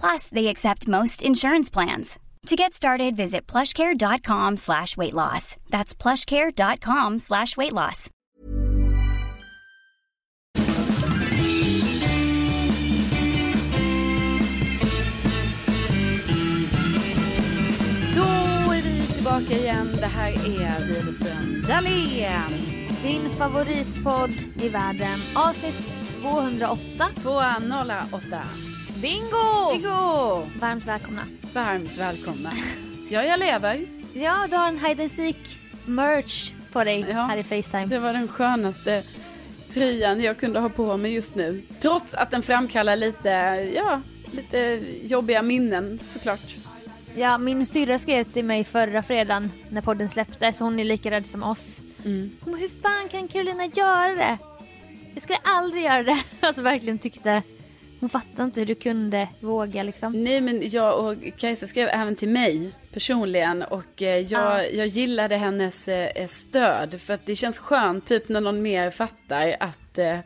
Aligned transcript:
Plus, 0.00 0.28
they 0.28 0.48
accept 0.48 0.88
most 0.88 1.22
insurance 1.22 1.70
plans. 1.70 2.18
To 2.46 2.54
get 2.54 2.74
started, 2.74 3.16
visit 3.16 3.46
plushcare.com 3.46 4.56
slash 4.56 4.96
weight 4.96 5.14
loss. 5.14 5.56
That's 5.70 5.94
plushcare.com 5.94 7.18
slash 7.18 7.56
weight 7.56 7.72
loss. 7.72 8.10
Då 18.14 18.72
är 18.72 18.82
vi 18.82 19.06
tillbaka 19.14 19.52
igen. 19.52 19.92
Det 20.00 20.06
här 20.06 20.32
är 20.32 20.86
Widerström 20.86 21.64
Dahlén. 21.68 22.50
Din 23.02 23.30
favoritpodd 23.30 24.30
i 24.62 24.68
världen. 24.68 25.20
Avsnitt 25.34 25.74
208. 26.22 27.08
208. 27.22 28.42
Bingo! 29.02 29.72
Bingo! 29.72 30.46
Varmt 30.60 30.84
välkomna. 30.86 31.22
Varmt 31.54 31.96
välkomna. 31.96 32.52
Ja, 33.10 33.24
jag 33.24 33.38
lever. 33.38 33.86
Ja, 34.12 34.46
du 34.50 34.56
har 34.56 34.68
en 34.68 34.78
hide 34.84 35.02
and 35.02 35.12
seek 35.12 35.36
merch 35.86 36.50
på 36.72 36.84
dig 36.84 37.06
Ja. 37.10 37.22
här 37.22 37.36
i 37.36 37.42
Facetime. 37.44 37.86
Det 37.86 37.98
var 37.98 38.12
den 38.12 38.28
skönaste 38.28 39.02
tröjan 39.68 40.20
jag 40.22 40.38
kunde 40.38 40.60
ha 40.60 40.68
på 40.68 40.96
mig 40.96 41.12
just 41.14 41.34
nu. 41.34 41.62
Trots 41.80 42.14
att 42.14 42.30
den 42.30 42.42
framkallar 42.42 42.96
lite, 42.96 43.28
ja, 43.74 44.00
lite 44.32 44.82
jobbiga 45.02 45.42
minnen 45.42 46.00
såklart. 46.06 46.56
Ja, 47.16 47.38
min 47.38 47.66
syrra 47.66 47.98
skrev 47.98 48.24
till 48.24 48.44
mig 48.44 48.64
förra 48.64 49.02
fredagen 49.02 49.52
när 49.68 49.80
podden 49.82 50.08
släpptes. 50.08 50.58
Hon 50.60 50.80
är 50.80 50.84
lika 50.84 51.10
rädd 51.10 51.26
som 51.26 51.42
oss. 51.42 51.80
Mm. 52.04 52.30
Hon 52.40 52.52
bara, 52.52 52.58
hur 52.60 52.68
fan 52.82 53.08
kan 53.08 53.28
Carolina 53.28 53.66
göra 53.66 54.14
det? 54.16 54.38
Jag 55.14 55.22
skulle 55.22 55.38
aldrig 55.44 55.82
göra 55.84 56.02
det. 56.02 56.18
Alltså 56.40 56.62
verkligen 56.62 56.98
tyckte. 56.98 57.42
Hon 58.06 58.10
fattade 58.10 58.42
inte 58.42 58.60
hur 58.60 58.66
du 58.66 58.74
kunde 58.74 59.28
våga 59.40 59.82
liksom. 59.82 60.24
Nej 60.24 60.40
men 60.40 60.68
jag 60.70 61.04
och 61.04 61.16
Kajsa 61.36 61.66
skrev 61.66 61.88
även 61.88 62.16
till 62.16 62.28
mig 62.28 62.72
personligen 62.92 63.62
och 63.62 64.02
eh, 64.02 64.18
jag, 64.18 64.42
Ja. 64.42 64.62
jag 64.62 64.86
gillade 64.86 65.36
hennes 65.36 65.88
eh, 65.88 66.26
stöd 66.26 67.00
för 67.00 67.14
att 67.14 67.26
det 67.26 67.36
känns 67.36 67.58
skönt 67.58 68.06
typ 68.06 68.28
när 68.28 68.40
någon 68.40 68.62
mer 68.62 68.90
fattar 68.90 69.56
att, 69.60 69.98
eh, 69.98 70.18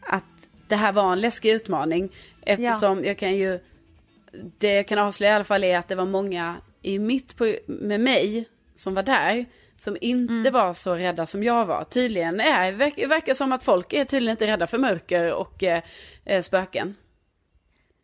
att 0.00 0.24
det 0.68 0.76
här 0.76 0.92
var 0.92 1.12
en 1.12 1.20
läskig 1.20 1.50
utmaning. 1.50 2.12
Eftersom 2.42 3.04
jag 3.04 3.18
kan 3.18 3.36
ju, 3.36 3.58
det 4.58 4.74
jag 4.74 4.88
kan 4.88 4.98
avslöja 4.98 5.32
i 5.32 5.34
alla 5.34 5.44
fall 5.44 5.64
är 5.64 5.78
att 5.78 5.88
det 5.88 5.94
var 5.94 6.06
många 6.06 6.56
i 6.82 6.98
mitt 6.98 7.36
på, 7.36 7.54
med 7.66 8.00
mig 8.00 8.48
som 8.74 8.94
var 8.94 9.02
där 9.02 9.46
som 9.76 9.96
inte 10.00 10.50
var 10.50 10.72
så 10.72 10.94
rädda 10.94 11.26
som 11.26 11.44
jag 11.44 11.66
var. 11.66 11.84
Tydligen 11.84 12.40
är, 12.40 12.72
verkar, 12.72 13.06
verkar 13.06 13.34
som 13.34 13.52
att 13.52 13.64
folk 13.64 13.92
är 13.92 14.04
tydligen 14.04 14.32
inte 14.32 14.46
rädda 14.46 14.66
för 14.66 14.78
mörker 14.78 15.32
och 15.34 15.62
eh, 15.62 15.82
eh, 16.24 16.42
spöken. 16.42 16.94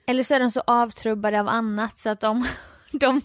Eller 0.06 0.22
så 0.22 0.34
är 0.34 0.40
de 0.40 0.50
så 0.50 0.62
avtrubbade 0.66 1.40
av 1.40 1.48
annat 1.48 1.98
så 2.00 2.08
att 2.10 2.20
de, 2.20 2.46
de, 2.92 3.20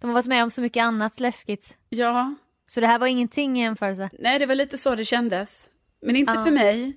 de 0.00 0.06
har 0.06 0.14
varit 0.14 0.26
med 0.26 0.42
om 0.42 0.50
så 0.50 0.60
mycket 0.60 0.80
annat 0.82 1.20
läskigt. 1.20 1.78
Ja, 1.88 2.34
Så 2.66 2.80
det 2.80 2.86
här 2.86 2.98
var 2.98 3.06
ingenting 3.06 3.58
i 3.58 3.60
jämförelse. 3.62 4.10
Nej, 4.18 4.38
det 4.38 4.46
var 4.46 4.54
lite 4.54 4.78
så 4.78 4.94
det 4.94 5.04
kändes. 5.04 5.68
Men 6.02 6.16
inte 6.16 6.32
Ja. 6.36 6.44
för 6.44 6.50
mig. 6.52 6.96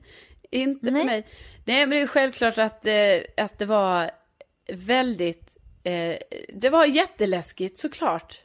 Inte 0.51 0.91
Nej. 0.91 1.01
för 1.01 1.06
mig. 1.06 1.28
Nej, 1.66 1.79
men 1.85 1.89
det 1.89 2.01
är 2.01 2.07
självklart 2.07 2.57
att, 2.57 2.85
eh, 2.85 3.44
att 3.45 3.59
det 3.59 3.66
var 3.66 4.12
väldigt... 4.73 5.57
Eh, 5.84 6.18
det 6.53 6.69
var 6.69 6.85
jätteläskigt 6.85 7.78
såklart. 7.79 8.41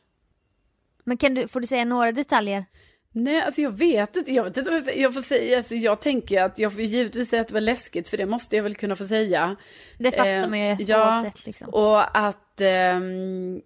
Men 1.04 1.16
kan 1.16 1.34
du, 1.34 1.48
får 1.48 1.60
du 1.60 1.66
säga 1.66 1.84
några 1.84 2.12
detaljer? 2.12 2.64
Nej, 3.16 3.40
alltså 3.40 3.60
jag 3.60 3.70
vet 3.78 4.16
inte. 4.16 4.32
Jag 4.32 4.44
vet 4.44 4.56
inte 4.56 4.70
vad 4.70 4.82
jag, 4.86 4.98
jag 4.98 5.14
får 5.14 5.20
säga. 5.20 5.56
Alltså 5.56 5.74
jag 5.74 6.00
tänker 6.00 6.42
att 6.42 6.58
jag 6.58 6.72
får 6.72 6.82
givetvis 6.82 7.28
säga 7.28 7.42
att 7.42 7.48
det 7.48 7.54
var 7.54 7.60
läskigt, 7.60 8.08
för 8.08 8.16
det 8.16 8.26
måste 8.26 8.56
jag 8.56 8.62
väl 8.62 8.74
kunna 8.74 8.96
få 8.96 9.04
säga. 9.04 9.56
Det 9.98 10.10
fattar 10.10 10.26
Eh, 10.30 10.48
man 10.48 10.58
ju 10.60 10.76
ja, 10.78 11.22
oavsett 11.22 11.46
liksom. 11.46 11.68
Och 11.68 12.18
att, 12.18 12.60
ehm, 12.60 13.60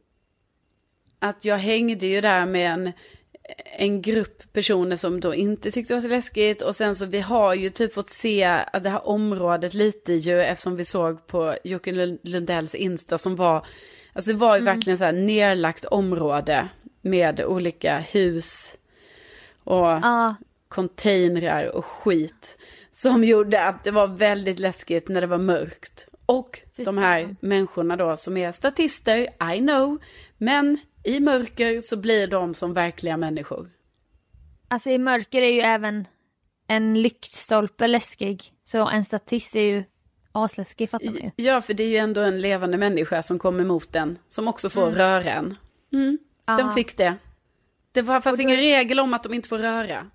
att 1.18 1.44
jag 1.44 1.58
hängde 1.58 2.06
ju 2.06 2.20
där 2.20 2.46
med 2.46 2.72
en, 2.72 2.92
en 3.78 4.02
grupp 4.02 4.52
personer 4.52 4.96
som 4.96 5.20
då 5.20 5.34
inte 5.34 5.70
tyckte 5.70 5.94
det 5.94 5.96
var 5.96 6.02
så 6.02 6.08
läskigt. 6.08 6.62
Och 6.62 6.76
sen 6.76 6.94
så 6.94 7.06
vi 7.06 7.20
har 7.20 7.54
ju 7.54 7.70
typ 7.70 7.94
fått 7.94 8.10
se 8.10 8.44
att 8.44 8.82
det 8.82 8.90
här 8.90 9.08
området 9.08 9.74
lite 9.74 10.12
ju 10.12 10.42
eftersom 10.42 10.76
vi 10.76 10.84
såg 10.84 11.26
på 11.26 11.56
Jocke 11.64 11.92
Lund- 11.92 12.18
Lundells 12.22 12.74
Insta 12.74 13.18
som 13.18 13.36
var, 13.36 13.66
alltså 14.12 14.32
det 14.32 14.38
var 14.38 14.58
ju 14.58 14.64
verkligen 14.64 14.98
så 14.98 15.04
här 15.04 15.12
nerlagt 15.12 15.84
område 15.84 16.68
med 17.02 17.40
olika 17.40 17.98
hus 17.98 18.74
och 19.68 19.86
Ja, 19.86 20.34
containrar 20.68 21.76
och 21.76 21.84
skit. 21.84 22.58
Som 22.92 23.24
gjorde 23.24 23.64
att 23.64 23.84
det 23.84 23.90
var 23.90 24.06
väldigt 24.06 24.58
läskigt 24.58 25.08
när 25.08 25.20
det 25.20 25.26
var 25.26 25.38
mörkt. 25.38 26.08
Och 26.26 26.60
de 26.76 26.98
här 26.98 27.36
människorna 27.40 27.96
då 27.96 28.16
som 28.16 28.36
är 28.36 28.52
statister, 28.52 29.18
I 29.54 29.58
know. 29.58 29.98
Men 30.38 30.78
i 31.04 31.20
mörker 31.20 31.80
så 31.80 31.96
blir 31.96 32.26
de 32.26 32.54
som 32.54 32.74
verkliga 32.74 33.16
människor. 33.16 33.70
alltså 34.68 34.90
i 34.90 34.98
mörker 34.98 35.42
är 35.42 35.50
ju 35.52 35.60
även 35.60 36.06
en 36.68 37.02
lyktstolpe 37.02 37.86
läskig. 37.86 38.42
Så 38.64 38.88
en 38.88 39.04
statist 39.04 39.56
är 39.56 39.62
ju 39.62 39.84
asläskig 40.32 40.90
fattar 40.90 41.06
man 41.06 41.14
ju. 41.14 41.30
Ja, 41.36 41.60
för 41.60 41.74
det 41.74 41.82
är 41.82 41.88
ju 41.88 41.96
ändå 41.96 42.20
en 42.20 42.40
levande 42.40 42.78
människa 42.78 43.22
som 43.22 43.38
kommer 43.38 43.60
emot 43.60 43.96
en. 43.96 44.18
Som 44.28 44.48
också 44.48 44.70
får 44.70 44.86
röra 44.90 45.32
en. 45.32 45.56
Mm, 45.92 46.18
Ja. 46.46 46.56
De 46.58 46.74
fick 46.74 46.96
det. 46.96 47.14
Det 47.98 48.02
var, 48.02 48.20
fanns 48.20 48.36
då- 48.36 48.42
ingen 48.42 48.56
regel 48.56 49.00
om 49.00 49.14
att 49.14 49.22
de 49.22 49.34
inte 49.34 49.48
får 49.48 49.58
röra. 49.58 50.10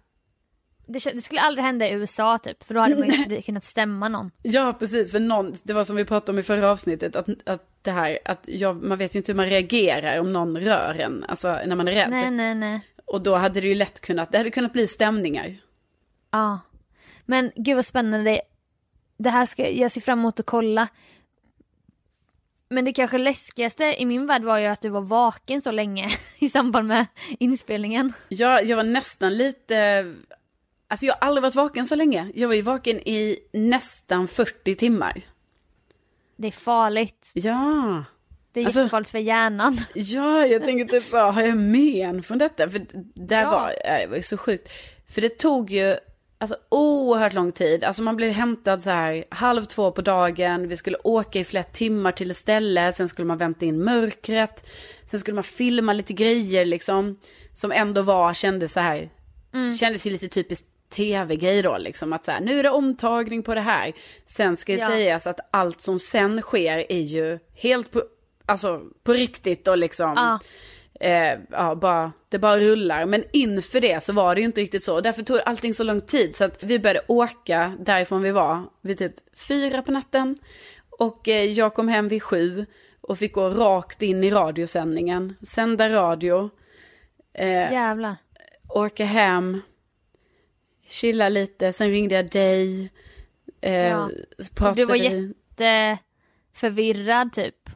Det, 0.88 1.13
det 1.13 1.21
skulle 1.21 1.41
aldrig 1.41 1.65
hända 1.65 1.88
i 1.89 1.91
USA 1.94 2.38
typ, 2.38 2.63
för 2.63 2.74
då 2.74 2.80
hade 2.80 2.95
man 2.97 3.09
ju 3.09 3.41
kunnat 3.41 3.63
stämma 3.63 4.09
någon. 4.09 4.31
Ja, 4.41 4.74
precis. 4.80 5.12
För 5.12 5.19
någon, 5.19 5.56
det 5.63 5.74
var 5.74 5.83
som 5.83 5.95
vi 5.95 6.06
pratade 6.06 6.31
om 6.31 6.39
i 6.39 6.44
förra 6.44 6.69
avsnittet, 6.71 7.15
att, 7.15 7.27
att 7.45 7.69
det 7.81 7.91
här, 7.91 8.19
att 8.25 8.44
jag, 8.47 8.83
man 8.83 8.97
vet 8.97 9.15
ju 9.15 9.19
inte 9.19 9.31
hur 9.31 9.38
man 9.38 9.45
reagerar 9.45 10.19
om 10.19 10.33
någon 10.33 10.57
rör 10.57 10.95
en, 11.00 11.25
alltså 11.27 11.59
när 11.65 11.75
man 11.75 11.88
är 11.88 11.91
rädd. 11.91 12.09
Nej, 12.09 12.31
nej, 12.31 12.56
nej. 12.56 12.81
Och 13.06 13.21
då 13.21 13.35
hade 13.35 13.62
det 13.62 13.68
ju 13.68 13.75
lätt 13.75 14.00
kunnat, 14.00 14.31
det 14.31 14.38
hade 14.38 14.50
kunnat 14.50 14.74
bli 14.74 14.88
stämningar. 14.88 15.57
Ja. 16.31 16.59
Men 17.25 17.51
gud 17.56 17.75
vad 17.75 17.85
spännande. 17.85 18.41
Det 19.18 19.30
här 19.30 19.45
ska, 19.45 19.69
jag 19.69 19.91
ser 19.91 20.01
fram 20.01 20.19
emot 20.19 20.39
att 20.39 20.45
kolla. 20.45 20.88
Men 22.74 22.86
det 22.86 22.94
kanske 22.94 23.18
läskigaste 23.18 23.84
i 24.02 24.06
min 24.06 24.25
värld 24.28 24.44
var 24.44 24.58
ju 24.58 24.66
att 24.66 24.81
du 24.81 24.90
var 24.90 25.02
vaken 25.02 25.62
så 25.62 25.72
länge 25.72 26.08
i 26.40 26.50
samband 26.50 26.88
med 26.88 27.06
inspelningen. 27.40 28.14
Ja, 28.30 28.62
jag 28.62 28.78
var 28.78 28.84
nästan 28.84 29.38
lite... 29.38 30.06
Alltså 30.88 31.06
jag 31.06 31.14
har 31.14 31.28
aldrig 31.28 31.42
varit 31.42 31.56
vaken 31.56 31.86
så 31.86 31.96
länge. 31.96 32.31
Jag 32.36 32.48
var 32.48 32.56
ju 32.56 32.62
vaken 32.62 32.98
i 33.00 33.40
nästan 33.54 34.28
40 34.28 34.75
timmar. 34.75 35.22
Det 36.36 36.48
är 36.48 36.52
farligt. 36.52 37.31
Ja. 37.34 38.04
Det 38.54 38.60
är 38.60 38.66
Alltså- 38.66 38.80
jättefarligt 38.80 39.10
för 39.10 39.19
hjärnan. 39.19 39.78
Ja, 39.96 40.46
jag 40.46 40.64
tänkte 40.64 41.00
typ 41.00 41.04
så, 41.10 41.18
har 41.18 41.42
jag 41.42 41.58
men 41.58 42.24
från 42.24 42.38
detta? 42.38 42.69
För 42.69 42.80
det 43.16 43.36
Ja. 43.36 43.52
var, 43.52 43.68
det 44.02 44.08
var 44.10 44.16
ju 44.16 44.22
så 44.24 44.38
sjukt. 44.38 44.69
För 45.14 45.22
det 45.22 45.30
tog 45.40 45.72
ju 45.72 45.96
alltså, 46.44 46.57
oerhört 46.69 47.34
lång 47.34 47.51
tid. 47.51 47.84
Alltså 47.84 48.04
man 48.04 48.16
blev 48.16 48.31
hämtad 48.31 48.84
så 48.84 48.90
här 48.90 49.25
halv 49.30 49.66
två 49.66 49.92
på 49.92 50.01
dagen. 50.01 50.68
Vi 50.68 50.78
skulle 50.78 50.98
åka 51.04 51.40
i 51.40 51.44
flera 51.44 51.63
timmar 51.63 52.12
till 52.12 52.31
ett 52.31 52.38
ställe. 52.38 52.94
Sen 52.94 53.10
skulle 53.10 53.25
man 53.25 53.38
vänta 53.38 53.66
in 53.66 53.84
mörkret. 53.84 54.66
Sen 55.06 55.19
skulle 55.19 55.36
man 55.36 55.44
filma 55.44 55.94
lite 55.94 56.13
grejer 56.13 56.66
liksom. 56.66 57.19
Som 57.54 57.72
ändå 57.72 58.01
var, 58.01 58.34
kändes 58.34 58.74
så 58.74 58.80
här. 58.80 59.10
Kändes 59.80 60.07
ju 60.07 60.12
lite 60.12 60.28
typiskt 60.28 60.68
tv-grej 60.90 61.62
då 61.62 61.78
liksom. 61.78 62.13
Att 62.13 62.25
så 62.25 62.31
här, 62.31 62.42
nu 62.42 62.60
är 62.60 62.63
det 62.63 62.69
omtagning 62.69 63.44
på 63.44 63.56
det 63.56 63.62
här. 63.62 63.94
Sen 64.25 64.57
ska 64.57 64.72
ju 64.72 64.78
Ja. 64.80 64.88
sägas 64.88 65.28
att 65.28 65.40
allt 65.51 65.81
som 65.81 66.00
sen 66.00 66.42
sker 66.42 66.92
är 66.92 67.01
ju 67.01 67.40
helt 67.54 67.92
på, 67.92 68.04
alltså, 68.45 68.81
på 69.04 69.13
riktigt 69.13 69.68
och 69.68 69.78
liksom. 69.78 70.13
Ja. 70.16 70.40
Eh, 71.04 71.40
ja, 71.52 71.76
bara, 71.76 72.12
det 72.30 72.40
bara 72.40 72.60
rullar. 72.60 73.06
Men 73.06 73.24
inför 73.34 73.82
det 73.82 74.04
så 74.04 74.14
var 74.14 74.36
det 74.36 74.42
ju 74.42 74.46
inte 74.48 74.62
riktigt 74.62 74.84
så. 74.84 75.02
Därför 75.02 75.24
tog 75.24 75.40
allting 75.46 75.74
så 75.74 75.84
lång 75.84 76.02
tid. 76.02 76.36
Så 76.36 76.44
att 76.46 76.64
vi 76.64 76.80
började 76.80 77.02
åka 77.08 77.78
därifrån 77.80 78.22
vi 78.22 78.32
var 78.32 78.62
vid 78.82 78.98
typ 78.98 79.14
fyra 79.48 79.82
på 79.82 79.92
natten. 79.92 80.38
Och 80.90 81.28
eh, 81.28 81.44
jag 81.44 81.74
kom 81.74 81.88
hem 81.88 82.08
vid 82.08 82.24
sju. 82.24 82.66
Och 83.02 83.18
fick 83.20 83.34
gå 83.34 83.50
rakt 83.50 84.02
in 84.02 84.24
i 84.24 84.32
radiosändningen. 84.32 85.36
Sända 85.48 85.90
radio. 85.90 86.50
Eh, 87.34 87.48
Jävlar. 87.72 88.16
åka 88.70 89.06
hem. 89.06 89.62
Chilla 90.88 91.30
lite. 91.30 91.74
Sen 91.74 91.90
ringde 91.90 92.16
jag 92.16 92.30
dig. 92.32 92.92
Eh, 93.62 93.74
Ja. 93.74 94.10
pratade 94.56 94.82
Du 94.82 94.86
var 94.86 94.94
vi. 94.94 95.04
jätte 95.28 95.98
förvirrad 96.54 97.34
typ. 97.34 97.70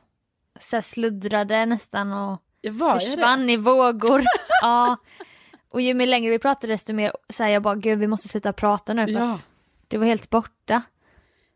Så 0.59 0.75
här 0.75 0.81
sluddrade 0.81 1.65
nästan 1.65 2.13
och 2.13 2.41
Jag 2.67 2.73
var 2.73 2.93
det? 2.93 2.99
försvann 2.99 3.49
i 3.49 3.57
vågor. 3.57 4.23
ja. 4.61 4.97
Och 5.69 5.81
ju 5.81 5.93
mer 5.93 6.07
längre 6.07 6.31
vi 6.31 6.39
pratade 6.39 6.73
desto 6.73 6.93
mer 6.93 7.11
här, 7.39 7.49
jag 7.49 7.63
bara 7.63 7.75
gud 7.75 7.99
vi 7.99 8.07
måste 8.07 8.27
sluta 8.27 8.53
prata 8.53 8.93
nu 8.93 9.05
för 9.05 9.13
Ja. 9.13 9.31
att 9.31 9.47
du 9.87 9.97
var 9.97 10.05
helt 10.05 10.29
borta. 10.29 10.81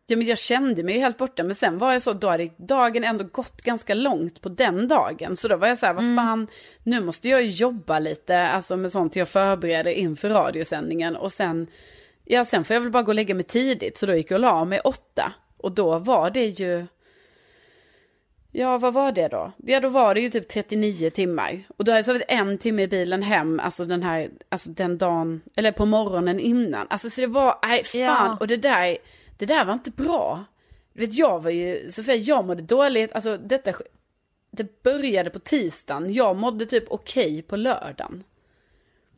Ja 0.08 0.18
men 0.18 0.28
jag 0.28 0.38
kände 0.38 0.84
mig 0.84 1.00
helt 1.00 1.18
borta 1.18 1.44
men 1.44 1.56
sen 1.56 1.78
var 1.78 1.92
jag 1.94 2.02
så, 2.02 2.14
då 2.14 2.28
hade 2.30 2.50
dagen 2.58 3.04
ändå 3.04 3.24
gått 3.24 3.62
ganska 3.62 3.94
långt 3.94 4.42
på 4.42 4.50
den 4.50 4.88
dagen. 4.88 5.38
Så 5.38 5.48
då 5.48 5.58
var 5.58 5.68
jag 5.68 5.78
så 5.78 5.86
här, 5.86 5.94
vad 5.94 6.16
fan, 6.16 6.48
nu 6.84 7.02
måste 7.02 7.30
jag 7.30 7.46
jobba 7.46 8.00
lite, 8.00 8.40
alltså 8.42 8.78
med 8.78 8.92
sånt 8.92 9.16
jag 9.16 9.30
förbereder 9.30 9.92
inför 9.92 10.30
radiosändningen. 10.30 11.16
Och 11.16 11.32
sen, 11.32 11.68
ja 12.26 12.46
sen 12.46 12.64
får 12.66 12.74
jag 12.74 12.82
väl 12.82 12.92
bara 12.92 13.04
gå 13.04 13.12
och 13.12 13.16
lägga 13.16 13.36
mig 13.36 13.44
tidigt. 13.44 13.98
Så 13.98 14.06
då 14.06 14.14
gick 14.16 14.32
jag 14.32 14.36
och 14.36 14.42
la 14.42 14.66
mig 14.66 14.80
åtta. 14.80 15.34
Och 15.58 15.72
då 15.72 16.00
var 16.00 16.30
det 16.30 16.46
ju, 16.46 16.86
ja 18.52 18.78
vad 18.78 18.94
var 18.94 19.12
det 19.12 19.28
då? 19.28 19.52
Ja 19.58 19.80
då 19.80 19.90
var 19.90 20.16
det 20.16 20.22
ju 20.22 20.30
typ 20.30 20.48
39 20.48 21.10
timmar. 21.10 21.64
Och 21.78 21.86
då 21.86 21.92
hade 21.92 21.98
jag 21.98 22.06
sovit 22.06 22.24
en 22.28 22.58
timme 22.58 22.82
i 22.82 22.88
bilen 22.88 23.24
hem, 23.24 23.60
alltså 23.60 23.86
den 23.86 24.04
här, 24.04 24.30
alltså 24.50 24.70
den 24.72 24.98
dagen, 24.98 25.42
eller 25.56 25.72
på 25.72 25.86
morgonen 25.86 26.40
innan. 26.40 26.88
Alltså 26.90 27.10
så 27.10 27.22
det 27.22 27.28
var, 27.28 27.60
nej 27.64 27.84
fan, 27.84 28.00
Ja. 28.00 28.38
och 28.40 28.48
det 28.48 28.58
där, 28.58 28.98
det 29.38 29.46
där 29.46 29.66
var 29.66 29.74
inte 29.74 29.92
bra. 29.92 30.46
Du 30.94 31.00
vet 31.02 31.14
jag 31.14 31.44
var 31.44 31.52
ju, 31.52 31.90
Sofia 31.90 32.16
jag 32.16 32.46
mådde 32.46 32.62
dåligt, 32.62 33.14
alltså 33.14 33.38
detta, 33.38 33.74
det 34.52 34.84
började 34.84 35.30
på 35.30 35.40
tisdagen, 35.40 36.14
jag 36.14 36.36
mådde 36.36 36.66
typ 36.66 36.84
okej 36.88 37.42
på 37.42 37.56
lördagen. 37.56 38.24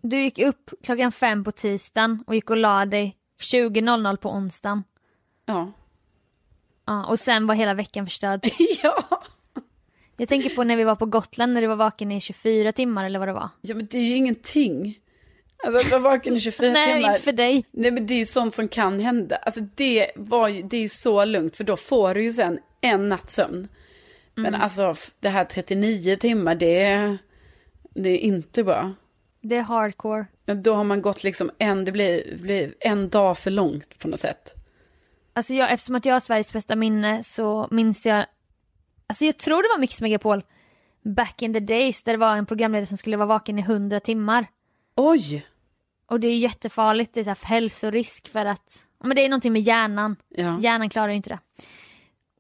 Du 0.01 0.21
gick 0.21 0.39
upp 0.39 0.69
klockan 0.83 1.11
fem 1.11 1.43
på 1.43 1.51
tisdagen 1.51 2.23
och 2.27 2.35
gick 2.35 2.49
och 2.49 2.57
la 2.57 2.85
dig 2.85 3.17
20.00 3.39 4.15
på 4.17 4.29
onsdagen. 4.29 4.83
Ja. 5.45 5.71
Ja, 6.85 7.05
och 7.05 7.19
sen 7.19 7.47
var 7.47 7.55
hela 7.55 7.73
veckan 7.73 8.05
förstörd. 8.05 8.45
ja. 8.83 9.23
Jag 10.17 10.29
tänker 10.29 10.49
på 10.49 10.63
när 10.63 10.77
vi 10.77 10.83
var 10.83 10.95
på 10.95 11.05
Gotland 11.05 11.53
när 11.53 11.61
du 11.61 11.67
var 11.67 11.75
vaken 11.75 12.11
i 12.11 12.21
24 12.21 12.71
timmar 12.71 13.05
eller 13.05 13.19
vad 13.19 13.27
det 13.27 13.33
var. 13.33 13.49
Ja 13.61 13.75
men 13.75 13.87
det 13.91 13.97
är 13.97 14.01
ju 14.03 14.15
ingenting. 14.15 14.99
Alltså 15.65 15.79
att 15.79 15.91
vara 15.91 16.11
vaken 16.11 16.35
i 16.35 16.39
24 16.39 16.71
Nej, 16.73 16.93
timmar. 16.95 17.11
inte 17.11 17.23
för 17.23 17.31
dig. 17.31 17.65
Nej 17.71 17.91
men 17.91 18.07
det 18.07 18.13
är 18.13 18.17
ju 18.17 18.25
sånt 18.25 18.53
som 18.53 18.67
kan 18.67 18.99
hända. 18.99 19.35
Alltså 19.35 19.61
det 19.75 20.11
var 20.15 20.47
ju, 20.47 20.61
det 20.63 20.77
är 20.77 20.81
ju 20.81 20.89
så 20.89 21.25
lugnt 21.25 21.55
för 21.55 21.63
då 21.63 21.77
får 21.77 22.13
du 22.15 22.23
ju 22.23 22.33
sen 22.33 22.59
en 22.81 23.09
natts 23.09 23.33
sömn. 23.35 23.67
Men 24.35 24.45
Mm. 24.45 24.61
alltså 24.61 24.95
det 25.19 25.29
här 25.29 25.45
39 25.45 26.15
timmar 26.15 26.55
det 26.55 26.83
är, 26.83 27.17
det 27.93 28.09
är 28.09 28.17
inte 28.17 28.63
bra. 28.63 28.91
Det 29.41 29.55
är 29.55 29.61
hardcore. 29.61 30.25
Då 30.45 30.73
har 30.73 30.83
man 30.83 31.01
gått 31.01 31.23
liksom 31.23 31.51
en, 31.57 31.85
det 31.85 31.91
blir, 31.91 32.37
blir 32.37 32.73
en 32.79 33.09
dag 33.09 33.37
för 33.37 33.51
långt 33.51 33.99
på 33.99 34.07
något 34.07 34.19
sätt. 34.19 34.53
Alltså 35.33 35.53
jag, 35.53 35.71
eftersom 35.71 35.95
att 35.95 36.05
jag 36.05 36.15
har 36.15 36.19
Sveriges 36.19 36.53
bästa 36.53 36.75
minne 36.75 37.23
så 37.23 37.67
minns 37.71 38.05
jag, 38.05 38.25
alltså 39.07 39.25
jag 39.25 39.37
tror 39.37 39.63
det 39.63 39.69
var 39.73 39.79
Mix 39.79 40.01
Megapol 40.01 40.43
back 41.03 41.41
in 41.41 41.53
the 41.53 41.59
days 41.59 42.03
där 42.03 42.11
det 42.13 42.17
var 42.17 42.35
en 42.35 42.45
programledare 42.45 42.85
som 42.85 42.97
skulle 42.97 43.17
vara 43.17 43.27
vaken 43.27 43.59
i 43.59 43.61
100 43.61 43.99
timmar. 43.99 44.47
Oj! 44.95 45.47
Och 46.05 46.19
det 46.19 46.27
är 46.27 46.37
jättefarligt, 46.37 47.13
det 47.13 47.19
är 47.19 47.23
så 47.23 47.29
här 47.29 47.45
hälsorisk 47.45 48.27
för 48.27 48.45
att, 48.45 48.87
men 49.03 49.15
det 49.15 49.25
är 49.25 49.29
någonting 49.29 49.53
med 49.53 49.61
hjärnan. 49.61 50.15
Ja. 50.29 50.59
Hjärnan 50.59 50.89
klarar 50.89 51.09
ju 51.09 51.15
inte 51.15 51.29
det. 51.29 51.39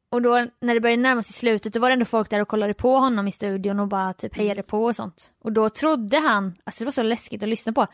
Och 0.09 0.21
då 0.21 0.47
när 0.59 0.73
det 0.73 0.79
började 0.79 1.01
närma 1.01 1.23
sig 1.23 1.33
slutet 1.33 1.73
då 1.73 1.79
var 1.79 1.89
det 1.89 1.93
ändå 1.93 2.05
folk 2.05 2.29
där 2.29 2.39
och 2.39 2.47
kollade 2.47 2.73
på 2.73 2.97
honom 2.97 3.27
i 3.27 3.31
studion 3.31 3.79
och 3.79 3.87
bara 3.87 4.13
typ 4.13 4.37
hejade 4.37 4.63
på 4.63 4.83
och 4.83 4.95
sånt. 4.95 5.31
Och 5.43 5.51
då 5.51 5.69
trodde 5.69 6.19
han, 6.19 6.55
alltså 6.63 6.83
det 6.83 6.85
var 6.85 6.91
så 6.91 7.03
läskigt 7.03 7.43
att 7.43 7.49
lyssna 7.49 7.73
på. 7.73 7.87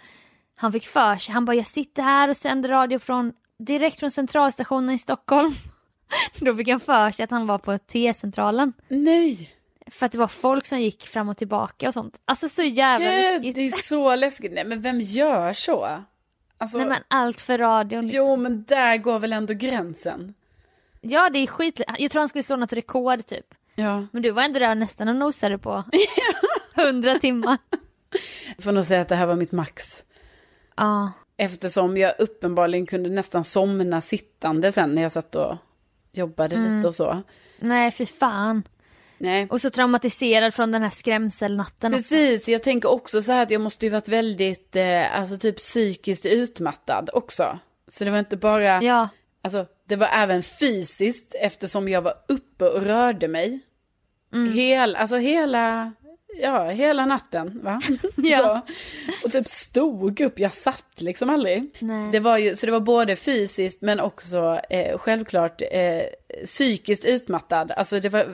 Han 0.56 0.72
fick 0.72 0.86
för 0.86 1.16
sig, 1.16 1.34
han 1.34 1.46
bara 1.46 1.56
jag 1.56 1.66
sitter 1.66 2.04
här 2.04 2.30
och 2.30 2.38
sänder 2.38 2.70
radio 2.70 3.00
från, 3.00 3.34
direkt 3.60 4.00
från 4.00 4.12
centralstationen 4.12 4.96
i 4.96 5.00
Stockholm. 5.00 5.52
då 6.40 6.56
fick 6.56 6.68
han 6.68 6.80
för 6.80 7.12
sig 7.12 7.24
att 7.24 7.32
han 7.32 7.48
var 7.48 7.58
på 7.58 7.78
T-centralen. 7.78 8.74
Nej! 8.88 9.56
För 9.88 10.06
att 10.06 10.12
det 10.12 10.18
var 10.18 10.28
folk 10.28 10.66
som 10.66 10.80
gick 10.80 11.08
fram 11.08 11.30
och 11.30 11.38
tillbaka 11.38 11.88
och 11.88 11.94
sånt. 11.94 12.20
Alltså 12.26 12.50
så 12.50 12.64
jävla 12.64 13.12
Gud, 13.12 13.22
läskigt. 13.22 13.56
det 13.56 13.62
är 13.62 13.82
så 13.82 14.16
läskigt. 14.16 14.52
Nej 14.54 14.66
men 14.66 14.82
vem 14.82 15.00
gör 15.00 15.54
så? 15.54 16.04
Alltså, 16.58 16.78
Nej 16.78 16.88
men 16.88 17.04
allt 17.08 17.42
för 17.42 17.58
radion. 17.58 18.02
Liksom. 18.02 18.18
jo 18.18 18.36
men 18.36 18.64
där 18.64 18.98
går 18.98 19.20
väl 19.20 19.34
ändå 19.34 19.54
gränsen. 19.54 20.34
Ja 21.02 21.30
det 21.30 21.40
är 21.40 21.48
skit. 21.48 21.82
Jag 22.00 22.12
tror 22.12 22.20
han 22.20 22.30
skulle 22.30 22.44
slå 22.44 22.56
något 22.56 22.74
rekord 22.74 23.26
typ. 23.26 23.46
Ja. 23.76 24.06
Men 24.12 24.22
du 24.22 24.32
var 24.32 24.44
ändå 24.44 24.60
där 24.60 24.76
nästan 24.76 25.08
och 25.08 25.16
nosade 25.16 25.58
på 25.58 25.84
100 26.76 27.20
timmar. 27.20 27.58
Jag 28.56 28.64
får 28.64 28.72
nog 28.72 28.86
säga 28.86 29.02
att 29.02 29.10
det 29.10 29.16
här 29.16 29.26
var 29.26 29.36
mitt 29.36 29.52
max. 29.52 30.04
Ja. 30.76 31.12
Eftersom 31.42 31.98
jag 31.98 32.14
uppenbarligen 32.20 32.86
kunde 32.86 33.10
nästan 33.10 33.44
somna 33.44 34.02
sittande 34.02 34.72
sen 34.72 34.96
när 34.96 35.02
jag 35.02 35.12
satt 35.12 35.36
och 35.36 35.58
jobbade 36.12 36.56
lite 36.56 36.88
och 36.88 36.96
så. 36.96 37.22
Nej 37.60 37.92
fy 37.92 38.06
fan. 38.06 38.64
Nej. 39.18 39.48
Och 39.50 39.62
så 39.62 39.70
traumatiserad 39.70 40.54
från 40.54 40.72
den 40.72 40.82
här 40.84 40.90
skrämselnatten. 40.90 41.94
också. 41.94 42.10
Precis, 42.10 42.48
jag 42.48 42.64
tänker 42.64 42.90
också 42.92 43.22
så 43.22 43.32
här 43.32 43.44
att 43.44 43.52
jag 43.52 43.62
måste 43.62 43.86
ju 43.86 43.90
varit 43.92 44.08
väldigt, 44.08 44.76
eh, 44.76 45.20
alltså 45.20 45.38
typ 45.38 45.58
psykiskt 45.58 46.26
utmattad 46.26 47.10
också. 47.14 47.60
Så 47.88 48.04
det 48.04 48.12
var 48.12 48.20
inte 48.20 48.38
bara, 48.38 48.82
Ja. 48.84 49.10
alltså 49.42 49.66
det 49.86 49.96
var 49.96 50.08
även 50.08 50.44
fysiskt 50.44 51.36
eftersom 51.42 51.90
jag 51.90 52.02
var 52.02 52.14
uppe 52.28 52.70
och 52.70 52.82
rörde 52.84 53.28
mig. 53.28 53.60
Hel, 54.54 54.96
alltså 54.96 55.16
hela, 55.18 55.94
ja 56.42 56.70
hela 56.70 57.06
natten 57.06 57.60
va? 57.64 57.82
Ja. 58.16 58.62
så. 59.18 59.26
Och 59.26 59.32
typ 59.32 59.48
stod 59.48 60.22
upp, 60.22 60.40
jag 60.40 60.54
satt 60.54 61.02
liksom 61.02 61.30
aldrig. 61.30 61.70
Nej. 61.80 62.12
Det 62.12 62.20
var 62.20 62.38
ju, 62.38 62.56
så 62.56 62.66
det 62.66 62.72
var 62.72 62.80
både 62.80 63.16
fysiskt 63.16 63.82
men 63.82 64.00
också 64.00 64.60
eh, 64.70 64.98
självklart 64.98 65.62
eh, 65.72 66.02
psykiskt 66.46 67.06
utmattad. 67.06 67.72
Alltså 67.72 68.00
det, 68.00 68.10
var, 68.10 68.26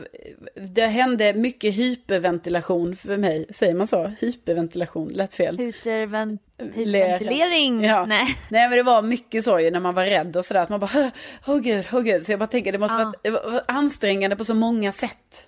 det 0.68 0.86
hände 0.86 1.34
mycket 1.34 1.74
hyperventilation 1.74 2.96
för 2.96 3.18
mig. 3.18 3.46
Säger 3.50 3.74
man 3.74 3.88
så? 3.88 4.12
Hyperventilation, 4.20 5.08
lätt 5.10 5.34
fel. 5.34 5.58
Hyperven- 5.58 6.38
Lera. 6.75 7.18
hyperventilering. 7.18 7.84
Ja. 7.84 8.06
Nej. 8.06 8.25
Nej 8.50 8.70
men 8.70 8.78
det 8.78 8.84
var 8.84 9.02
mycket 9.02 9.44
så 9.44 9.60
ju 9.60 9.72
när 9.72 9.80
man 9.80 9.94
var 9.96 10.06
rädd 10.06 10.38
och 10.38 10.46
sådär. 10.46 10.62
Att 10.62 10.70
man 10.70 10.80
bara, 10.80 11.12
åh 11.48 11.56
oh, 11.56 11.60
gud, 11.60 11.86
åh 11.92 12.00
oh, 12.00 12.04
gud. 12.04 12.24
Så 12.24 12.32
jag 12.32 12.40
bara 12.40 12.48
tänker 12.48 12.72
det 12.72 12.78
måste 12.78 12.98
Ja. 12.98 13.04
vara 13.06 13.16
det 13.24 13.30
var 13.30 13.62
ansträngande 13.68 14.36
på 14.36 14.44
så 14.46 14.54
många 14.54 14.92
sätt. 14.92 15.48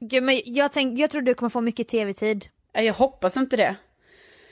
Gud, 0.00 0.22
men 0.22 0.40
jag, 0.44 0.72
tänk, 0.72 0.98
jag 0.98 1.10
tror 1.10 1.22
du 1.22 1.34
kommer 1.34 1.50
få 1.50 1.60
mycket 1.60 1.88
tv-tid. 1.88 2.46
Jag 2.72 2.94
hoppas 2.94 3.36
inte 3.36 3.56
det. 3.56 3.76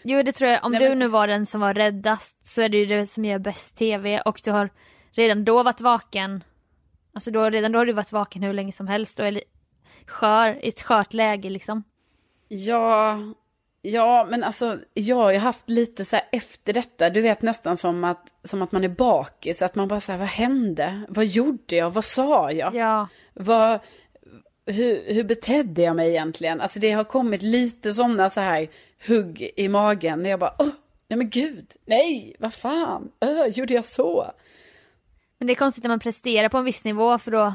Jo 0.04 0.22
det 0.22 0.32
tror 0.32 0.50
jag, 0.50 0.64
om 0.64 0.72
Nej, 0.72 0.80
du 0.82 0.88
men- 0.88 0.98
nu 0.98 1.08
var 1.08 1.26
den 1.26 1.46
som 1.46 1.60
var 1.60 1.74
räddast 1.74 2.46
så 2.48 2.62
är 2.62 2.68
det 2.68 2.76
ju 2.78 2.86
det 2.86 3.06
som 3.06 3.24
gör 3.24 3.38
bäst 3.38 3.76
tv 3.76 4.20
och 4.20 4.40
du 4.44 4.50
har 4.50 4.70
redan 5.12 5.44
då 5.44 5.62
varit 5.62 5.80
vaken. 5.80 6.44
Alltså 7.14 7.30
då, 7.30 7.50
redan 7.50 7.72
då 7.72 7.78
har 7.78 7.86
du 7.86 7.92
varit 7.92 8.12
vaken 8.12 8.42
hur 8.42 8.52
länge 8.52 8.72
som 8.72 8.88
helst 8.88 9.20
och 9.20 9.26
är 9.26 9.40
skör, 10.06 10.64
i 10.64 10.68
ett 10.68 10.82
skört 10.82 11.12
läge 11.14 11.50
liksom. 11.50 11.82
Ja, 12.48 13.18
Ja, 13.86 14.26
men 14.30 14.44
alltså 14.44 14.78
jag 14.94 15.16
har 15.16 15.32
ju 15.32 15.38
haft 15.38 15.70
lite 15.70 16.04
så 16.04 16.16
här 16.16 16.24
efter 16.32 16.72
detta, 16.72 17.10
du 17.10 17.20
vet 17.20 17.42
nästan 17.42 17.76
som 17.76 18.04
att, 18.04 18.34
som 18.44 18.62
att 18.62 18.72
man 18.72 18.84
är 18.84 18.88
bakis, 18.88 19.62
att 19.62 19.74
man 19.74 19.88
bara 19.88 20.00
säger 20.00 20.18
vad 20.18 20.28
hände? 20.28 21.02
Vad 21.08 21.24
gjorde 21.26 21.76
jag? 21.76 21.90
Vad 21.90 22.04
sa 22.04 22.50
jag? 22.52 22.74
Ja. 22.74 23.08
Vad, 23.34 23.80
hur, 24.66 25.14
hur 25.14 25.24
betedde 25.24 25.82
jag 25.82 25.96
mig 25.96 26.08
egentligen? 26.10 26.60
Alltså 26.60 26.80
det 26.80 26.90
har 26.92 27.04
kommit 27.04 27.42
lite 27.42 27.94
sådana 27.94 28.30
så 28.30 28.40
här 28.40 28.68
hugg 29.08 29.50
i 29.56 29.68
magen 29.68 30.22
när 30.22 30.30
jag 30.30 30.40
bara, 30.40 30.54
åh, 30.58 30.68
nej 31.08 31.16
men 31.16 31.30
gud, 31.30 31.72
nej, 31.84 32.36
vad 32.38 32.54
fan, 32.54 33.10
öh, 33.20 33.46
gjorde 33.46 33.74
jag 33.74 33.84
så? 33.84 34.30
Men 35.38 35.46
det 35.46 35.52
är 35.52 35.54
konstigt 35.54 35.84
när 35.84 35.88
man 35.88 36.00
presterar 36.00 36.48
på 36.48 36.58
en 36.58 36.64
viss 36.64 36.84
nivå 36.84 37.18
för 37.18 37.30
då, 37.30 37.54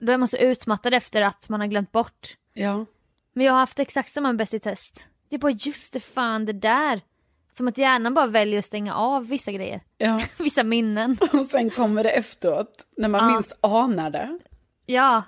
då 0.00 0.12
är 0.12 0.16
man 0.18 0.28
så 0.28 0.36
utmattad 0.36 0.94
efter 0.94 1.22
att 1.22 1.48
man 1.48 1.60
har 1.60 1.66
glömt 1.66 1.92
bort. 1.92 2.36
Ja. 2.52 2.84
Men 3.32 3.46
jag 3.46 3.52
har 3.52 3.60
haft 3.60 3.78
exakt 3.78 4.12
samma 4.12 4.34
Bäst 4.34 4.54
i 4.54 4.60
test. 4.60 5.04
Det 5.28 5.36
är 5.36 5.40
bara 5.40 5.52
just 5.52 5.92
det 5.92 6.00
fan 6.00 6.44
det 6.44 6.52
där. 6.52 7.00
Som 7.52 7.68
att 7.68 7.78
hjärnan 7.78 8.14
bara 8.14 8.26
väljer 8.26 8.58
att 8.58 8.64
stänga 8.64 8.94
av 8.94 9.28
vissa 9.28 9.52
grejer. 9.52 9.80
Ja. 9.98 10.22
vissa 10.38 10.62
minnen. 10.62 11.18
Och 11.32 11.44
sen 11.44 11.70
kommer 11.70 12.04
det 12.04 12.10
efteråt, 12.10 12.86
när 12.96 13.08
man 13.08 13.20
Ja. 13.28 13.34
minst 13.34 13.52
anar 13.60 14.10
det. 14.10 14.38
Ja. 14.86 15.22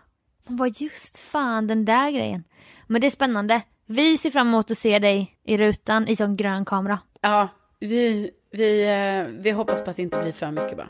Man 0.48 0.56
bara 0.56 0.68
just 0.68 1.18
fan 1.18 1.66
den 1.66 1.84
där 1.84 2.10
grejen. 2.10 2.44
Men 2.86 3.00
det 3.00 3.06
är 3.06 3.10
spännande. 3.10 3.62
Vi 3.86 4.18
ser 4.18 4.30
fram 4.30 4.48
emot 4.48 4.70
att 4.70 4.78
se 4.78 4.98
dig 4.98 5.36
i 5.44 5.56
rutan 5.56 6.08
i 6.08 6.16
sån 6.16 6.36
grön 6.36 6.64
kamera. 6.64 6.98
Ja, 7.20 7.48
vi, 7.80 8.30
vi, 8.50 8.84
eh, 8.84 9.42
vi 9.42 9.50
hoppas 9.50 9.84
på 9.84 9.90
att 9.90 9.96
det 9.96 10.02
inte 10.02 10.18
blir 10.18 10.32
för 10.32 10.50
mycket 10.50 10.76
bara. 10.76 10.88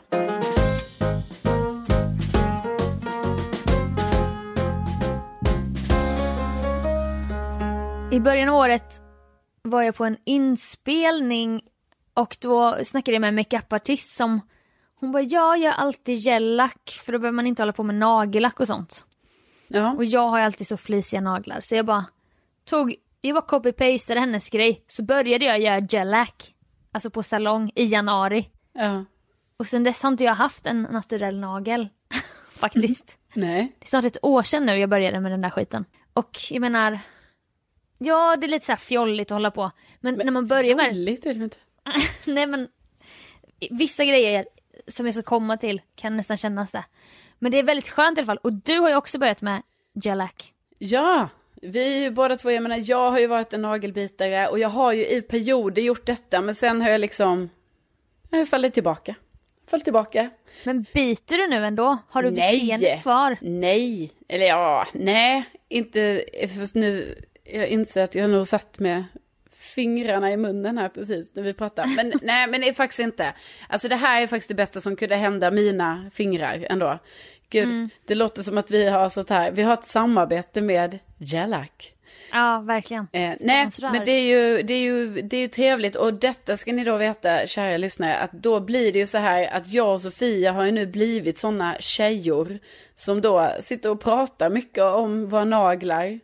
I 8.11 8.19
början 8.19 8.49
av 8.49 8.55
året 8.55 9.01
var 9.61 9.81
jag 9.81 9.95
på 9.95 10.05
en 10.05 10.17
inspelning 10.23 11.61
och 12.13 12.37
då 12.41 12.77
snackade 12.83 13.15
jag 13.15 13.21
med 13.21 13.27
en 13.27 13.35
makeupartist 13.35 14.17
som 14.17 14.41
hon 14.99 15.11
bara 15.11 15.23
ja, 15.23 15.57
jag 15.57 15.71
har 15.71 15.85
alltid 15.85 16.15
gellack 16.15 16.99
för 17.05 17.11
då 17.11 17.19
behöver 17.19 17.35
man 17.35 17.47
inte 17.47 17.61
hålla 17.61 17.73
på 17.73 17.83
med 17.83 17.95
nagellack 17.95 18.59
och 18.59 18.67
sånt. 18.67 19.06
Ja, 19.67 19.93
Och 19.93 20.05
jag 20.05 20.29
har 20.29 20.39
ju 20.39 20.45
alltid 20.45 20.67
så 20.67 20.77
flisiga 20.77 21.21
naglar 21.21 21.59
så 21.61 21.75
jag 21.75 21.85
bara 21.85 22.05
tog, 22.65 22.95
jag 23.21 23.35
bara 23.35 23.45
copy-pastade 23.45 24.19
hennes 24.19 24.49
grej 24.49 24.83
så 24.87 25.03
började 25.03 25.45
jag 25.45 25.59
göra 25.59 25.79
gellack. 25.79 26.53
Alltså 26.91 27.09
på 27.09 27.23
salong 27.23 27.71
i 27.75 27.85
januari. 27.85 28.49
ja. 28.73 29.05
Och 29.59 29.67
sen 29.67 29.83
dess 29.83 30.03
har 30.03 30.09
inte 30.09 30.23
jag 30.23 30.33
haft 30.33 30.65
en 30.65 30.81
naturell 30.81 31.39
nagel. 31.39 31.89
Faktiskt. 32.49 33.19
Nej. 33.33 33.75
Det 33.79 33.85
är 33.85 33.87
snart 33.87 34.05
ett 34.05 34.17
år 34.21 34.43
sedan 34.43 34.65
nu 34.65 34.75
jag 34.77 34.89
började 34.89 35.19
med 35.19 35.31
den 35.31 35.41
där 35.41 35.49
skiten. 35.49 35.85
Och 36.13 36.37
jag 36.49 36.61
menar, 36.61 36.99
ja 37.97 38.35
det 38.35 38.45
är 38.45 38.49
lite 38.49 38.65
så 38.65 38.71
här 38.71 38.77
fjolligt 38.77 39.31
att 39.31 39.35
hålla 39.35 39.51
på. 39.51 39.71
Men, 39.99 40.15
när 40.15 40.31
man 40.31 40.47
börjar 40.47 40.75
med 40.75 40.85
Fjolligt 40.85 41.25
är 41.25 41.33
det 41.33 41.43
inte. 41.43 41.57
nej 42.25 42.47
men 42.47 42.67
vissa 43.71 44.05
grejer 44.05 44.45
som 44.87 45.05
jag 45.05 45.15
ska 45.15 45.23
komma 45.23 45.57
till 45.57 45.81
kan 45.95 46.17
nästan 46.17 46.37
kännas 46.37 46.71
det. 46.71 46.83
Men 47.39 47.51
det 47.51 47.59
är 47.59 47.63
väldigt 47.63 47.89
skönt 47.89 48.17
i 48.17 48.21
alla 48.21 48.25
fall. 48.25 48.37
Och 48.37 48.53
du 48.53 48.79
har 48.79 48.89
ju 48.89 48.95
också 48.95 49.17
börjat 49.19 49.41
med 49.41 49.61
gellack. 49.93 50.53
Ja, 50.77 51.29
vi 51.61 51.95
är 51.95 52.01
ju 52.01 52.11
båda 52.11 52.35
två, 52.35 52.51
jag 52.51 52.63
menar 52.63 52.81
jag 52.83 53.11
har 53.11 53.19
ju 53.19 53.27
varit 53.27 53.53
en 53.53 53.61
nagelbitare 53.61 54.47
och 54.47 54.59
jag 54.59 54.69
har 54.69 54.93
ju 54.93 55.07
i 55.07 55.21
perioder 55.21 55.81
gjort 55.81 56.05
detta 56.05 56.41
men 56.41 56.55
sen 56.55 56.81
har 56.81 56.89
jag 56.89 57.01
liksom, 57.01 57.49
jag 58.29 58.37
har 58.37 58.45
fallit 58.45 58.73
tillbaka. 58.73 59.15
Fallit 59.67 59.83
tillbaka. 59.83 60.29
Men 60.63 60.85
biter 60.93 61.37
du 61.37 61.47
nu 61.47 61.65
ändå? 61.65 61.97
Har 62.09 62.23
du 62.23 62.31
Nej. 62.31 62.67
benet 62.67 63.01
kvar? 63.01 63.37
Nej, 63.41 64.11
eller 64.27 64.45
ja, 64.45 64.87
nej, 64.93 65.43
inte, 65.69 66.25
fast 66.59 66.75
nu, 66.75 67.15
jag 67.43 67.67
inser 67.67 68.03
att 68.03 68.15
jag 68.15 68.23
har 68.23 68.29
nog 68.29 68.47
satt 68.47 68.79
med 68.79 69.03
fingrarna 69.77 70.31
i 70.31 70.37
munnen 70.37 70.77
här 70.77 70.89
precis 70.89 71.31
när 71.33 71.43
vi 71.43 71.53
pratar. 71.53 71.95
Men 71.95 72.13
nej, 72.21 72.47
men 72.47 72.61
det 72.61 72.69
är 72.69 72.73
faktiskt 72.73 72.99
inte. 72.99 73.33
Alltså 73.69 73.87
det 73.87 73.95
här 73.95 74.21
är 74.21 74.27
faktiskt 74.27 74.49
det 74.49 74.55
bästa 74.55 74.81
som 74.81 74.95
kunde 74.95 75.15
hända 75.15 75.51
mina 75.51 76.09
fingrar 76.13 76.65
ändå. 76.69 76.99
Gud, 77.49 77.89
det 78.05 78.15
låter 78.15 78.43
som 78.43 78.57
att 78.57 78.71
vi 78.71 78.87
har 78.87 79.09
sånt 79.09 79.29
här, 79.29 79.51
vi 79.51 79.61
har 79.61 79.73
ett 79.73 79.87
samarbete 79.87 80.61
med 80.61 80.99
Gellac. 81.17 81.69
Ja, 82.31 82.59
verkligen. 82.59 83.07
Eh, 83.11 83.33
nej, 83.39 83.69
men 83.81 84.05
det 84.05 84.11
är, 84.11 84.25
ju, 84.25 84.63
det, 84.63 84.73
är 84.73 84.81
ju, 84.81 85.21
det 85.21 85.37
är 85.37 85.41
ju 85.41 85.47
trevligt 85.47 85.95
och 85.95 86.13
detta 86.13 86.57
ska 86.57 86.73
ni 86.73 86.83
då 86.83 86.97
veta, 86.97 87.47
kära 87.47 87.77
lyssnare, 87.77 88.17
att 88.17 88.31
då 88.31 88.59
blir 88.59 88.93
det 88.93 88.99
ju 88.99 89.07
så 89.07 89.17
här 89.17 89.47
att 89.47 89.67
jag 89.67 89.93
och 89.93 90.01
Sofia 90.01 90.51
har 90.51 90.65
ju 90.65 90.71
nu 90.71 90.87
blivit 90.87 91.37
sådana 91.37 91.75
tjejor 91.79 92.59
som 92.95 93.21
då 93.21 93.51
sitter 93.61 93.89
och 93.89 94.01
pratar 94.01 94.49
mycket 94.49 94.83
om 94.83 95.29
våra 95.29 95.45
naglar. 95.45 96.19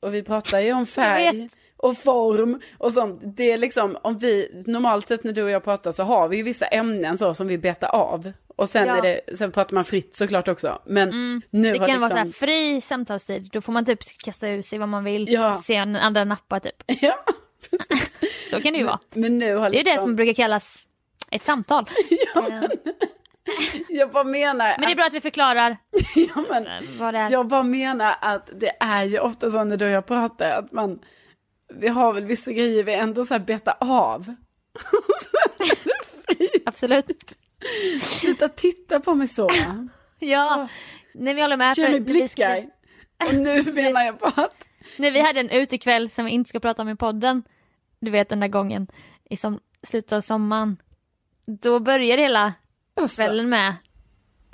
Och 0.00 0.14
vi 0.14 0.22
pratar 0.22 0.60
ju 0.60 0.72
om 0.72 0.86
färg. 0.86 1.48
Och 1.76 1.98
form 1.98 2.60
och 2.78 2.92
sånt. 2.92 3.20
Det 3.36 3.52
är 3.52 3.56
liksom, 3.58 3.96
om 4.02 4.18
vi, 4.18 4.62
normalt 4.66 5.08
sett 5.08 5.24
när 5.24 5.32
du 5.32 5.42
och 5.42 5.50
jag 5.50 5.64
pratar 5.64 5.92
så 5.92 6.02
har 6.02 6.28
vi 6.28 6.36
ju 6.36 6.42
vissa 6.42 6.66
ämnen 6.66 7.18
så 7.18 7.34
som 7.34 7.46
vi 7.46 7.58
betar 7.58 7.88
av. 7.88 8.32
Och 8.56 8.68
sen, 8.68 8.86
Ja. 8.88 8.96
är 8.96 9.02
det, 9.02 9.36
sen 9.36 9.52
pratar 9.52 9.74
man 9.74 9.84
fritt 9.84 10.16
såklart 10.16 10.48
också. 10.48 10.82
Men 10.86 11.42
nu 11.50 11.72
Det 11.72 11.78
har 11.78 11.88
kan 11.88 12.00
vara 12.00 12.10
så 12.10 12.16
liksom... 12.16 12.32
fri 12.32 12.80
samtalstid. 12.80 13.48
Då 13.52 13.60
får 13.60 13.72
man 13.72 13.84
typ 13.84 13.98
kasta 14.24 14.48
ur 14.48 14.62
sig 14.62 14.78
vad 14.78 14.88
man 14.88 15.04
vill. 15.04 15.32
Ja. 15.32 15.54
Se 15.54 15.74
en 15.74 15.96
andra 15.96 16.24
nappar 16.24 16.60
typ. 16.60 16.82
Ja, 17.00 17.24
Så 18.50 18.60
kan 18.62 18.72
det 18.72 18.78
ju 18.78 18.84
vara. 18.84 18.98
men 19.14 19.38
nu 19.38 19.56
har 19.56 19.70
Det 19.70 19.80
är 19.80 19.84
det 19.84 19.90
liksom... 19.90 20.04
som 20.04 20.16
brukar 20.16 20.32
kallas 20.32 20.76
ett 21.30 21.42
samtal. 21.42 21.86
Eh, 22.36 22.62
Jag 23.88 24.10
bara 24.10 24.24
menar... 24.24 24.74
Men 24.78 24.86
det 24.86 24.92
är 24.92 24.96
bra 24.96 25.04
att 25.04 25.14
vi 25.14 25.20
förklarar 25.20 25.76
Ja, 26.14 26.44
men, 26.50 26.66
vad 26.98 27.14
det 27.14 27.18
är. 27.20 27.30
jag 27.30 27.46
bara 27.48 27.62
menar 27.62 28.14
att 28.20 28.50
det 28.60 28.70
är 28.80 29.04
ju 29.04 29.18
ofta 29.18 29.50
så 29.50 29.64
när 29.64 29.76
du 29.76 29.84
och 29.84 29.90
jag 29.90 30.06
pratar 30.06 30.50
att 30.50 30.72
man, 30.72 30.98
vi 31.74 31.88
har 31.88 32.12
väl 32.12 32.24
vissa 32.24 32.52
grejer 32.52 32.84
vi 32.84 32.94
ändå 32.94 33.24
så 33.24 33.34
här 33.34 33.38
betar 33.38 33.74
av. 33.80 34.34
Absolut. 36.64 37.32
Sluta 38.00 38.48
titta 38.48 39.00
på 39.00 39.14
mig 39.14 39.28
så. 39.28 39.50
Ja. 40.18 40.68
Nej, 41.14 41.34
vi 41.34 41.42
håller 41.42 41.56
med. 41.56 41.78
Ge 41.78 41.88
mig 41.88 42.00
blickar. 42.00 42.66
Och 43.28 43.34
nu 43.34 43.62
menar 43.72 44.02
jag 44.04 44.16
bara 44.16 44.44
att, 44.44 44.68
När 44.96 45.10
vi 45.10 45.20
hade 45.20 45.40
en 45.40 45.50
utekväll 45.50 46.10
som 46.10 46.24
vi 46.24 46.30
inte 46.30 46.48
ska 46.48 46.60
prata 46.60 46.82
om 46.82 46.88
i 46.88 46.96
podden. 46.96 47.42
Du 48.00 48.10
vet 48.10 48.28
den 48.28 48.40
där 48.40 48.48
gången 48.48 48.86
i 49.30 49.36
som, 49.36 49.60
slutet 49.82 50.12
av 50.12 50.20
sommaren. 50.20 50.76
Då 51.46 51.80
började 51.80 52.22
hela 52.22 52.52
alltså, 52.94 53.16
kvällen 53.16 53.48
med 53.48 53.74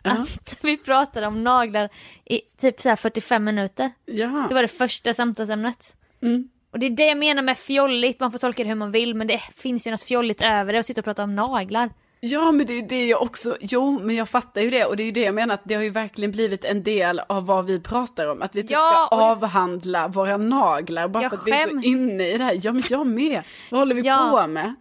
att 0.04 0.58
vi 0.62 0.76
pratade 0.76 1.26
om 1.26 1.44
naglar 1.44 1.88
i 2.24 2.40
typ 2.40 2.80
så 2.80 2.88
här 2.88 2.96
45 2.96 3.44
minuter. 3.44 3.90
ja. 4.04 4.46
Det 4.48 4.54
var 4.54 4.62
det 4.62 4.68
första 4.68 5.14
samtalsämnet. 5.14 5.96
Mm. 6.22 6.48
Och 6.72 6.78
det 6.78 6.86
är 6.86 6.90
det 6.90 7.06
jag 7.06 7.18
menar 7.18 7.42
med 7.42 7.58
fjolligt, 7.58 8.20
man 8.20 8.32
får 8.32 8.38
tolka 8.38 8.62
det 8.62 8.68
hur 8.68 8.74
man 8.76 8.90
vill 8.90 9.14
men 9.14 9.26
det 9.26 9.38
finns 9.38 9.86
ju 9.86 9.90
något 9.90 10.02
fjolligt 10.02 10.42
över 10.42 10.72
det 10.72 10.78
och 10.78 10.84
sitta 10.84 11.00
och 11.00 11.04
prata 11.04 11.22
om 11.22 11.34
naglar. 11.34 11.90
ja, 12.20 12.52
men 12.52 12.66
det 12.66 12.72
är 12.72 12.74
ju 12.80 12.86
det 12.86 13.06
jag 13.06 13.22
också, 13.22 13.56
jo, 13.60 13.98
men 14.02 14.16
jag 14.16 14.28
fattar 14.28 14.60
ju 14.60 14.70
det 14.70 14.84
och 14.84 14.96
det 14.96 15.02
är 15.02 15.04
ju 15.04 15.10
det 15.12 15.20
jag 15.20 15.34
menar 15.34 15.54
att 15.54 15.60
det 15.64 15.74
har 15.74 15.82
ju 15.82 15.90
verkligen 15.90 16.30
blivit 16.32 16.64
en 16.64 16.82
del 16.82 17.20
av 17.28 17.46
vad 17.46 17.66
vi 17.66 17.80
pratar 17.80 18.30
om. 18.32 18.42
Att 18.42 18.54
vi 18.56 18.62
typ 18.62 18.70
Ja, 18.70 19.08
ska 19.10 19.16
avhandla 19.16 20.08
våra 20.08 20.36
naglar 20.36 21.08
bara 21.08 21.28
för 21.30 21.36
att 21.36 21.46
vi 21.46 21.50
är 21.52 21.56
så 21.58 21.68
skäms. 21.68 21.84
inne 21.84 22.28
i 22.28 22.38
det 22.38 22.44
här. 22.44 22.58
Ja, 22.62 22.72
men 22.72 22.82
jag 22.90 23.06
med. 23.06 23.42
Vad 23.70 23.80
håller 23.80 23.94
vi 23.94 24.02
Ja. 24.02 24.38
på 24.42 24.46
med? 24.48 24.74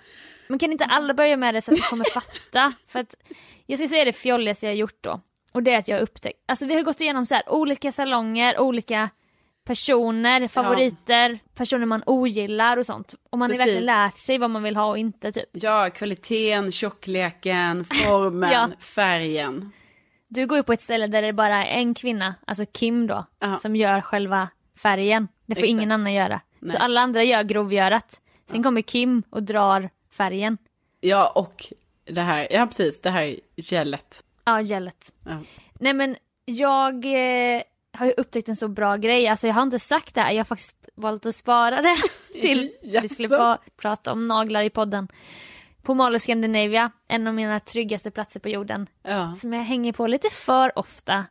Men 0.48 0.60
kan 0.60 0.72
inte 0.72 0.86
alla 0.86 1.14
börja 1.14 1.38
med 1.38 1.54
det 1.54 1.62
så 1.62 1.72
att 1.72 1.78
vi 1.78 1.82
kommer 1.82 2.06
fatta? 2.14 2.74
För 2.88 3.00
att 3.00 3.16
jag 3.66 3.80
ska 3.80 3.88
säga 3.88 4.06
det 4.06 4.14
fjolligaste 4.14 4.66
jag 4.66 4.72
har 4.74 4.78
gjort 4.78 4.98
då. 5.02 5.22
Och 5.52 5.64
det 5.64 5.72
är 5.74 5.78
att 5.80 5.88
jag 5.88 5.98
har 5.98 6.02
upptäckt, 6.04 6.40
alltså 6.48 6.66
vi 6.66 6.74
har 6.76 6.82
gått 6.82 7.02
igenom 7.02 7.26
så 7.26 7.36
här 7.36 7.44
olika 7.52 7.92
salonger, 7.92 8.60
olika 8.60 9.10
personer, 9.64 10.48
favoriter, 10.48 11.40
personer 11.56 11.86
man 11.86 12.04
ogillar 12.06 12.78
och 12.78 12.86
sånt. 12.86 13.16
Och 13.30 13.38
man 13.38 13.52
har 13.52 13.58
verkligen 13.58 13.86
lärt 13.86 14.18
sig 14.18 14.38
vad 14.38 14.50
man 14.50 14.64
vill 14.64 14.76
ha 14.76 14.86
och 14.86 14.98
inte 14.98 15.32
typ. 15.32 15.50
Ja, 15.52 15.90
kvaliteten, 15.90 16.72
tjockleken, 16.72 17.86
formen, 18.06 18.52
Ja. 18.52 18.70
färgen. 18.80 19.72
Du 20.28 20.48
går 20.48 20.58
ju 20.58 20.64
på 20.64 20.74
ett 20.74 20.82
ställe 20.82 21.08
där 21.08 21.22
det 21.22 21.34
bara 21.34 21.66
är 21.66 21.80
en 21.80 21.94
kvinna, 21.94 22.36
alltså 22.48 22.66
Kim 22.66 23.08
då, 23.08 23.26
Ja. 23.40 23.58
som 23.58 23.76
gör 23.76 24.02
själva 24.02 24.48
färgen. 24.78 25.28
Det 25.46 25.56
får 25.56 25.62
Exakt. 25.62 25.70
ingen 25.70 25.92
annan 25.92 26.14
göra. 26.14 26.42
Nej. 26.60 26.72
Så 26.72 26.78
alla 26.78 27.02
andra 27.02 27.24
gör 27.24 27.44
grovgörat. 27.44 28.22
Sen 28.52 28.64
kommer 28.64 28.82
Kim 28.82 29.24
och 29.30 29.44
drar 29.44 29.90
färgen. 30.12 30.58
Ja, 31.00 31.32
och 31.36 31.66
det 32.06 32.22
här, 32.22 32.48
ja 32.52 32.66
precis, 32.66 33.02
det 33.02 33.10
här 33.10 33.36
gelet. 33.56 34.24
Ja, 34.46 34.62
gellet. 34.62 35.12
Ja. 35.26 35.38
Nej 35.74 35.94
men 35.94 36.16
jag 36.46 37.06
eh, 37.06 37.62
har 38.02 38.08
ju 38.08 38.14
upptäckt 38.18 38.50
en 38.50 38.56
så 38.56 38.68
bra 38.68 38.96
grej. 38.98 39.28
Alltså 39.28 39.48
jag 39.48 39.54
har 39.54 39.64
inte 39.64 39.80
sagt 39.80 40.16
det 40.16 40.22
här, 40.22 40.32
jag 40.32 40.40
har 40.40 40.46
faktiskt 40.46 40.76
valt 40.96 41.26
att 41.26 41.36
spara 41.36 41.82
det 41.82 41.98
till 42.42 42.72
vi 43.02 43.10
skulle 43.10 43.30
få 43.30 43.58
prata 43.78 44.12
om 44.12 44.28
naglar 44.28 44.62
i 44.62 44.70
podden. 44.70 45.08
På 45.82 45.94
Mall 45.94 46.16
of 46.16 46.22
Scandinavia, 46.22 46.92
en 47.08 47.28
av 47.28 47.34
mina 47.34 47.60
tryggaste 47.60 48.12
platser 48.12 48.40
på 48.40 48.50
jorden. 48.50 48.88
Ja. 49.04 49.36
Som 49.36 49.54
jag 49.54 49.64
hänger 49.64 49.94
på 49.94 50.08
lite 50.08 50.30
för 50.30 50.80
ofta. 50.80 51.26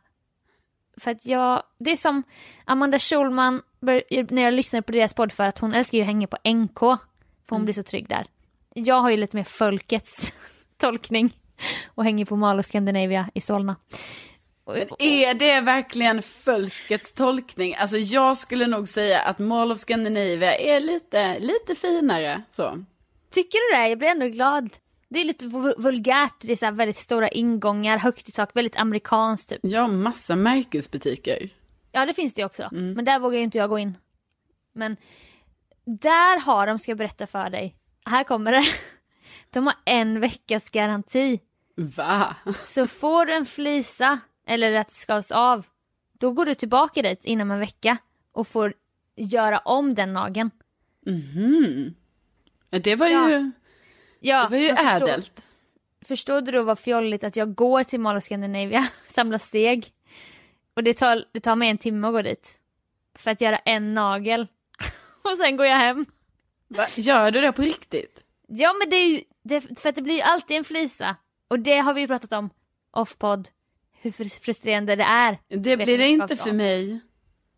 För 0.97 1.11
att 1.11 1.25
jag, 1.25 1.63
det 1.79 1.91
är 1.91 1.95
som 1.95 2.23
Amanda 2.65 2.99
Schulman, 2.99 3.61
när 4.29 4.41
jag 4.41 4.53
lyssnade 4.53 4.81
på 4.81 4.91
deras 4.91 5.13
podd 5.13 5.31
för 5.31 5.47
att 5.47 5.59
hon 5.59 5.73
älskar 5.73 5.97
ju 5.97 6.01
att 6.01 6.07
hänga 6.07 6.27
på 6.27 6.37
NK. 6.49 6.79
För 6.79 7.55
hon 7.55 7.63
blir 7.63 7.73
så 7.73 7.83
trygg 7.83 8.09
där. 8.09 8.27
Jag 8.73 9.01
har 9.01 9.09
ju 9.09 9.17
lite 9.17 9.37
mer 9.37 9.43
folkets 9.43 10.33
tolkning. 10.77 11.37
Och 11.87 12.03
hänger 12.03 12.25
på 12.25 12.35
Mall 12.35 12.59
of 12.59 12.65
Scandinavia 12.65 13.29
i 13.33 13.41
Solna. 13.41 13.75
Men 14.73 14.87
är 14.99 15.33
det 15.33 15.61
verkligen 15.61 16.21
folkets 16.21 17.13
tolkning? 17.13 17.75
Alltså 17.75 17.97
jag 17.97 18.37
skulle 18.37 18.67
nog 18.67 18.87
säga 18.87 19.21
att 19.21 19.39
Mall 19.39 19.71
of 19.71 19.77
Scandinavia 19.77 20.57
är 20.57 20.79
lite, 20.79 21.39
lite 21.39 21.75
finare 21.75 22.43
så. 22.51 22.85
Tycker 23.31 23.57
du 23.71 23.77
det? 23.77 23.89
Jag 23.89 23.97
blir 23.97 24.09
ändå 24.09 24.27
glad. 24.27 24.69
Det 25.09 25.19
är 25.19 25.25
lite 25.25 25.45
vulgärt, 25.77 26.35
det 26.41 26.51
är 26.51 26.55
så 26.55 26.71
väldigt 26.71 26.97
stora 26.97 27.29
ingångar, 27.29 27.97
högt 27.97 28.29
i 28.29 28.31
sak, 28.31 28.49
väldigt 28.53 28.77
amerikanskt 28.77 29.49
typ. 29.49 29.59
Ja, 29.63 29.87
massa 29.87 30.35
märkesbutiker. 30.35 31.49
Ja, 31.91 32.05
det 32.05 32.13
finns 32.13 32.33
det 32.33 32.45
också. 32.45 32.69
Mm. 32.71 32.93
Men 32.93 33.05
där 33.05 33.19
vågar 33.19 33.37
ju 33.37 33.43
inte 33.43 33.57
jag 33.57 33.69
gå 33.69 33.79
in. 33.79 33.97
Men 34.73 34.97
där 35.85 36.39
har 36.39 36.67
de, 36.67 36.79
ska 36.79 36.91
jag 36.91 36.97
berätta 36.97 37.27
för 37.27 37.49
dig. 37.49 37.75
Här 38.05 38.23
kommer 38.23 38.51
det. 38.51 38.63
De 39.49 39.65
har 39.67 39.75
en 39.85 40.19
veckas 40.19 40.69
garanti. 40.69 41.39
Va? 41.75 42.35
Så 42.65 42.87
får 42.87 43.25
du 43.25 43.33
en 43.33 43.45
flisa 43.45 44.19
eller 44.51 44.73
att 44.73 44.87
det 44.87 44.95
skavs 44.95 45.31
av, 45.31 45.65
då 46.13 46.31
går 46.31 46.45
du 46.45 46.55
tillbaka 46.55 47.01
dit 47.01 47.25
inom 47.25 47.51
en 47.51 47.59
vecka 47.59 47.97
och 48.31 48.47
får 48.47 48.73
göra 49.15 49.59
om 49.59 49.95
den 49.95 50.13
nageln. 50.13 50.51
Mhm. 51.05 51.93
Det 52.69 52.95
var 52.95 53.07
ju, 53.07 53.13
ja. 53.13 53.51
Ja, 54.19 54.43
det 54.43 54.49
var 54.49 54.57
ju 54.57 54.69
ädelt. 54.69 55.25
Förstod, 55.25 55.43
förstod 56.05 56.45
du 56.45 56.51
då 56.51 56.63
vad 56.63 56.79
fjolligt 56.79 57.23
att 57.23 57.35
jag 57.35 57.55
går 57.55 57.83
till 57.83 57.99
Mall 57.99 58.17
of 58.17 58.23
Scandinavia, 58.23 58.87
samlar 59.07 59.37
steg 59.37 59.93
och 60.73 60.83
det 60.83 60.93
tar, 60.93 61.25
det 61.31 61.39
tar 61.39 61.55
mig 61.55 61.69
en 61.69 61.77
timme 61.77 62.07
att 62.07 62.13
gå 62.13 62.21
dit. 62.21 62.59
För 63.15 63.31
att 63.31 63.41
göra 63.41 63.57
en 63.57 63.93
nagel. 63.93 64.47
och 65.21 65.37
sen 65.37 65.57
går 65.57 65.65
jag 65.65 65.77
hem. 65.77 66.05
Va? 66.67 66.85
Gör 66.95 67.31
du 67.31 67.41
det 67.41 67.51
på 67.51 67.61
riktigt? 67.61 68.23
Ja 68.47 68.73
men 68.73 68.89
det 68.89 68.95
är 68.95 69.07
ju, 69.07 69.21
det, 69.43 69.79
för 69.79 69.89
att 69.89 69.95
det 69.95 70.01
blir 70.01 70.15
ju 70.15 70.21
alltid 70.21 70.57
en 70.57 70.63
flisa. 70.63 71.15
Och 71.47 71.59
det 71.59 71.77
har 71.77 71.93
vi 71.93 72.01
ju 72.01 72.07
pratat 72.07 72.33
om 72.33 72.49
off-podd. 72.91 73.47
Hur 74.01 74.11
frustrerande 74.39 74.95
det 74.95 75.03
är. 75.03 75.37
Det 75.47 75.77
blir 75.77 75.97
det 75.97 76.07
inte 76.07 76.35
för 76.35 76.51
mig. 76.51 76.99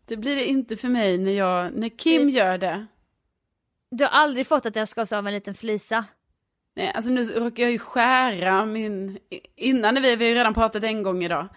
Det 0.06 0.16
blir 0.16 0.36
det 0.36 0.44
inte 0.44 0.76
för 0.76 0.88
mig 0.88 1.18
när 1.18 1.32
jag, 1.32 1.72
när 1.74 1.88
Kim 1.88 2.30
Så, 2.30 2.36
gör 2.36 2.58
det. 2.58 2.86
Du 3.90 4.04
har 4.04 4.10
aldrig 4.10 4.46
fått 4.46 4.66
att 4.66 4.76
jag 4.76 4.88
skavs 4.88 5.12
av 5.12 5.26
en 5.26 5.34
liten 5.34 5.54
flisa? 5.54 6.04
Nej, 6.76 6.92
alltså 6.94 7.10
nu 7.10 7.24
råkar 7.24 7.62
jag 7.62 7.72
ju 7.72 7.78
skära 7.78 8.66
min, 8.66 9.18
innan 9.56 9.94
vi, 9.94 10.16
vi 10.16 10.24
har 10.24 10.30
ju 10.30 10.34
redan 10.34 10.54
pratat 10.54 10.84
en 10.84 11.02
gång 11.02 11.24
idag. 11.24 11.48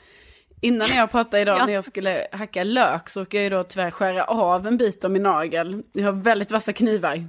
Innan 0.61 0.87
jag 0.95 1.11
pratade 1.11 1.41
idag 1.41 1.57
ja. 1.59 1.65
när 1.65 1.73
jag 1.73 1.83
skulle 1.83 2.27
hacka 2.31 2.63
lök 2.63 3.09
så 3.09 3.19
råkade 3.19 3.37
jag 3.37 3.43
ju 3.43 3.49
då 3.49 3.63
tyvärr 3.63 3.91
skära 3.91 4.23
av 4.23 4.67
en 4.67 4.77
bit 4.77 5.05
av 5.05 5.11
min 5.11 5.23
nagel. 5.23 5.83
Jag 5.93 6.05
har 6.05 6.11
väldigt 6.11 6.51
vassa 6.51 6.73
knivar. 6.73 7.23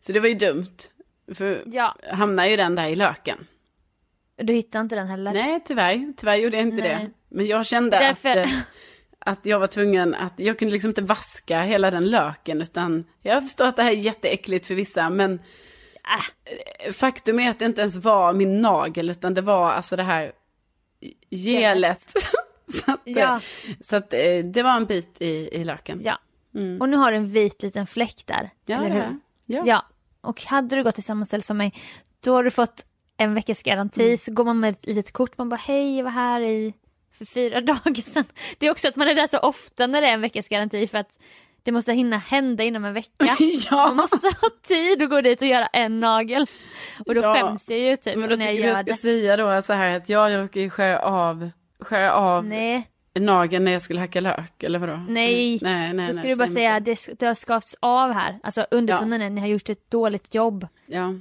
Så 0.00 0.12
det 0.12 0.20
var 0.20 0.28
ju 0.28 0.34
dumt. 0.34 0.76
För 1.34 1.62
ja. 1.66 1.96
hamnar 2.12 2.46
ju 2.46 2.56
den 2.56 2.74
där 2.74 2.88
i 2.88 2.96
löken. 2.96 3.46
Du 4.42 4.52
hittade 4.52 4.82
inte 4.82 4.94
den 4.94 5.06
heller? 5.06 5.32
Nej, 5.32 5.60
tyvärr. 5.64 6.12
Tyvärr 6.16 6.36
gjorde 6.36 6.56
jag 6.56 6.66
inte 6.66 6.82
Nej. 6.82 6.88
det. 6.88 7.10
Men 7.28 7.46
jag 7.46 7.66
kände 7.66 7.98
Därför... 7.98 8.30
att, 8.30 8.36
eh, 8.36 8.58
att 9.18 9.46
jag 9.46 9.60
var 9.60 9.66
tvungen 9.66 10.14
att, 10.14 10.34
jag 10.36 10.58
kunde 10.58 10.72
liksom 10.72 10.90
inte 10.90 11.02
vaska 11.02 11.62
hela 11.62 11.90
den 11.90 12.10
löken 12.10 12.62
utan 12.62 13.04
jag 13.20 13.42
förstår 13.42 13.64
att 13.64 13.76
det 13.76 13.82
här 13.82 13.90
är 13.90 13.96
jätteäckligt 13.96 14.66
för 14.66 14.74
vissa 14.74 15.10
men 15.10 15.34
äh. 16.84 16.92
faktum 16.92 17.40
är 17.40 17.50
att 17.50 17.58
det 17.58 17.64
inte 17.64 17.80
ens 17.80 17.96
var 17.96 18.32
min 18.32 18.60
nagel 18.60 19.10
utan 19.10 19.34
det 19.34 19.40
var 19.40 19.70
alltså 19.70 19.96
det 19.96 20.02
här 20.02 20.32
gelet. 21.30 22.12
så 22.72 22.92
att, 22.92 23.00
ja. 23.04 23.40
så 23.80 23.96
att 23.96 24.12
eh, 24.12 24.38
det 24.44 24.62
var 24.62 24.76
en 24.76 24.86
bit 24.86 25.22
i, 25.22 25.48
i 25.52 25.64
löken. 25.64 26.00
Ja. 26.04 26.18
Mm. 26.54 26.80
Och 26.80 26.88
nu 26.88 26.96
har 26.96 27.10
du 27.10 27.16
en 27.16 27.30
vit 27.30 27.62
liten 27.62 27.86
fläck 27.86 28.22
där. 28.26 28.50
Ja, 28.66 28.76
eller 28.76 28.90
hur? 28.90 29.18
Ja. 29.46 29.62
ja. 29.66 29.86
Och 30.20 30.42
hade 30.42 30.76
du 30.76 30.82
gått 30.82 30.94
till 30.94 31.04
samma 31.04 31.24
ställe 31.24 31.42
som 31.42 31.56
mig, 31.56 31.74
då 32.24 32.34
har 32.34 32.44
du 32.44 32.50
fått 32.50 32.86
en 33.22 33.34
veckas 33.34 33.62
garanti. 33.62 34.04
Mm. 34.04 34.18
Så 34.18 34.32
går 34.32 34.44
man 34.44 34.60
med 34.60 34.70
ett 34.70 34.86
litet 34.86 35.12
kort, 35.12 35.38
man 35.38 35.48
bara 35.48 35.56
hej, 35.56 35.96
jag 35.96 36.04
var 36.04 36.10
här 36.10 36.40
i 36.40 36.74
för 37.18 37.24
fyra 37.24 37.60
dagar 37.72 38.02
sedan. 38.02 38.24
Det 38.58 38.66
är 38.66 38.70
också 38.70 38.88
att 38.88 38.96
man 38.96 39.08
är 39.08 39.14
där 39.14 39.26
så 39.26 39.38
ofta 39.38 39.86
när 39.86 40.00
det 40.00 40.08
är 40.08 40.14
en 40.14 40.20
veckas 40.20 40.48
garanti 40.48 40.86
för 40.86 40.98
att 40.98 41.18
det 41.62 41.72
måste 41.72 41.92
hinna 41.92 42.16
hända 42.16 42.64
inom 42.64 42.84
en 42.84 42.94
vecka. 42.94 43.36
ja. 43.70 43.86
Man 43.86 43.96
måste 43.96 44.26
ha 44.26 44.48
tid 44.62 45.02
att 45.02 45.10
gå 45.10 45.20
dit 45.20 45.42
och 45.42 45.48
göra 45.48 45.66
en 45.66 46.00
nagel. 46.00 46.46
Och 47.06 47.14
då 47.14 47.20
ja. 47.20 47.34
skäms 47.34 47.70
jag 47.70 47.78
ju 47.78 47.96
typ 47.96 48.16
Men 48.16 48.28
då 48.28 48.36
när 48.36 48.44
jag 48.44 48.54
gör 48.54 48.66
jag 48.66 48.78
ska 48.78 48.92
det. 48.92 48.96
säga 48.96 49.36
då 49.36 49.62
så 49.62 49.72
här 49.72 49.96
att 49.96 50.08
jag 50.08 50.34
råkar 50.34 50.68
skära 50.68 50.98
av, 50.98 51.50
skära 51.80 52.12
av 52.12 52.44
Nej. 52.44 52.88
nageln 53.14 53.64
när 53.64 53.72
jag 53.72 53.82
skulle 53.82 54.00
hacka 54.00 54.20
lök 54.20 54.62
eller 54.62 54.78
vadå? 54.78 55.00
Nej, 55.08 55.58
mm. 55.62 55.72
nej, 55.72 55.92
nej 55.92 56.06
då 56.06 56.12
ska 56.12 56.22
nej, 56.22 56.32
du 56.32 56.38
bara 56.38 56.48
säga 56.48 56.74
att 56.74 56.84
det, 56.84 57.18
det 57.18 57.26
har 57.26 57.34
skavts 57.34 57.76
av 57.80 58.12
här. 58.12 58.38
Alltså 58.42 58.66
undertonen 58.70 59.20
ja. 59.20 59.28
ni 59.28 59.40
har 59.40 59.48
gjort 59.48 59.68
ett 59.68 59.90
dåligt 59.90 60.34
jobb. 60.34 60.66
Ja. 60.86 61.14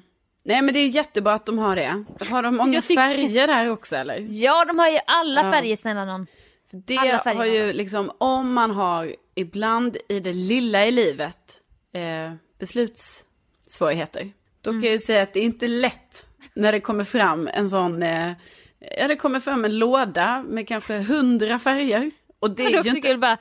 Nej 0.43 0.61
men 0.61 0.73
det 0.73 0.79
är 0.79 0.87
jättebra 0.87 1.33
att 1.33 1.45
de 1.45 1.57
har 1.57 1.75
det. 1.75 2.03
Har 2.29 2.43
de 2.43 2.55
många 2.55 2.81
tycker... 2.81 2.95
färger 2.95 3.47
där 3.47 3.69
också 3.69 3.95
eller? 3.95 4.27
Ja 4.29 4.65
de 4.65 4.79
har 4.79 4.89
ju 4.89 4.99
alla 5.07 5.43
ja. 5.43 5.51
färger 5.51 5.75
snälla 5.75 6.05
någon. 6.05 6.27
Det 6.71 6.95
har 7.25 7.45
ju 7.45 7.73
liksom, 7.73 8.11
om 8.17 8.53
man 8.53 8.71
har 8.71 9.15
ibland 9.35 9.97
i 10.09 10.19
det 10.19 10.33
lilla 10.33 10.85
i 10.85 10.91
livet 10.91 11.61
eh, 11.93 12.33
beslutssvårigheter. 12.59 14.31
Då 14.61 14.69
kan 14.69 14.73
mm. 14.73 14.83
jag 14.83 14.93
ju 14.93 14.99
säga 14.99 15.23
att 15.23 15.33
det 15.33 15.39
är 15.39 15.43
inte 15.43 15.67
lätt 15.67 16.25
när 16.53 16.71
det 16.71 16.79
kommer 16.79 17.03
fram 17.03 17.49
en 17.53 17.69
sån, 17.69 18.03
eh, 18.03 18.31
ja 18.79 19.07
det 19.07 19.15
kommer 19.15 19.39
fram 19.39 19.65
en 19.65 19.79
låda 19.79 20.43
med 20.47 20.67
kanske 20.67 20.97
hundra 20.97 21.59
färger. 21.59 22.11
Och 22.39 22.51
det 22.51 22.65
är 22.65 22.83
ju 22.83 22.89
inte... 22.89 23.17
Bara, 23.17 23.37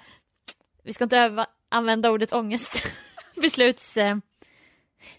vi 0.85 0.93
ska 0.93 1.05
inte 1.05 1.19
öva, 1.19 1.47
använda 1.69 2.11
ordet 2.11 2.33
ångest. 2.33 2.87
Besluts... 3.43 3.97
Eh, 3.97 4.17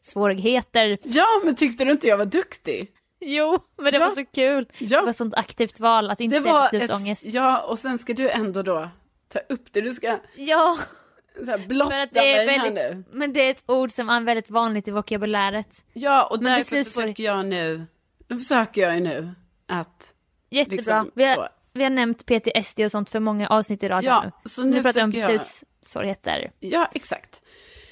svårigheter. 0.02 0.98
Ja, 1.04 1.42
men 1.46 1.56
tyckte 1.56 1.86
du 1.86 1.92
inte 1.92 2.08
jag 2.08 2.18
var 2.18 2.26
duktig? 2.26 2.92
Jo, 3.22 3.60
men 3.78 3.92
det 3.92 4.00
ja. 4.00 4.06
var 4.06 4.12
så 4.12 4.26
kul. 4.26 4.68
Ja. 4.78 5.00
Det 5.00 5.06
var 5.06 5.14
sånt 5.14 5.34
aktivt 5.34 5.80
val 5.80 6.10
att 6.10 6.20
inte 6.20 6.40
det 6.40 6.44
säga 6.44 6.70
beslutsångest. 6.72 7.26
Ett, 7.26 7.34
ja, 7.34 7.62
och 7.62 7.80
sen 7.80 7.98
ska 7.98 8.14
du 8.14 8.30
ändå 8.30 8.62
då 8.62 8.90
ta 9.28 9.40
upp 9.40 9.74
det. 9.74 9.82
Du 9.82 9.92
ska 9.92 10.20
ja. 10.36 10.78
så 11.36 11.46
här, 11.46 11.68
blotta 11.68 12.08
mig 12.14 12.46
väldigt, 12.46 12.62
här 12.62 12.72
nu. 12.72 13.04
Men 13.12 13.34
det 13.34 13.40
är 13.42 13.52
ett 13.52 13.64
ord 13.66 13.92
som 13.92 14.10
är 14.10 14.22
väldigt 14.22 14.50
vanligt 14.50 14.88
i 14.88 14.92
vokabuläret. 14.92 15.84
Ja, 15.94 16.24
och 16.24 16.44
men 16.44 16.58
därför 16.58 16.84
försöker 16.84 17.24
jag 17.24 17.46
nu, 17.46 17.86
då 18.28 18.36
försöker 18.36 18.82
jag 18.82 18.96
ju 18.96 19.02
nu 19.02 19.32
att... 19.68 20.14
Jättebra. 20.50 20.76
Liksom, 20.76 21.12
vi, 21.16 21.26
har, 21.26 21.50
vi 21.74 21.84
har 21.84 21.90
nämnt 21.90 22.26
PTSD 22.26 22.80
och 22.80 22.92
sånt 22.92 23.10
för 23.10 23.20
många 23.20 23.48
avsnitt 23.48 23.84
i 23.84 23.90
rad 23.90 24.04
ja, 24.04 24.24
nu. 24.24 24.32
Så, 24.44 24.50
så 24.50 24.64
nu, 24.64 24.70
nu 24.70 24.84
pratar 24.84 25.00
vi 25.00 25.04
om 25.04 25.12
beslutssvårigheter. 25.12 26.52
Ja, 26.60 26.90
exakt. 26.94 27.42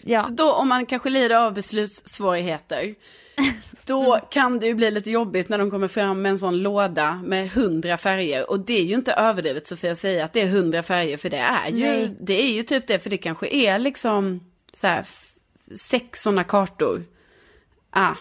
Ja. 0.01 0.23
Så 0.23 0.29
då 0.29 0.53
om 0.53 0.67
man 0.67 0.85
kanske 0.85 1.09
lider 1.09 1.35
av 1.35 1.53
beslutssvårigheter, 1.53 2.95
då 3.85 4.13
mm. 4.13 4.25
kan 4.31 4.59
det 4.59 4.65
ju 4.65 4.73
bli 4.73 4.91
lite 4.91 5.11
jobbigt 5.11 5.49
när 5.49 5.57
de 5.57 5.71
kommer 5.71 5.87
fram 5.87 6.21
med 6.21 6.29
en 6.29 6.37
sån 6.37 6.61
låda 6.61 7.21
med 7.25 7.49
hundra 7.49 7.97
färger. 7.97 8.49
Och 8.49 8.59
det 8.59 8.79
är 8.79 8.83
ju 8.83 8.95
inte 8.95 9.13
överdrivet 9.13 9.67
Sofia 9.67 9.91
att 9.91 9.97
säga 9.97 10.25
att 10.25 10.33
det 10.33 10.41
är 10.41 10.47
hundra 10.47 10.83
färger, 10.83 11.17
för 11.17 11.29
det 11.29 11.37
är 11.37 11.69
ju, 11.69 12.15
det 12.19 12.41
är 12.43 12.51
ju 12.51 12.63
typ 12.63 12.87
det, 12.87 12.99
för 12.99 13.09
det 13.09 13.17
kanske 13.17 13.47
är 13.47 13.79
liksom 13.79 14.39
så 14.73 14.87
här, 14.87 15.05
sex 15.75 16.21
sådana 16.21 16.43
kartor. 16.43 17.03
Ah, 17.89 18.15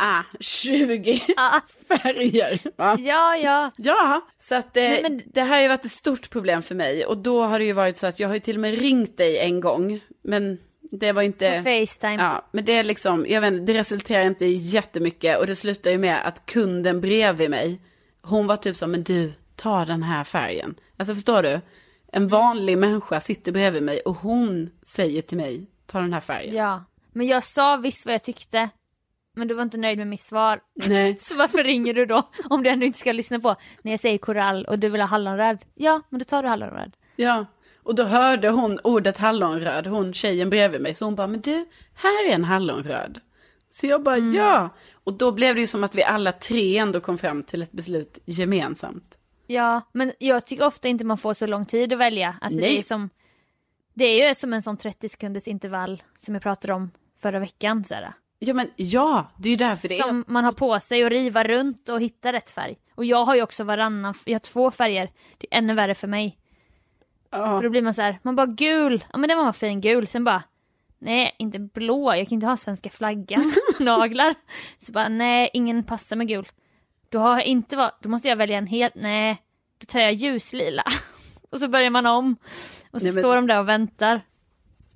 ah, 0.00 0.22
20 0.40 1.20
ah. 1.36 1.60
färger. 1.88 2.60
Va? 2.76 2.96
Ja, 2.98 3.36
ja. 3.36 3.70
Ja, 3.76 4.20
så 4.38 4.54
att 4.54 4.74
det, 4.74 4.88
Nej, 4.88 5.02
men... 5.02 5.22
det 5.26 5.40
här 5.40 5.54
har 5.54 5.62
ju 5.62 5.68
varit 5.68 5.84
ett 5.84 5.92
stort 5.92 6.30
problem 6.30 6.62
för 6.62 6.74
mig. 6.74 7.06
Och 7.06 7.18
då 7.18 7.42
har 7.42 7.58
det 7.58 7.64
ju 7.64 7.72
varit 7.72 7.96
så 7.96 8.06
att 8.06 8.20
jag 8.20 8.28
har 8.28 8.34
ju 8.34 8.40
till 8.40 8.56
och 8.56 8.60
med 8.60 8.78
ringt 8.78 9.16
dig 9.16 9.38
en 9.38 9.60
gång. 9.60 10.00
Men 10.22 10.58
det 10.90 11.12
var 11.12 11.22
inte... 11.22 11.56
På 11.56 11.70
Facetime. 11.70 12.22
Ja, 12.22 12.48
men 12.52 12.64
det 12.64 12.72
är 12.72 12.84
liksom, 12.84 13.26
jag 13.28 13.40
vet 13.40 13.52
inte, 13.52 13.72
det 13.72 13.78
resulterar 13.78 14.26
inte 14.26 14.44
i 14.44 14.54
jättemycket. 14.54 15.38
Och 15.38 15.46
det 15.46 15.56
slutar 15.56 15.90
ju 15.90 15.98
med 15.98 16.26
att 16.26 16.46
kunden 16.46 17.00
bredvid 17.00 17.50
mig, 17.50 17.80
hon 18.22 18.46
var 18.46 18.56
typ 18.56 18.76
så, 18.76 18.86
men 18.86 19.02
du, 19.02 19.32
ta 19.56 19.84
den 19.84 20.02
här 20.02 20.24
färgen. 20.24 20.74
Alltså 20.96 21.14
förstår 21.14 21.42
du? 21.42 21.60
En 22.12 22.28
vanlig 22.28 22.78
människa 22.78 23.20
sitter 23.20 23.52
bredvid 23.52 23.82
mig 23.82 24.00
och 24.00 24.14
hon 24.14 24.70
säger 24.82 25.22
till 25.22 25.36
mig, 25.36 25.66
ta 25.86 26.00
den 26.00 26.12
här 26.12 26.20
färgen. 26.20 26.54
Ja, 26.54 26.84
men 27.12 27.26
jag 27.26 27.44
sa 27.44 27.76
visst 27.76 28.06
vad 28.06 28.14
jag 28.14 28.22
tyckte. 28.22 28.68
Men 29.36 29.48
du 29.48 29.54
var 29.54 29.62
inte 29.62 29.78
nöjd 29.78 29.98
med 29.98 30.06
mitt 30.06 30.20
svar. 30.20 30.60
Nej. 30.74 31.16
Så 31.20 31.36
varför 31.36 31.64
ringer 31.64 31.94
du 31.94 32.06
då? 32.06 32.30
Om 32.50 32.62
du 32.62 32.70
ändå 32.70 32.86
inte 32.86 32.98
ska 32.98 33.12
lyssna 33.12 33.40
på 33.40 33.56
när 33.82 33.92
jag 33.92 34.00
säger 34.00 34.18
korall 34.18 34.64
och 34.64 34.78
du 34.78 34.88
vill 34.88 35.00
ha 35.00 35.08
hallonröd. 35.08 35.64
Ja, 35.74 36.02
men 36.08 36.18
då 36.18 36.24
tar 36.24 36.42
du 36.42 36.48
hallonröd. 36.48 36.96
Ja, 37.16 37.46
och 37.82 37.94
då 37.94 38.02
hörde 38.02 38.48
hon 38.48 38.78
ordet 38.84 39.18
hallonröd, 39.18 39.86
hon 39.86 40.12
tjejen 40.12 40.50
bredvid 40.50 40.80
mig. 40.80 40.94
Så 40.94 41.04
hon 41.04 41.14
bara, 41.14 41.26
men 41.26 41.40
du, 41.40 41.66
här 41.94 42.28
är 42.28 42.34
en 42.34 42.44
hallonröd. 42.44 43.20
Så 43.70 43.86
jag 43.86 44.02
bara, 44.02 44.16
mm. 44.16 44.34
ja. 44.34 44.68
Och 45.04 45.12
då 45.12 45.32
blev 45.32 45.54
det 45.54 45.60
ju 45.60 45.66
som 45.66 45.84
att 45.84 45.94
vi 45.94 46.02
alla 46.02 46.32
tre 46.32 46.78
ändå 46.78 47.00
kom 47.00 47.18
fram 47.18 47.42
till 47.42 47.62
ett 47.62 47.72
beslut 47.72 48.18
gemensamt. 48.24 49.18
Ja, 49.46 49.80
men 49.92 50.12
jag 50.18 50.46
tycker 50.46 50.66
ofta 50.66 50.88
inte 50.88 51.04
man 51.04 51.18
får 51.18 51.34
så 51.34 51.46
lång 51.46 51.64
tid 51.64 51.92
att 51.92 51.98
välja. 51.98 52.36
Alltså 52.40 52.60
Nej. 52.60 52.70
det 52.70 52.78
är 52.78 52.82
som, 52.82 53.10
det 53.94 54.04
är 54.04 54.28
ju 54.28 54.34
som 54.34 54.52
en 54.52 54.62
sån 54.62 54.76
30 54.76 55.08
sekunders 55.08 55.48
intervall 55.48 56.02
som 56.18 56.34
jag 56.34 56.42
pratade 56.42 56.74
om 56.74 56.90
förra 57.18 57.38
veckan. 57.38 57.84
Så 57.84 57.94
här. 57.94 58.12
Ja 58.42 58.54
men 58.54 58.70
ja, 58.76 59.26
det 59.36 59.48
är 59.48 59.50
ju 59.50 59.56
därför 59.56 59.88
det. 59.88 59.94
Som 59.94 60.24
man 60.28 60.44
har 60.44 60.52
på 60.52 60.80
sig 60.80 61.04
att 61.04 61.10
riva 61.10 61.44
runt 61.44 61.88
och 61.88 62.00
hitta 62.00 62.32
rätt 62.32 62.50
färg. 62.50 62.76
Och 62.94 63.04
jag 63.04 63.24
har 63.24 63.34
ju 63.34 63.42
också 63.42 63.64
varannan, 63.64 64.14
jag 64.24 64.34
har 64.34 64.38
två 64.38 64.70
färger. 64.70 65.10
Det 65.38 65.46
är 65.50 65.58
ännu 65.58 65.74
värre 65.74 65.94
för 65.94 66.08
mig. 66.08 66.38
Oh. 67.32 67.56
För 67.56 67.62
då 67.62 67.70
blir 67.70 67.82
man 67.82 67.94
så 67.94 68.02
här, 68.02 68.18
man 68.22 68.36
bara 68.36 68.46
gul, 68.46 69.04
ja 69.12 69.18
men 69.18 69.28
den 69.28 69.38
var 69.38 69.52
fin 69.52 69.80
gul. 69.80 70.06
Sen 70.08 70.24
bara, 70.24 70.42
nej 70.98 71.34
inte 71.38 71.58
blå, 71.58 72.14
jag 72.14 72.28
kan 72.28 72.34
inte 72.34 72.46
ha 72.46 72.56
svenska 72.56 72.90
flaggan 72.90 73.52
naglar. 73.78 74.34
Så 74.78 74.92
bara, 74.92 75.08
nej 75.08 75.50
ingen 75.52 75.84
passar 75.84 76.16
med 76.16 76.28
gul. 76.28 76.48
Då 77.08 77.18
har 77.18 77.36
jag 77.36 77.44
inte 77.46 77.76
varit, 77.76 78.02
då 78.02 78.08
måste 78.08 78.28
jag 78.28 78.36
välja 78.36 78.58
en 78.58 78.66
helt, 78.66 78.94
nej. 78.94 79.42
då 79.78 79.84
tar 79.84 80.00
jag 80.00 80.12
ljuslila. 80.12 80.84
Och 81.50 81.58
så 81.58 81.68
börjar 81.68 81.90
man 81.90 82.06
om. 82.06 82.36
Och 82.90 83.00
så 83.00 83.06
Nej, 83.06 83.14
men- 83.14 83.22
står 83.22 83.36
de 83.36 83.46
där 83.46 83.58
och 83.58 83.68
väntar. 83.68 84.20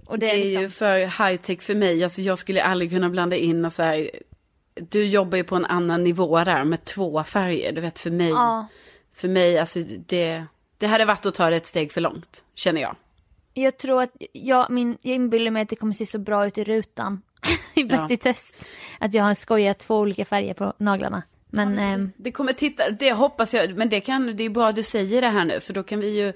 Och 0.06 0.18
det, 0.18 0.26
Det 0.26 0.32
är 0.32 0.36
är 0.36 0.44
liksom, 0.44 0.62
ju 0.62 0.68
för 0.70 0.98
high 0.98 1.40
tech 1.40 1.62
för 1.62 1.74
mig. 1.74 2.04
Alltså 2.04 2.22
jag 2.22 2.38
skulle 2.38 2.62
aldrig 2.62 2.90
kunna 2.90 3.10
blanda 3.10 3.36
in 3.36 3.64
och 3.64 3.72
så 3.72 3.82
här. 3.82 4.10
Du 4.74 5.04
jobbar 5.04 5.38
ju 5.38 5.44
på 5.44 5.56
en 5.56 5.64
annan 5.64 6.04
nivå 6.04 6.44
där 6.44 6.64
med 6.64 6.84
två 6.84 7.24
färger. 7.24 7.72
Du 7.72 7.80
vet 7.80 7.98
för 7.98 8.10
mig. 8.10 8.28
ja. 8.28 8.66
För 9.14 9.28
mig, 9.28 9.58
alltså 9.58 9.78
det, 10.06 10.44
det 10.78 10.86
hade 10.86 11.04
varit 11.04 11.26
att 11.26 11.34
ta 11.34 11.50
det 11.50 11.56
ett 11.56 11.66
steg 11.66 11.92
för 11.92 12.00
långt. 12.00 12.44
Känner 12.54 12.80
jag. 12.80 12.96
Jag 13.54 13.76
tror 13.76 14.02
att 14.02 14.10
jag, 14.32 14.70
min, 14.70 14.98
jag 15.02 15.14
inbillar 15.14 15.50
mig 15.50 15.62
att 15.62 15.68
det 15.68 15.76
kommer 15.76 15.92
se 15.92 16.06
så 16.06 16.18
bra 16.18 16.46
ut 16.46 16.58
i 16.58 16.64
rutan. 16.64 17.22
I 17.74 17.84
Bäst 17.84 18.06
Ja. 18.08 18.14
i 18.14 18.16
test. 18.16 18.56
Att 18.98 19.14
jag 19.14 19.24
har 19.24 19.34
skojat 19.34 19.78
två 19.78 19.98
olika 19.98 20.24
färger 20.24 20.54
på 20.54 20.72
naglarna. 20.78 21.22
Men 21.50 21.78
ehm, 21.78 22.12
Det 22.16 22.32
kommer 22.32 22.52
titta, 22.52 22.90
det 22.90 23.12
hoppas 23.12 23.54
jag, 23.54 23.76
men 23.76 23.88
det 23.88 24.00
kan, 24.00 24.36
det 24.36 24.44
är 24.44 24.50
bra 24.50 24.68
att 24.68 24.74
du 24.74 24.82
säger 24.82 25.20
det 25.20 25.28
här 25.28 25.44
nu, 25.44 25.60
för 25.60 25.72
då 25.74 25.82
kan 25.82 26.00
vi 26.00 26.20
ju, 26.20 26.32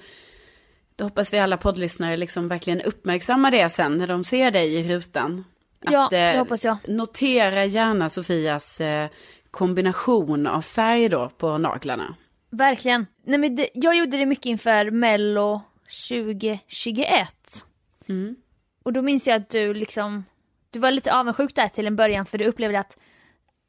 då 0.99 1.05
hoppas 1.05 1.33
vi 1.33 1.39
alla 1.39 1.57
poddlyssnare 1.57 2.17
liksom 2.17 2.49
verkligen 2.49 2.81
uppmärksamma 2.81 3.51
det 3.51 3.69
sen 3.69 3.99
när 3.99 4.07
de 4.07 4.25
ser 4.25 4.51
dig 4.51 4.75
i 4.75 4.89
rutan. 4.89 5.45
Ja, 5.81 6.05
Att, 6.05 6.11
det 6.11 6.19
eh, 6.19 6.39
hoppas 6.39 6.65
jag. 6.65 6.77
Notera 6.89 7.65
gärna 7.65 8.09
Sofias 8.09 8.81
eh, 8.81 9.09
kombination 9.51 10.47
av 10.47 10.63
färg 10.63 11.09
då 11.09 11.31
på 11.39 11.59
naglarna. 11.59 12.15
verkligen. 12.51 13.07
Nej, 13.25 13.39
men 13.39 13.57
det, 13.57 13.69
jag 13.75 13.97
gjorde 13.97 14.17
det 14.17 14.27
mycket 14.27 14.47
inför 14.47 14.91
Mello 14.91 15.61
2021. 16.09 17.65
Mm. 18.09 18.37
Och 18.83 18.93
då 18.93 19.03
minns 19.03 19.27
jag 19.27 19.37
att 19.37 19.51
du 19.51 19.75
liksom, 19.75 20.25
du 20.71 20.79
var 20.79 20.91
lite 20.91 21.15
avundsjuk 21.15 21.55
där 21.55 21.69
till 21.69 21.87
en 21.87 21.97
början 21.97 22.27
för 22.27 22.39
du 22.39 22.45
upplevde 22.45 22.81
att 22.81 22.99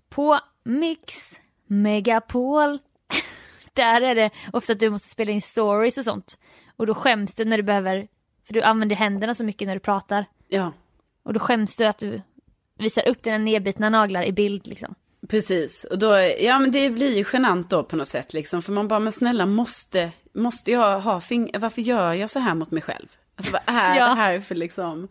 på 0.10 0.40
Mix 0.64 1.40
Megapol, 1.68 2.80
där 3.74 4.02
är 4.02 4.16
det 4.16 4.30
ofta 4.54 4.74
att 4.74 4.80
du 4.80 4.90
måste 4.90 5.08
spela 5.10 5.32
in 5.32 5.42
stories 5.42 5.98
och 5.98 6.04
sånt. 6.04 6.38
Och 6.80 6.88
då 6.88 6.94
skäms 6.96 7.36
du 7.36 7.46
när 7.46 7.58
du 7.58 7.64
behöver, 7.64 8.08
för 8.48 8.54
du 8.54 8.62
använder 8.62 8.96
händerna 8.96 9.36
så 9.36 9.44
mycket 9.44 9.68
när 9.68 9.76
du 9.76 9.80
pratar. 9.80 10.26
Ja, 10.48 10.74
Och 11.24 11.34
då 11.34 11.40
skäms 11.40 11.76
du 11.76 11.86
att 11.86 11.98
du 11.98 12.22
visar 12.78 13.08
upp 13.08 13.24
dina 13.24 13.38
nedbitna 13.38 13.90
naglar 13.90 14.24
i 14.24 14.32
bild 14.32 14.68
liksom. 14.68 14.96
precis. 15.30 15.84
Och 15.84 16.00
då, 16.00 16.16
ja 16.40 16.60
men 16.60 16.72
det 16.72 16.90
blir 16.90 17.18
ju 17.18 17.26
genant 17.34 17.70
då 17.70 17.84
på 17.84 17.96
något 17.96 18.08
sätt 18.08 18.34
liksom, 18.34 18.62
för 18.62 18.72
man 18.72 18.88
bara, 18.88 19.00
men 19.00 19.12
snälla 19.12 19.46
måste, 19.46 20.12
måste 20.34 20.72
jag 20.72 21.00
ha 21.00 21.22
fing, 21.22 21.52
varför 21.60 21.82
gör 21.82 22.14
jag 22.14 22.30
så 22.30 22.40
här 22.40 22.56
mot 22.56 22.72
mig 22.72 22.82
själv? 22.84 23.08
Alltså 23.36 23.52
vad 23.54 23.62
är 23.66 23.96
Ja. 24.00 24.08
det 24.08 24.14
här 24.16 24.40
för 24.40 24.56
liksom, 24.56 25.08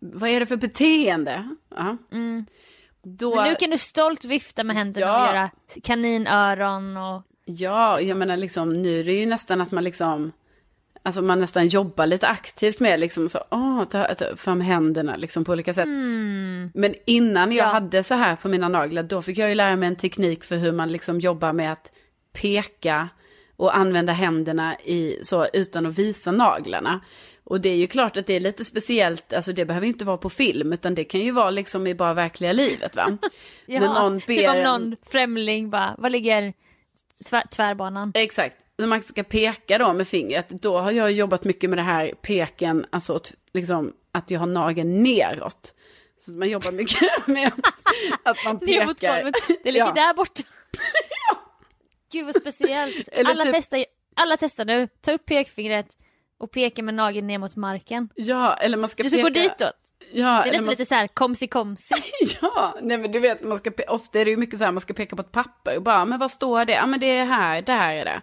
vad 0.00 0.30
är 0.30 0.40
det 0.40 0.46
för 0.46 0.56
beteende? 0.56 1.48
Ja. 1.76 1.96
Då, 3.02 3.34
Men 3.34 3.44
nu 3.48 3.54
kan 3.54 3.70
du 3.70 3.78
stolt 3.78 4.24
vifta 4.24 4.64
med 4.64 4.76
händerna 4.76 5.06
Ja. 5.06 5.20
och 5.20 5.26
göra 5.34 5.50
kaninöron 5.82 6.96
och 6.96 7.22
Ja, 7.44 8.00
jag 8.00 8.16
menar 8.16 8.36
liksom 8.36 8.82
nu 8.82 9.00
är 9.00 9.04
det 9.04 9.12
ju 9.12 9.26
nästan 9.26 9.60
att 9.60 9.70
man 9.72 9.84
liksom, 9.84 10.32
alltså 11.02 11.22
man 11.22 11.40
nästan 11.40 11.68
jobbar 11.68 12.06
lite 12.06 12.28
aktivt 12.28 12.80
med 12.80 13.00
liksom 13.00 13.28
så, 13.28 13.44
åh, 13.50 13.84
ta, 13.84 14.14
ta 14.14 14.36
fram 14.36 14.60
händerna 14.60 15.16
liksom 15.16 15.44
på 15.44 15.52
olika 15.52 15.74
sätt. 15.74 15.88
Men 16.74 16.94
innan 17.06 17.52
jag 17.52 17.66
Ja. 17.66 17.72
hade 17.72 18.02
så 18.02 18.14
här 18.14 18.36
på 18.36 18.48
mina 18.48 18.68
naglar, 18.68 19.02
då 19.02 19.22
fick 19.22 19.38
jag 19.38 19.48
ju 19.48 19.54
lära 19.54 19.76
mig 19.76 19.86
en 19.86 19.96
teknik 19.96 20.44
för 20.44 20.56
hur 20.56 20.72
man 20.72 20.92
liksom 20.92 21.20
jobbar 21.20 21.52
med 21.52 21.72
att 21.72 21.92
peka 22.32 23.08
och 23.56 23.76
använda 23.76 24.12
händerna 24.12 24.76
i, 24.84 25.18
så, 25.22 25.46
utan 25.52 25.86
att 25.86 25.98
visa 25.98 26.32
naglarna. 26.32 27.00
Och 27.44 27.60
det 27.60 27.68
är 27.68 27.76
ju 27.76 27.86
klart 27.86 28.16
att 28.16 28.26
det 28.26 28.34
är 28.34 28.40
lite 28.40 28.64
speciellt, 28.64 29.32
alltså 29.32 29.52
det 29.52 29.64
behöver 29.64 29.86
inte 29.86 30.04
vara 30.04 30.16
på 30.16 30.30
film, 30.30 30.72
utan 30.72 30.94
det 30.94 31.04
kan 31.04 31.20
ju 31.20 31.30
vara 31.30 31.50
liksom 31.50 31.86
i 31.86 31.94
bara 31.94 32.14
verkliga 32.14 32.52
livet 32.52 32.96
va. 32.96 33.18
Ja, 33.66 33.80
När 33.80 33.88
någon 33.88 34.20
typ 34.20 34.26
ber 34.26 34.48
om 34.48 34.56
en- 34.56 34.62
någon 34.64 34.96
främling 35.10 35.70
bara, 35.70 35.94
var 35.98 36.10
ligger 36.10 36.52
tvär, 37.30 37.42
tvärbanan? 37.50 38.12
Exakt, 38.14 38.56
när 38.80 38.86
man 38.86 39.02
ska 39.02 39.22
peka 39.22 39.78
då 39.78 39.92
med 39.92 40.08
fingret, 40.08 40.48
då 40.48 40.78
har 40.78 40.90
jag 40.90 41.12
jobbat 41.12 41.44
mycket 41.44 41.70
med 41.70 41.78
det 41.78 41.82
här 41.82 42.12
peken, 42.22 42.86
alltså 42.90 43.16
att, 43.16 43.34
liksom, 43.52 43.92
att 44.12 44.30
jag 44.30 44.40
har 44.40 44.46
nageln 44.46 45.02
neråt. 45.02 45.72
Så 46.20 46.30
man 46.32 46.48
jobbar 46.48 46.72
mycket 46.72 47.02
med 47.26 47.52
att 48.24 48.44
man 48.44 48.58
Ner 48.62 48.86
mot 48.86 49.00
pekar. 49.00 49.16
golvet, 49.22 49.34
det 49.64 49.72
ligger 49.72 49.86
Ja. 49.86 49.92
där 49.92 50.14
borta. 50.14 50.42
Gud 52.12 52.26
vad 52.26 52.34
speciellt. 52.34 53.08
Eller 53.12 53.30
Alla, 53.30 53.44
typ- 53.44 53.54
testar, 53.54 53.84
alla 54.16 54.36
testar 54.36 54.64
nu, 54.64 54.88
ta 55.00 55.12
upp 55.12 55.26
pekfingret 55.26 55.86
och 56.38 56.50
peka 56.50 56.82
med 56.82 56.94
nageln 56.94 57.26
ner 57.26 57.38
mot 57.38 57.56
marken. 57.56 58.08
Ja, 58.14 58.54
eller 58.54 58.76
man 58.78 58.88
ska 58.88 59.02
Du 59.02 59.08
ska 59.10 59.16
peka. 59.18 59.28
gå 59.28 59.34
ditåt. 59.34 59.72
Ja, 60.12 60.42
Det 60.44 60.56
är 60.56 60.60
man... 60.60 60.70
lite 60.70 60.84
så 60.86 60.94
här 60.94 61.06
komsi 61.06 61.46
komsi. 61.46 61.94
ja, 62.42 62.74
nej 62.82 62.98
men 62.98 63.12
du 63.12 63.20
vet, 63.20 63.42
man 63.42 63.58
ska 63.58 63.70
pe- 63.70 63.88
ofta 63.88 64.20
är 64.20 64.24
det 64.24 64.30
ju 64.30 64.36
mycket 64.36 64.58
så 64.58 64.64
här, 64.64 64.72
man 64.72 64.80
ska 64.80 64.94
peka 64.94 65.16
på 65.16 65.22
ett 65.22 65.32
papper 65.32 65.76
och 65.76 65.82
bara, 65.82 66.04
men 66.04 66.18
vad 66.18 66.30
står 66.30 66.64
det? 66.64 66.72
Ja 66.72 66.86
men 66.86 67.00
det 67.00 67.06
är 67.16 67.24
här, 67.24 67.62
där 67.62 67.92
är 67.92 68.04
det. 68.04 68.20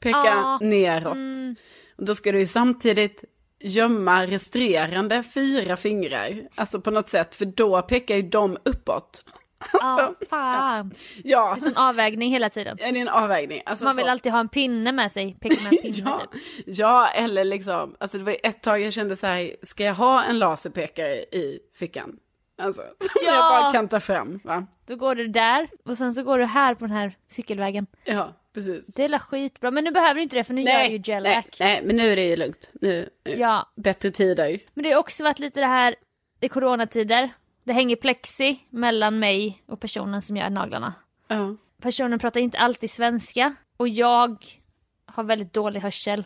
Peka 0.00 0.18
Ja, 0.24 0.58
neråt. 0.62 1.14
Mm, 1.16 1.56
Och 1.96 2.04
då 2.04 2.14
ska 2.14 2.32
du 2.32 2.38
ju 2.40 2.46
samtidigt 2.46 3.24
gömma 3.60 4.26
resterande 4.26 5.22
fyra 5.22 5.76
fingrar. 5.76 6.48
Alltså 6.54 6.80
på 6.80 6.90
något 6.90 7.08
sätt, 7.08 7.34
för 7.34 7.44
då 7.44 7.82
pekar 7.82 8.16
ju 8.16 8.22
de 8.22 8.58
uppåt. 8.64 9.24
ja, 9.72 10.14
fan. 10.30 10.94
Ja, 11.24 11.56
Det 11.60 11.66
är 11.66 11.70
en 11.70 11.76
avvägning 11.76 12.30
hela 12.30 12.50
tiden. 12.50 12.76
är 12.80 12.92
det 12.92 13.00
en 13.00 13.08
avvägning? 13.08 13.62
Alltså, 13.66 13.84
Man 13.84 13.96
vill 13.96 14.04
så. 14.04 14.10
alltid 14.10 14.32
ha 14.32 14.40
en 14.40 14.48
pinne 14.48 14.92
med 14.92 15.12
sig, 15.12 15.36
peka 15.40 15.62
med 15.62 15.72
en 15.72 15.78
pinne 15.82 16.10
Ja, 16.10 16.22
typ. 16.32 16.40
ja, 16.66 17.08
eller 17.08 17.44
liksom, 17.44 17.96
alltså 18.00 18.18
det 18.18 18.24
var 18.24 18.36
ett 18.42 18.62
tag 18.62 18.80
jag 18.80 18.92
kände 18.92 19.16
så 19.16 19.26
här, 19.26 19.56
ska 19.62 19.84
jag 19.84 19.94
ha 19.94 20.22
en 20.24 20.38
laserpekare 20.38 21.14
i 21.16 21.58
fickan? 21.78 22.16
Alltså, 22.62 22.80
som 23.00 23.22
Ja. 23.26 23.32
jag 23.34 23.62
bara 23.62 23.72
kan 23.72 23.88
ta 23.88 24.00
fram, 24.00 24.40
va? 24.44 24.66
Då 24.86 24.96
går 24.96 25.14
du 25.14 25.26
där 25.28 25.68
och 25.84 25.96
sen 25.98 26.14
så 26.14 26.22
går 26.22 26.38
du 26.38 26.44
här 26.44 26.74
på 26.74 26.86
den 26.86 26.96
här 26.96 27.16
cykelvägen. 27.30 27.86
Ja, 28.04 28.32
precis. 28.54 28.86
Det 28.86 29.04
är 29.04 29.18
skitbra, 29.18 29.70
men 29.70 29.84
nu 29.84 29.90
behöver 29.90 30.14
du 30.14 30.22
inte 30.22 30.36
det 30.36 30.44
för 30.44 30.54
nu 30.54 30.62
gör 30.62 30.84
du 30.84 30.86
ju 30.90 31.02
gel 31.04 31.22
nej, 31.22 31.46
nej, 31.60 31.82
men 31.84 31.96
nu 31.96 32.12
är 32.12 32.16
det 32.16 32.24
ju 32.24 32.36
lugnt. 32.36 32.70
Nu, 32.72 33.08
nu 33.24 33.34
Ja, 33.34 33.72
bättre 33.76 34.10
tider. 34.10 34.60
men 34.74 34.82
det 34.84 34.90
har 34.92 35.00
också 35.00 35.24
varit 35.24 35.38
lite 35.38 35.60
det 35.60 35.66
här 35.66 35.94
i 36.40 36.48
coronatider. 36.48 37.30
Det 37.64 37.72
hänger 37.72 37.96
plexi 37.96 38.60
mellan 38.70 39.18
mig 39.18 39.62
och 39.66 39.80
personen 39.80 40.22
som 40.22 40.36
gör 40.36 40.50
naglarna. 40.50 40.94
Ja. 41.28 41.56
Personen 41.82 42.18
pratar 42.18 42.40
inte 42.40 42.58
alltid 42.58 42.90
svenska 42.90 43.54
och 43.76 43.88
jag 43.88 44.44
har 45.06 45.24
väldigt 45.24 45.52
dålig 45.52 45.80
hörsel. 45.80 46.24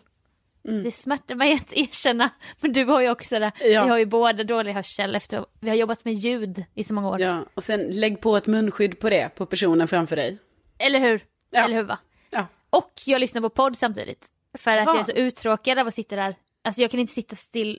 Mm. 0.69 0.83
Det 0.83 0.91
smärtar 0.91 1.35
mig 1.35 1.53
att 1.55 1.73
erkänna, 1.73 2.31
men 2.61 2.73
du 2.73 2.85
har 2.85 3.01
ju 3.01 3.11
också 3.11 3.39
det. 3.39 3.53
Ja. 3.61 3.85
Vi 3.85 3.91
har 3.91 3.99
ju 3.99 4.07
båda 4.07 4.45
dålig 4.45 4.73
hörsel 4.73 5.15
efter 5.15 5.45
vi 5.61 5.69
har 5.69 5.77
jobbat 5.77 6.05
med 6.05 6.15
ljud 6.15 6.65
i 6.75 6.85
så 6.85 6.95
många 6.95 7.09
år. 7.09 7.21
ja, 7.21 7.45
och 7.55 7.65
sen 7.65 7.81
lägg 7.91 8.21
på 8.21 8.37
ett 8.37 8.47
munskydd 8.47 8.99
på 9.01 9.11
det, 9.11 9.31
på 9.35 9.47
personen 9.47 9.89
framför 9.89 10.17
dig. 10.17 10.39
Eller 10.79 10.99
hur? 11.01 11.21
Ja. 11.51 11.65
Eller 11.65 11.75
hur 11.75 11.83
va? 11.83 11.99
Och 12.79 12.93
jag 13.05 13.21
lyssnar 13.21 13.43
på 13.43 13.49
podd 13.51 13.79
samtidigt. 13.79 14.27
För 14.59 14.71
att 14.77 14.87
Jaha. 14.87 14.95
jag 14.95 15.01
är 15.01 15.05
så 15.05 15.13
uttråkad 15.13 15.79
av 15.79 15.87
att 15.87 15.95
sitta 15.95 16.17
där. 16.17 16.35
Alltså 16.65 16.81
jag 16.81 16.91
kan 16.91 17.01
inte 17.01 17.13
sitta 17.13 17.37
still. 17.37 17.79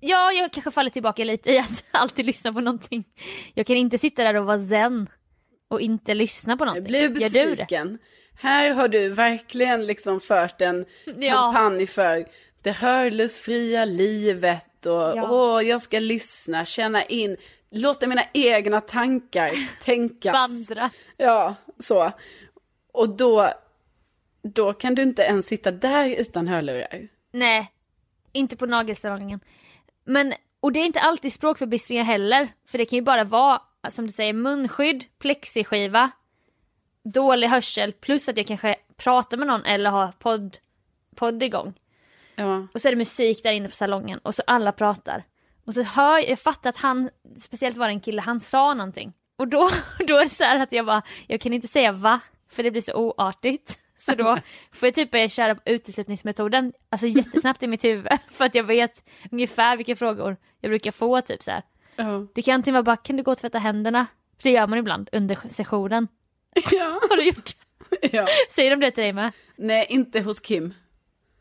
Ja, 0.00 0.32
jag 0.32 0.52
kanske 0.52 0.70
faller 0.70 0.90
tillbaka 0.90 1.24
lite 1.24 1.50
i 1.52 1.58
att 1.58 1.84
alltid 1.90 2.26
lyssna 2.26 2.52
på 2.52 2.60
någonting. 2.60 3.04
Jag 3.54 3.66
kan 3.66 3.76
inte 3.76 3.98
sitta 3.98 4.24
där 4.24 4.34
och 4.34 4.46
vara 4.46 4.58
zen 4.58 5.08
och 5.68 5.80
inte 5.80 6.14
lyssna 6.14 6.56
på 6.56 6.62
Jag 6.62 6.66
någonting. 6.66 6.90
blir 6.90 7.08
du 7.08 7.14
det? 7.14 7.46
besviken. 7.46 7.98
Här 8.34 8.70
har 8.70 8.88
du 8.88 9.08
verkligen 9.08 9.86
liksom 9.86 10.20
fört 10.20 10.60
en 10.60 10.86
Ja. 11.18 11.32
kampanj 11.34 11.86
för 11.86 12.24
det 12.62 12.70
hörlursfria 12.72 13.84
livet 13.84 14.86
och 14.86 14.92
Ja. 14.92 15.28
åh, 15.30 15.62
jag 15.68 15.82
ska 15.82 15.98
lyssna, 15.98 16.64
känna 16.64 17.04
in, 17.04 17.36
låta 17.70 18.06
mina 18.06 18.24
egna 18.34 18.80
tankar 18.80 19.52
tänkas. 19.84 20.32
Vandra. 20.32 20.90
Ja, 21.16 21.54
så. 21.80 22.12
Och 22.92 23.08
då, 23.08 23.52
då 24.42 24.72
kan 24.72 24.94
du 24.94 25.02
inte 25.02 25.22
ens 25.22 25.46
sitta 25.46 25.70
där 25.70 26.08
utan 26.08 26.48
hörlurar. 26.48 27.08
Nej, 27.32 27.72
inte 28.32 28.56
på 28.56 28.66
nagelsalongen. 28.66 29.40
Men, 30.04 30.34
och 30.60 30.72
det 30.72 30.80
är 30.80 30.84
inte 30.86 31.00
alltid 31.00 31.32
språkförbistringar 31.32 32.04
heller. 32.04 32.48
För 32.66 32.78
det 32.78 32.84
kan 32.84 32.96
ju 32.96 33.02
bara 33.02 33.24
vara, 33.24 33.60
som 33.88 34.06
du 34.06 34.12
säger, 34.12 34.32
munskydd, 34.32 35.04
plexiskiva, 35.18 36.10
dålig 37.04 37.48
hörsel 37.48 37.92
plus 37.92 38.28
att 38.28 38.36
jag 38.36 38.46
kanske 38.46 38.76
pratar 38.96 39.36
med 39.36 39.46
någon 39.46 39.64
eller 39.64 39.90
har 39.90 40.12
podd, 40.18 40.58
podd 41.16 41.42
igång. 41.42 41.74
Ja, 42.34 42.66
Och 42.74 42.80
så 42.80 42.88
är 42.88 42.92
det 42.92 42.96
musik 42.98 43.42
där 43.42 43.52
inne 43.52 43.68
på 43.68 43.74
salongen 43.74 44.18
och 44.18 44.34
så 44.34 44.42
alla 44.46 44.72
pratar. 44.72 45.24
Och 45.64 45.74
så 45.74 45.82
hör 45.82 46.18
jag, 46.18 46.28
jag 46.28 46.38
fattar 46.38 46.70
att 46.70 46.76
han, 46.76 47.10
speciellt 47.38 47.76
var 47.76 47.86
det 47.86 47.92
en 47.92 48.00
kille, 48.00 48.22
han 48.22 48.40
sa 48.40 48.74
någonting. 48.74 49.12
Och 49.36 49.48
då, 49.48 49.70
då 50.06 50.16
är 50.16 50.24
det 50.24 50.30
så 50.30 50.44
här 50.44 50.58
att 50.62 50.72
jag 50.72 50.86
bara, 50.86 51.02
jag 51.26 51.40
kan 51.40 51.52
inte 51.52 51.68
säga 51.68 51.92
va, 51.92 52.20
för 52.50 52.62
det 52.62 52.70
blir 52.70 52.82
så 52.82 52.94
oartigt. 52.94 53.78
Så 54.02 54.14
då 54.14 54.38
får 54.72 54.86
jag 54.86 54.94
typ 54.94 55.10
börja 55.10 55.28
köra 55.28 55.54
på 55.54 55.60
uteslutningsmetoden, 55.64 56.72
alltså 56.90 57.06
jättesnabbt 57.06 57.62
i 57.62 57.66
mitt 57.66 57.84
huvud. 57.84 58.08
För 58.28 58.44
att 58.44 58.54
jag 58.54 58.64
vet 58.64 59.04
ungefär 59.30 59.76
vilka 59.76 59.96
frågor 59.96 60.36
jag 60.60 60.70
brukar 60.70 60.90
få 60.90 61.20
typ 61.20 61.42
så 61.42 61.50
här. 61.50 61.62
ja. 61.96 62.26
Det 62.34 62.42
kan 62.42 62.54
antingen 62.54 62.74
vara 62.74 62.82
bara, 62.82 62.96
kan 62.96 63.16
du 63.16 63.22
gå 63.22 63.30
och 63.30 63.38
tvätta 63.38 63.58
händerna? 63.58 64.06
För 64.38 64.48
det 64.48 64.50
gör 64.54 64.66
man 64.66 64.78
ibland 64.78 65.08
under 65.12 65.38
sessionen. 65.48 66.08
ja. 66.70 67.00
Har 67.10 67.16
du 67.16 67.24
gjort 67.24 67.50
ja. 68.12 68.26
Säger 68.50 68.70
de 68.70 68.80
det 68.80 68.90
till 68.90 69.02
dig 69.02 69.12
med? 69.12 69.32
Nej, 69.56 69.86
inte 69.88 70.20
hos 70.20 70.40
Kim. 70.40 70.74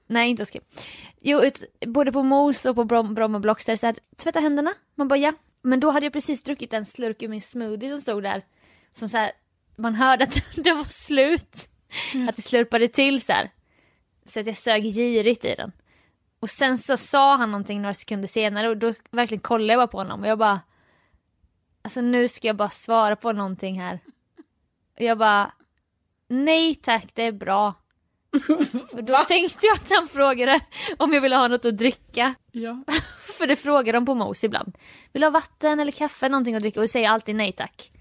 Nej, 0.07 0.29
inte 0.29 0.41
hos 0.41 0.49
Kim. 0.49 0.61
Jo, 1.21 1.41
ut, 1.41 1.63
både 1.87 2.11
på 2.11 2.23
Mos 2.23 2.65
och 2.65 2.75
på 2.75 2.83
Brom, 2.83 3.13
Bromma 3.13 3.39
Blocks 3.39 3.65
där 3.65 3.73
det 3.73 3.77
så 3.77 3.85
här, 3.85 3.95
tvätta 4.17 4.39
händerna. 4.39 4.73
Man 4.95 5.07
bara 5.07 5.19
ja. 5.19 5.33
Men 5.61 5.79
då 5.79 5.91
hade 5.91 6.05
jag 6.05 6.13
precis 6.13 6.43
druckit 6.43 6.73
en 6.73 6.85
slurk 6.85 7.21
ur 7.21 7.27
min 7.27 7.41
smoothie 7.41 7.89
som 7.89 8.01
stod 8.01 8.23
där. 8.23 8.45
Som 8.91 9.09
så 9.09 9.17
här, 9.17 9.31
man 9.75 9.95
hörde 9.95 10.23
att 10.23 10.43
det 10.55 10.73
var 10.73 10.83
slut. 10.83 11.67
Att 12.29 12.35
det 12.35 12.41
slurpade 12.41 12.87
till 12.87 13.21
så 13.21 13.33
här. 13.33 13.51
Så 14.25 14.39
att 14.39 14.47
jag 14.47 14.57
sög 14.57 14.83
girigt 14.83 15.45
i 15.45 15.55
den. 15.55 15.71
Och 16.39 16.49
sen 16.49 16.77
så 16.77 16.97
sa 16.97 17.35
han 17.35 17.51
någonting 17.51 17.81
några 17.81 17.93
sekunder 17.93 18.27
senare 18.27 18.69
och 18.69 18.77
då 18.77 18.93
verkligen 19.11 19.41
kollade 19.41 19.73
jag 19.73 19.79
bara 19.79 19.87
på 19.87 19.97
honom 19.97 20.21
och 20.21 20.27
jag 20.27 20.37
bara 20.37 20.59
Alltså 21.83 22.01
nu 22.01 22.27
ska 22.27 22.47
jag 22.47 22.55
bara 22.55 22.69
svara 22.69 23.15
på 23.15 23.31
någonting 23.31 23.81
här. 23.81 23.99
Och 24.95 25.01
jag 25.01 25.17
bara 25.17 25.51
Nej 26.27 26.75
tack, 26.75 27.05
det 27.13 27.23
är 27.23 27.31
bra. 27.31 27.73
och 28.93 29.03
då 29.03 29.23
tänkte 29.27 29.65
jag 29.67 29.75
att 29.75 29.89
han 29.89 30.07
frågade 30.07 30.59
om 30.97 31.13
jag 31.13 31.21
ville 31.21 31.35
ha 31.35 31.47
något 31.47 31.65
att 31.65 31.77
dricka. 31.77 32.35
Ja. 32.51 32.83
För 33.37 33.47
det 33.47 33.55
frågar 33.55 33.93
de 33.93 34.05
på 34.05 34.15
Mos 34.15 34.43
ibland. 34.43 34.77
Vill 35.13 35.21
du 35.21 35.25
ha 35.25 35.31
vatten 35.31 35.79
eller 35.79 35.91
kaffe, 35.91 36.29
någonting 36.29 36.55
att 36.55 36.61
dricka? 36.61 36.79
Och 36.79 36.83
då 36.83 36.87
säger 36.87 37.05
jag 37.05 37.13
alltid 37.13 37.35
nej 37.35 37.51
tack. 37.51 37.91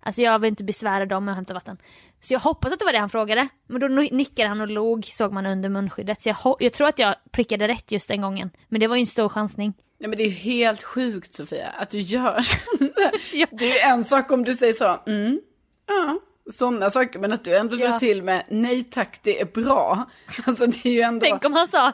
Alltså 0.00 0.22
jag 0.22 0.38
vill 0.38 0.48
inte 0.48 0.64
besvära 0.64 1.06
dem 1.06 1.24
med 1.24 1.32
att 1.32 1.36
hämta 1.36 1.54
vatten. 1.54 1.78
Så 2.24 2.34
jag 2.34 2.40
hoppas 2.40 2.72
att 2.72 2.78
det 2.78 2.84
var 2.84 2.92
det 2.92 2.98
han 2.98 3.08
frågade. 3.08 3.48
Men 3.66 3.80
då 3.80 3.88
nickade 3.88 4.48
han 4.48 4.60
och 4.60 4.68
log, 4.68 5.04
såg 5.04 5.32
man 5.32 5.46
under 5.46 5.68
munskyddet. 5.68 6.22
Så 6.22 6.28
jag, 6.28 6.56
jag 6.58 6.72
tror 6.72 6.88
att 6.88 6.98
jag 6.98 7.14
prickade 7.30 7.68
rätt 7.68 7.92
just 7.92 8.08
den 8.08 8.20
gången. 8.20 8.50
Men 8.68 8.80
det 8.80 8.86
var 8.86 8.96
ju 8.96 9.00
en 9.00 9.06
stor 9.06 9.28
chansning. 9.28 9.74
Nej 10.00 10.08
men 10.08 10.18
det 10.18 10.24
är 10.24 10.30
helt 10.30 10.82
sjukt 10.82 11.34
Sofia, 11.34 11.68
att 11.68 11.90
du 11.90 12.00
gör 12.00 12.46
ja. 13.32 13.46
Det 13.50 13.70
är 13.70 13.74
ju 13.74 13.78
en 13.78 14.04
sak 14.04 14.30
om 14.30 14.44
du 14.44 14.54
säger 14.54 14.72
så, 14.72 15.00
mm, 15.06 15.40
ja, 15.86 16.18
sådana 16.52 16.90
saker. 16.90 17.18
Men 17.18 17.32
att 17.32 17.44
du 17.44 17.56
ändå 17.56 17.76
drar 17.76 17.98
till 17.98 18.22
med 18.22 18.44
nej 18.48 18.84
tack, 18.84 19.20
det 19.22 19.40
är 19.40 19.44
bra. 19.44 20.10
Alltså 20.46 20.66
det 20.66 20.86
är 20.86 20.92
ju 20.92 21.00
ändå... 21.00 21.26
Tänk 21.26 21.44
om 21.44 21.52
han 21.52 21.68
sa, 21.68 21.92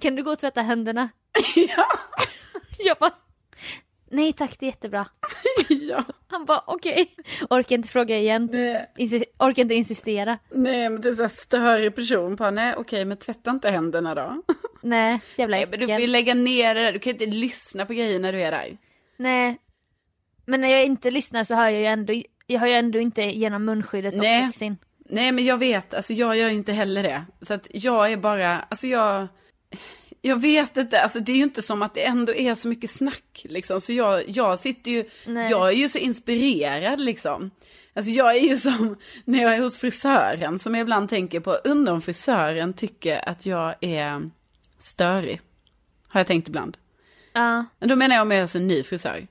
kan 0.00 0.16
du 0.16 0.22
gå 0.22 0.30
och 0.30 0.38
tvätta 0.38 0.60
händerna? 0.62 1.08
ja. 1.56 1.86
Jag 2.78 2.96
bara, 3.00 3.12
nej 4.10 4.32
tack 4.32 4.58
det 4.58 4.66
är 4.66 4.70
jättebra. 4.70 5.06
ja. 5.68 6.04
Han 6.28 6.44
bara 6.44 6.62
okej, 6.66 6.92
okay. 7.18 7.46
orkar 7.50 7.76
inte 7.76 7.88
fråga 7.88 8.18
igen. 8.18 8.48
Nej. 8.52 8.86
orkar 9.38 9.62
inte 9.62 9.74
insistera. 9.74 10.38
Nej 10.50 10.90
men 10.90 11.02
typ 11.02 11.16
såhär 11.16 11.28
störig 11.28 11.94
person 11.94 12.36
bara 12.36 12.50
nej 12.50 12.72
okej 12.72 12.80
okay, 12.80 13.04
men 13.04 13.16
tvätta 13.16 13.50
inte 13.50 13.70
händerna 13.70 14.14
då. 14.14 14.42
Nej 14.82 15.20
jävla 15.36 15.56
nej, 15.56 15.66
men 15.70 15.80
Du 15.80 15.86
vill 15.86 16.12
lägga 16.12 16.34
ner 16.34 16.74
det 16.74 16.80
där, 16.80 16.92
du 16.92 16.98
kan 16.98 17.12
inte 17.12 17.26
lyssna 17.26 17.86
på 17.86 17.92
grejer 17.92 18.18
när 18.18 18.32
du 18.32 18.40
är 18.40 18.50
där. 18.50 18.78
Nej. 19.16 19.58
Men 20.46 20.60
när 20.60 20.68
jag 20.68 20.84
inte 20.84 21.10
lyssnar 21.10 21.44
så 21.44 21.54
hör 21.54 21.68
jag 21.68 21.80
ju 21.80 21.86
ändå, 21.86 22.14
jag 22.46 22.60
hör 22.60 22.66
ju 22.66 22.72
ändå 22.72 22.98
inte 22.98 23.22
genom 23.22 23.64
munskyddet 23.64 24.14
och 24.14 24.20
nej. 24.20 24.50
Nej 24.98 25.32
men 25.32 25.44
jag 25.44 25.58
vet, 25.58 25.94
alltså 25.94 26.12
jag 26.12 26.36
gör 26.36 26.48
inte 26.48 26.72
heller 26.72 27.02
det. 27.02 27.24
Så 27.40 27.54
att 27.54 27.66
jag 27.70 28.12
är 28.12 28.16
bara, 28.16 28.60
alltså 28.60 28.86
jag 28.86 29.28
jag 30.22 30.40
vet 30.40 30.76
inte, 30.76 31.02
alltså 31.02 31.20
det 31.20 31.32
är 31.32 31.36
ju 31.36 31.42
inte 31.42 31.62
som 31.62 31.82
att 31.82 31.94
det 31.94 32.04
ändå 32.04 32.34
är 32.34 32.54
så 32.54 32.68
mycket 32.68 32.90
snack 32.90 33.46
liksom. 33.48 33.80
Så 33.80 33.92
jag, 33.92 34.28
jag 34.28 34.58
sitter 34.58 34.90
ju, 34.90 35.04
Nej. 35.26 35.50
jag 35.50 35.68
är 35.68 35.72
ju 35.72 35.88
så 35.88 35.98
inspirerad 35.98 37.00
liksom. 37.00 37.50
Alltså 37.94 38.12
jag 38.12 38.36
är 38.36 38.40
ju 38.40 38.56
som 38.56 38.96
när 39.24 39.42
jag 39.42 39.54
är 39.54 39.60
hos 39.60 39.78
frisören 39.78 40.58
som 40.58 40.74
jag 40.74 40.82
ibland 40.82 41.08
tänker 41.08 41.40
på, 41.40 41.52
undrar 41.52 41.92
om 41.92 42.02
frisören 42.02 42.72
tycker 42.72 43.28
att 43.28 43.46
jag 43.46 43.74
är 43.80 44.30
störig. 44.78 45.40
Har 46.08 46.20
jag 46.20 46.26
tänkt 46.26 46.48
ibland. 46.48 46.76
Ja. 47.32 47.64
Uh. 47.82 47.88
Då 47.88 47.96
menar 47.96 48.16
jag 48.16 48.22
om 48.22 48.30
jag 48.30 48.38
är 48.38 48.42
hos 48.42 48.56
en 48.56 48.68
ny 48.68 48.82
frisör. 48.82 49.26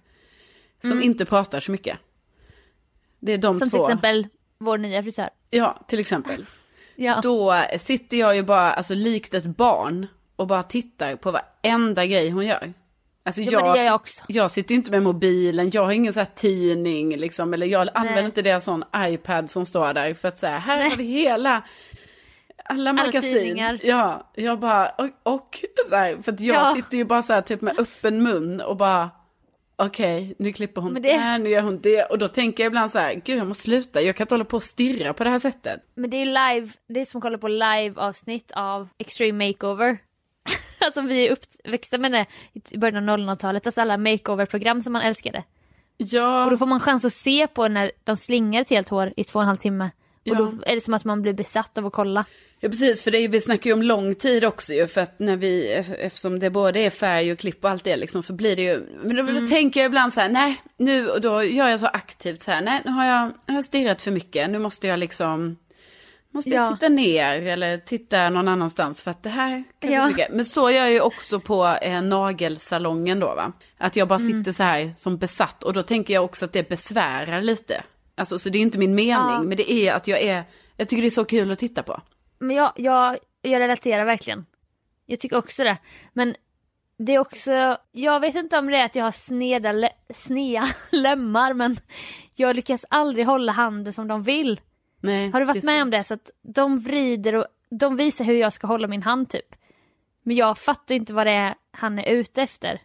Som 0.81 0.91
mm. 0.91 1.03
inte 1.03 1.25
pratar 1.25 1.59
så 1.59 1.71
mycket. 1.71 1.97
Det 3.19 3.31
är 3.31 3.37
de 3.37 3.59
som 3.59 3.69
två. 3.69 3.77
Som 3.77 3.85
till 3.87 3.93
exempel 3.93 4.27
vår 4.57 4.77
nya 4.77 5.03
frisör. 5.03 5.29
Ja, 5.49 5.85
till 5.87 5.99
exempel. 5.99 6.45
ja. 6.95 7.19
Då 7.23 7.63
sitter 7.79 8.17
jag 8.17 8.35
ju 8.35 8.43
bara, 8.43 8.71
alltså 8.71 8.93
likt 8.93 9.33
ett 9.33 9.45
barn 9.45 10.07
och 10.39 10.47
bara 10.47 10.63
tittar 10.63 11.15
på 11.15 11.31
varenda 11.31 12.05
grej 12.05 12.29
hon 12.29 12.45
gör. 12.45 12.73
Alltså 13.23 13.41
jo, 13.41 13.51
jag, 13.51 13.77
jag, 13.77 14.01
jag, 14.27 14.51
sitter 14.51 14.71
ju 14.71 14.77
inte 14.77 14.91
med 14.91 15.03
mobilen, 15.03 15.69
jag 15.73 15.83
har 15.83 15.91
ingen 15.91 16.13
sån 16.13 16.19
här 16.19 16.31
tidning 16.35 17.17
liksom, 17.17 17.53
eller 17.53 17.67
jag 17.67 17.85
Nej. 17.85 17.91
använder 17.93 18.25
inte 18.25 18.41
det 18.41 18.61
sån 18.61 18.83
iPad 18.97 19.49
som 19.49 19.65
står 19.65 19.93
där 19.93 20.13
för 20.13 20.27
att 20.27 20.39
säga, 20.39 20.57
här 20.57 20.77
Nej. 20.77 20.89
har 20.89 20.97
vi 20.97 21.03
hela, 21.03 21.63
alla 22.65 22.93
magasin. 22.93 23.59
Alla 23.59 23.79
ja, 23.83 24.31
jag 24.35 24.59
bara, 24.59 24.89
och, 24.89 25.09
och 25.23 25.65
så 25.89 25.95
här, 25.95 26.17
för 26.23 26.31
att 26.31 26.39
jag 26.39 26.55
ja. 26.55 26.75
sitter 26.75 26.97
ju 26.97 27.05
bara 27.05 27.21
så 27.21 27.33
här 27.33 27.41
typ 27.41 27.61
med 27.61 27.79
öppen 27.79 28.23
mun 28.23 28.61
och 28.61 28.77
bara, 28.77 29.09
okej, 29.75 30.23
okay, 30.23 30.35
nu 30.39 30.53
klipper 30.53 30.81
hon 30.81 31.01
det 31.01 31.17
här, 31.17 31.39
nu 31.39 31.49
gör 31.49 31.61
hon 31.61 31.81
det. 31.81 32.03
Och 32.03 32.19
då 32.19 32.27
tänker 32.27 32.63
jag 32.63 32.69
ibland 32.69 32.91
så 32.91 32.99
här, 32.99 33.13
gud 33.13 33.39
jag 33.39 33.47
måste 33.47 33.63
sluta, 33.63 34.01
jag 34.01 34.15
kan 34.15 34.23
inte 34.23 34.33
hålla 34.33 34.45
på 34.45 34.57
och 34.57 34.63
stirra 34.63 35.13
på 35.13 35.23
det 35.23 35.29
här 35.29 35.39
sättet. 35.39 35.81
Men 35.95 36.09
det 36.09 36.17
är 36.17 36.25
live, 36.25 36.71
det 36.87 37.01
är 37.01 37.05
som 37.05 37.17
att 37.17 37.23
kolla 37.23 37.37
på 37.37 37.47
live 37.47 37.93
avsnitt 37.95 38.51
av 38.55 38.89
Extreme 38.97 39.47
Makeover. 39.47 39.97
alltså 40.85 41.01
vi 41.01 41.27
är 41.27 41.31
uppväxta 41.31 41.97
med 41.97 42.11
det 42.11 42.25
i 42.69 42.77
början 42.77 43.09
av 43.09 43.17
00-talet, 43.17 43.65
alltså 43.65 43.81
alla 43.81 43.97
makeover-program 43.97 44.81
som 44.81 44.93
man 44.93 45.01
älskade. 45.01 45.43
Ja. 45.97 46.45
Och 46.45 46.51
då 46.51 46.57
får 46.57 46.65
man 46.65 46.79
chans 46.79 47.05
att 47.05 47.13
se 47.13 47.47
på 47.47 47.67
när 47.67 47.91
de 48.03 48.17
slingar 48.17 48.61
ett 48.61 48.69
helt 48.69 48.89
hår 48.89 49.13
i 49.17 49.23
två 49.23 49.39
och 49.39 49.43
en 49.43 49.47
halv 49.47 49.57
timme. 49.57 49.89
Ja. 50.23 50.31
Och 50.31 50.37
då 50.37 50.63
är 50.65 50.75
det 50.75 50.81
som 50.81 50.93
att 50.93 51.05
man 51.05 51.21
blir 51.21 51.33
besatt 51.33 51.77
av 51.77 51.85
att 51.85 51.93
kolla. 51.93 52.25
Ja 52.59 52.69
precis, 52.69 53.03
för 53.03 53.11
det 53.11 53.17
är, 53.17 53.27
vi 53.27 53.41
snackar 53.41 53.69
ju 53.69 53.73
om 53.73 53.83
lång 53.83 54.15
tid 54.15 54.45
också 54.45 54.73
ju, 54.73 54.87
för 54.87 55.01
att 55.01 55.19
när 55.19 55.35
vi, 55.35 55.71
eftersom 55.99 56.39
det 56.39 56.49
både 56.49 56.79
är 56.79 56.89
färg 56.89 57.31
och 57.31 57.39
klipp 57.39 57.63
och 57.63 57.69
allt 57.69 57.83
det 57.83 57.97
liksom, 57.97 58.23
så 58.23 58.33
blir 58.33 58.55
det 58.55 58.61
ju, 58.61 58.79
men 59.03 59.15
då, 59.15 59.21
mm. 59.21 59.39
då 59.39 59.47
tänker 59.47 59.79
jag 59.79 59.87
ibland 59.87 60.13
så 60.13 60.19
här, 60.19 60.29
nej, 60.29 60.61
nu, 60.77 61.09
och 61.09 61.21
då 61.21 61.43
gör 61.43 61.67
jag 61.67 61.79
så 61.79 61.85
aktivt 61.87 62.41
så 62.41 62.51
här, 62.51 62.61
nej, 62.61 62.81
nu 62.85 62.91
har 62.91 63.05
jag, 63.05 63.31
jag 63.45 63.53
har 63.53 63.61
stirrat 63.61 64.01
för 64.01 64.11
mycket, 64.11 64.49
nu 64.49 64.59
måste 64.59 64.87
jag 64.87 64.99
liksom 64.99 65.57
Måste 66.31 66.49
jag 66.49 66.73
titta 66.73 66.89
ner 66.89 67.41
eller 67.41 67.77
titta 67.77 68.29
någon 68.29 68.47
annanstans 68.47 69.03
för 69.03 69.11
att 69.11 69.23
det 69.23 69.29
här 69.29 69.63
kan 69.79 69.91
ja. 69.91 70.07
mycket. 70.07 70.31
Men 70.31 70.45
så 70.45 70.71
gör 70.71 70.81
jag 70.81 70.91
ju 70.91 71.01
också 71.01 71.39
på 71.39 71.77
eh, 71.81 72.01
nagelsalongen 72.01 73.19
då 73.19 73.35
va. 73.35 73.51
Att 73.77 73.95
jag 73.95 74.07
bara 74.07 74.19
mm. 74.19 74.31
sitter 74.31 74.51
så 74.51 74.63
här 74.63 74.93
som 74.95 75.17
besatt 75.17 75.63
och 75.63 75.73
då 75.73 75.81
tänker 75.81 76.13
jag 76.13 76.25
också 76.25 76.45
att 76.45 76.53
det 76.53 76.69
besvärar 76.69 77.41
lite. 77.41 77.83
Alltså 78.15 78.39
så 78.39 78.49
det 78.49 78.57
är 78.57 78.61
inte 78.61 78.77
min 78.77 78.95
mening 78.95 79.13
ja. 79.13 79.41
men 79.41 79.57
det 79.57 79.71
är 79.71 79.93
att 79.93 80.07
jag 80.07 80.21
är, 80.21 80.43
jag 80.75 80.89
tycker 80.89 81.01
det 81.01 81.07
är 81.07 81.09
så 81.09 81.25
kul 81.25 81.51
att 81.51 81.59
titta 81.59 81.83
på. 81.83 82.01
Men 82.39 82.55
jag, 82.55 82.71
jag, 82.75 83.17
jag 83.41 83.59
relaterar 83.59 84.05
verkligen. 84.05 84.45
Jag 85.05 85.19
tycker 85.19 85.37
också 85.37 85.63
det. 85.63 85.77
Men 86.13 86.35
det 86.97 87.15
är 87.15 87.19
också, 87.19 87.77
jag 87.91 88.19
vet 88.19 88.35
inte 88.35 88.57
om 88.57 88.67
det 88.67 88.77
är 88.77 88.85
att 88.85 88.95
jag 88.95 89.03
har 89.03 89.11
sneda, 89.11 89.89
snea 90.13 90.67
lemmar 90.89 91.53
men 91.53 91.79
jag 92.35 92.55
lyckas 92.55 92.85
aldrig 92.89 93.25
hålla 93.25 93.51
handen 93.51 93.93
som 93.93 94.07
de 94.07 94.23
vill. 94.23 94.59
Nej, 94.99 95.29
har 95.29 95.39
du 95.39 95.45
varit 95.45 95.63
med 95.63 95.81
om 95.81 95.89
det? 95.89 96.03
Så 96.03 96.13
att 96.13 96.31
de 96.41 96.79
vrider 96.79 97.35
och 97.35 97.45
de 97.69 97.95
visar 97.95 98.25
hur 98.25 98.33
jag 98.33 98.53
ska 98.53 98.67
hålla 98.67 98.87
min 98.87 99.03
hand 99.03 99.29
typ. 99.29 99.55
Men 100.23 100.35
jag 100.35 100.57
fattar 100.57 100.95
inte 100.95 101.13
vad 101.13 101.27
det 101.27 101.31
är 101.31 101.55
han 101.71 101.99
är 101.99 102.11
ute 102.13 102.41
efter. 102.41 102.81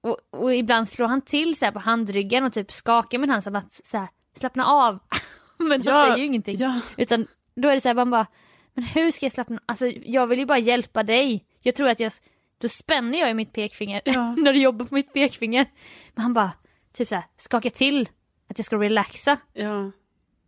Och, 0.00 0.18
och 0.30 0.54
ibland 0.54 0.88
slår 0.88 1.06
han 1.06 1.20
till 1.20 1.56
så 1.56 1.72
på 1.72 1.78
handryggen 1.78 2.44
och 2.44 2.52
typ 2.52 2.72
skakar 2.72 3.18
min 3.18 3.30
hand 3.30 3.44
så 3.44 3.56
att 3.56 3.72
så 3.72 3.98
här, 3.98 4.08
slappna 4.34 4.64
av. 4.64 4.98
men 5.58 5.70
han 5.70 5.82
ja, 5.84 6.04
säger 6.04 6.16
ju 6.16 6.24
ingenting. 6.24 6.56
Ja. 6.56 6.80
Utan 6.96 7.26
då 7.54 7.68
är 7.68 7.74
det 7.74 7.80
så 7.80 7.88
här, 7.88 7.94
man 7.94 8.10
bara, 8.10 8.26
men 8.74 8.84
hur 8.84 9.10
ska 9.10 9.26
jag 9.26 9.32
slappna 9.32 9.60
Alltså 9.66 9.86
jag 9.86 10.26
vill 10.26 10.38
ju 10.38 10.46
bara 10.46 10.58
hjälpa 10.58 11.02
dig. 11.02 11.44
Jag 11.62 11.74
tror 11.74 11.88
att 11.88 12.00
jag, 12.00 12.12
då 12.58 12.68
spänner 12.68 13.18
jag 13.18 13.30
i 13.30 13.34
mitt 13.34 13.52
pekfinger 13.52 14.02
ja. 14.04 14.34
när 14.38 14.52
du 14.52 14.58
jobbar 14.58 14.86
på 14.86 14.94
mitt 14.94 15.12
pekfinger. 15.12 15.66
Men 16.14 16.22
han 16.22 16.34
bara, 16.34 16.52
typ 16.92 17.08
så 17.08 17.14
här, 17.14 17.24
skaka 17.36 17.70
till. 17.70 18.08
Att 18.48 18.58
jag 18.58 18.64
ska 18.64 18.76
relaxa. 18.76 19.36
Ja. 19.52 19.90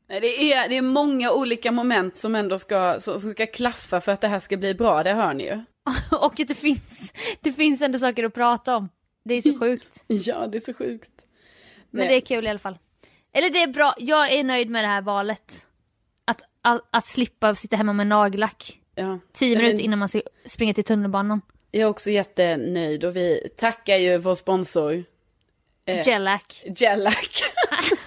Det, 0.09 0.53
är, 0.53 0.69
det 0.69 0.77
är 0.77 0.83
många 0.83 1.33
olika 1.33 1.73
moment 1.73 2.17
som 2.17 2.35
ändå 2.35 2.59
ska, 2.59 3.01
som 3.01 3.21
ska 3.21 3.47
klaffa 3.47 4.01
för 4.01 4.13
att 4.13 4.21
det 4.21 4.29
här 4.29 4.41
ska 4.41 4.57
bli 4.57 4.75
bra, 4.75 5.03
det 5.03 5.13
hör 5.13 5.35
ni 5.35 5.45
ju. 5.45 5.61
Och 6.21 6.35
det 6.37 6.55
finns, 6.55 7.13
det 7.41 7.53
finns 7.53 7.83
ändå 7.83 7.99
saker 7.99 8.25
att 8.25 8.35
prata 8.35 8.77
om. 8.77 8.89
Det 9.25 9.35
är 9.35 9.43
så 9.43 9.59
sjukt. 9.61 10.05
ja, 10.07 10.47
det 10.47 10.59
är 10.59 10.61
så 10.61 10.75
sjukt. 10.75 11.13
Men 11.91 12.01
Nej. 12.01 12.09
det 12.09 12.15
är 12.15 12.21
kul 12.21 12.47
i 12.47 12.49
alla 12.49 12.59
fall. 12.59 12.79
Eller 13.33 13.51
det 13.51 13.63
är 13.63 13.67
bra, 13.67 13.95
jag 13.99 14.33
är 14.33 14.45
nöjd 14.45 14.71
med 14.71 14.85
det 14.85 14.89
här 14.89 15.03
valet. 15.03 15.67
Att, 16.25 16.43
all, 16.63 16.81
att 16.91 17.07
slippa 17.07 17.55
sitta 17.55 17.77
hemma 17.77 17.93
med 17.93 18.07
nagellack. 18.07 18.81
Ja. 18.95 19.19
Tio 19.33 19.57
minuter 19.57 19.83
innan 19.83 19.99
man 19.99 20.09
ska 20.09 20.21
springa 20.47 20.75
till 20.75 20.85
tunnelbanan. 20.85 21.41
Jag 21.71 21.83
är 21.83 21.87
också 21.87 22.11
jättenöjd 22.11 23.05
och 23.05 23.17
vi 23.17 23.49
tackar 23.57 23.97
ju 23.97 24.19
vår 24.19 24.35
sponsor. 24.35 25.05
Eh, 25.85 26.07
Gellac. 26.07 26.65
Gellac. 26.77 27.45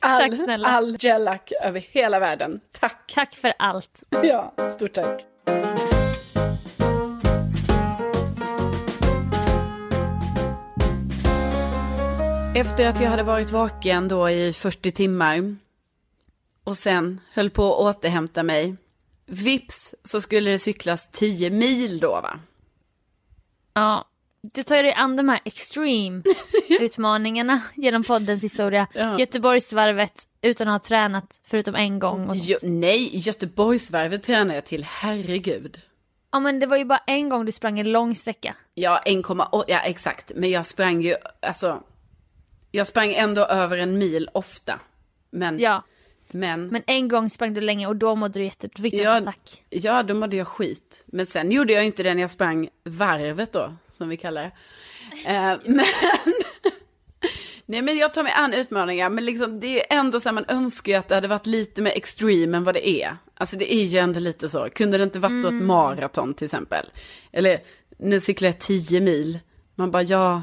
all, 0.00 0.20
tack 0.20 0.44
snälla. 0.44 0.68
all 0.68 0.96
gellac 1.00 1.52
över 1.62 1.80
hela 1.80 2.18
världen. 2.18 2.60
Tack! 2.72 3.12
Tack 3.14 3.34
för 3.34 3.52
allt. 3.58 4.02
Ja, 4.22 4.54
stort 4.76 4.92
tack. 4.92 5.26
Efter 12.56 12.88
att 12.88 13.00
jag 13.00 13.10
hade 13.10 13.22
varit 13.22 13.50
vaken 13.50 14.08
då 14.08 14.30
i 14.30 14.52
40 14.52 14.90
timmar 14.90 15.56
och 16.64 16.76
sen 16.76 17.20
höll 17.32 17.50
på 17.50 17.72
att 17.72 17.96
återhämta 17.96 18.42
mig. 18.42 18.76
Vips 19.26 19.94
så 20.04 20.20
skulle 20.20 20.50
det 20.50 20.58
cyklas 20.58 21.10
10 21.10 21.50
mil 21.50 22.00
då 22.00 22.10
va? 22.10 22.40
Ja, 23.74 24.04
du 24.42 24.62
tar 24.62 24.76
ju 24.76 24.82
dig 24.82 24.92
an 24.92 25.16
de 25.16 25.28
här 25.28 25.40
extreme 25.44 26.22
utmaningarna 26.80 27.62
genom 27.74 28.04
poddens 28.04 28.44
historia. 28.44 28.86
Ja. 28.94 29.18
Göteborgsvarvet 29.18 30.24
utan 30.42 30.68
att 30.68 30.74
ha 30.82 30.88
tränat 30.88 31.40
förutom 31.44 31.74
en 31.74 31.98
gång. 31.98 32.28
Och 32.28 32.36
jo, 32.36 32.58
nej, 32.62 33.18
Göteborgsvarvet 33.18 34.22
tränar 34.22 34.54
jag 34.54 34.64
till, 34.64 34.84
herregud. 34.84 35.80
Ja 36.32 36.40
men 36.40 36.60
det 36.60 36.66
var 36.66 36.76
ju 36.76 36.84
bara 36.84 37.00
en 37.06 37.28
gång 37.28 37.44
du 37.44 37.52
sprang 37.52 37.80
en 37.80 37.92
lång 37.92 38.14
sträcka. 38.14 38.54
Ja, 38.74 39.02
1,8, 39.06 39.64
ja 39.68 39.80
exakt. 39.80 40.32
Men 40.34 40.50
jag 40.50 40.66
sprang 40.66 41.02
ju, 41.02 41.14
alltså, 41.42 41.82
jag 42.70 42.86
sprang 42.86 43.12
ändå 43.12 43.44
över 43.44 43.78
en 43.78 43.98
mil 43.98 44.28
ofta. 44.34 44.80
Men 45.30 45.58
ja. 45.58 45.82
Men, 46.32 46.66
Men 46.66 46.82
en 46.86 47.08
gång 47.08 47.30
sprang 47.30 47.54
du 47.54 47.60
länge 47.60 47.86
och 47.86 47.96
då 47.96 48.14
mådde 48.14 48.38
du 48.38 48.44
jätte... 48.44 48.68
Då 48.68 48.82
fick 48.82 48.92
du 48.92 48.98
en 48.98 49.04
ja, 49.04 49.16
attack. 49.16 49.62
ja, 49.70 50.02
då 50.02 50.14
mådde 50.14 50.36
jag 50.36 50.48
skit. 50.48 51.02
Men 51.06 51.26
sen 51.26 51.50
gjorde 51.50 51.72
jag 51.72 51.86
inte 51.86 52.02
det 52.02 52.14
när 52.14 52.20
jag 52.20 52.30
sprang 52.30 52.68
varvet 52.84 53.52
då, 53.52 53.74
som 54.00 54.08
vi 54.08 54.16
kallar 54.16 54.42
det. 54.42 54.52
Eh, 55.30 55.58
men... 55.64 55.84
Nej 57.66 57.82
men 57.82 57.96
jag 57.96 58.14
tar 58.14 58.22
mig 58.22 58.32
an 58.32 58.52
utmaningar, 58.52 59.10
men 59.10 59.24
liksom 59.24 59.60
det 59.60 59.92
är 59.92 59.98
ändå 59.98 60.20
så 60.20 60.28
här, 60.28 60.34
man 60.34 60.44
önskar 60.48 60.92
ju 60.92 60.98
att 60.98 61.08
det 61.08 61.14
hade 61.14 61.28
varit 61.28 61.46
lite 61.46 61.82
mer 61.82 61.90
extreme 61.90 62.56
än 62.56 62.64
vad 62.64 62.74
det 62.74 62.88
är. 62.88 63.16
Alltså 63.34 63.56
det 63.56 63.74
är 63.74 63.84
ju 63.84 63.98
ändå 63.98 64.20
lite 64.20 64.48
så, 64.48 64.68
kunde 64.70 64.98
det 64.98 65.04
inte 65.04 65.18
varit 65.18 65.42
då 65.42 65.48
ett 65.48 65.62
maraton 65.62 66.34
till 66.34 66.44
exempel? 66.44 66.86
Eller 67.32 67.60
nu 67.98 68.20
cyklar 68.20 68.48
jag 68.48 68.58
10 68.58 69.00
mil, 69.00 69.38
man 69.74 69.90
bara 69.90 70.02
ja, 70.02 70.42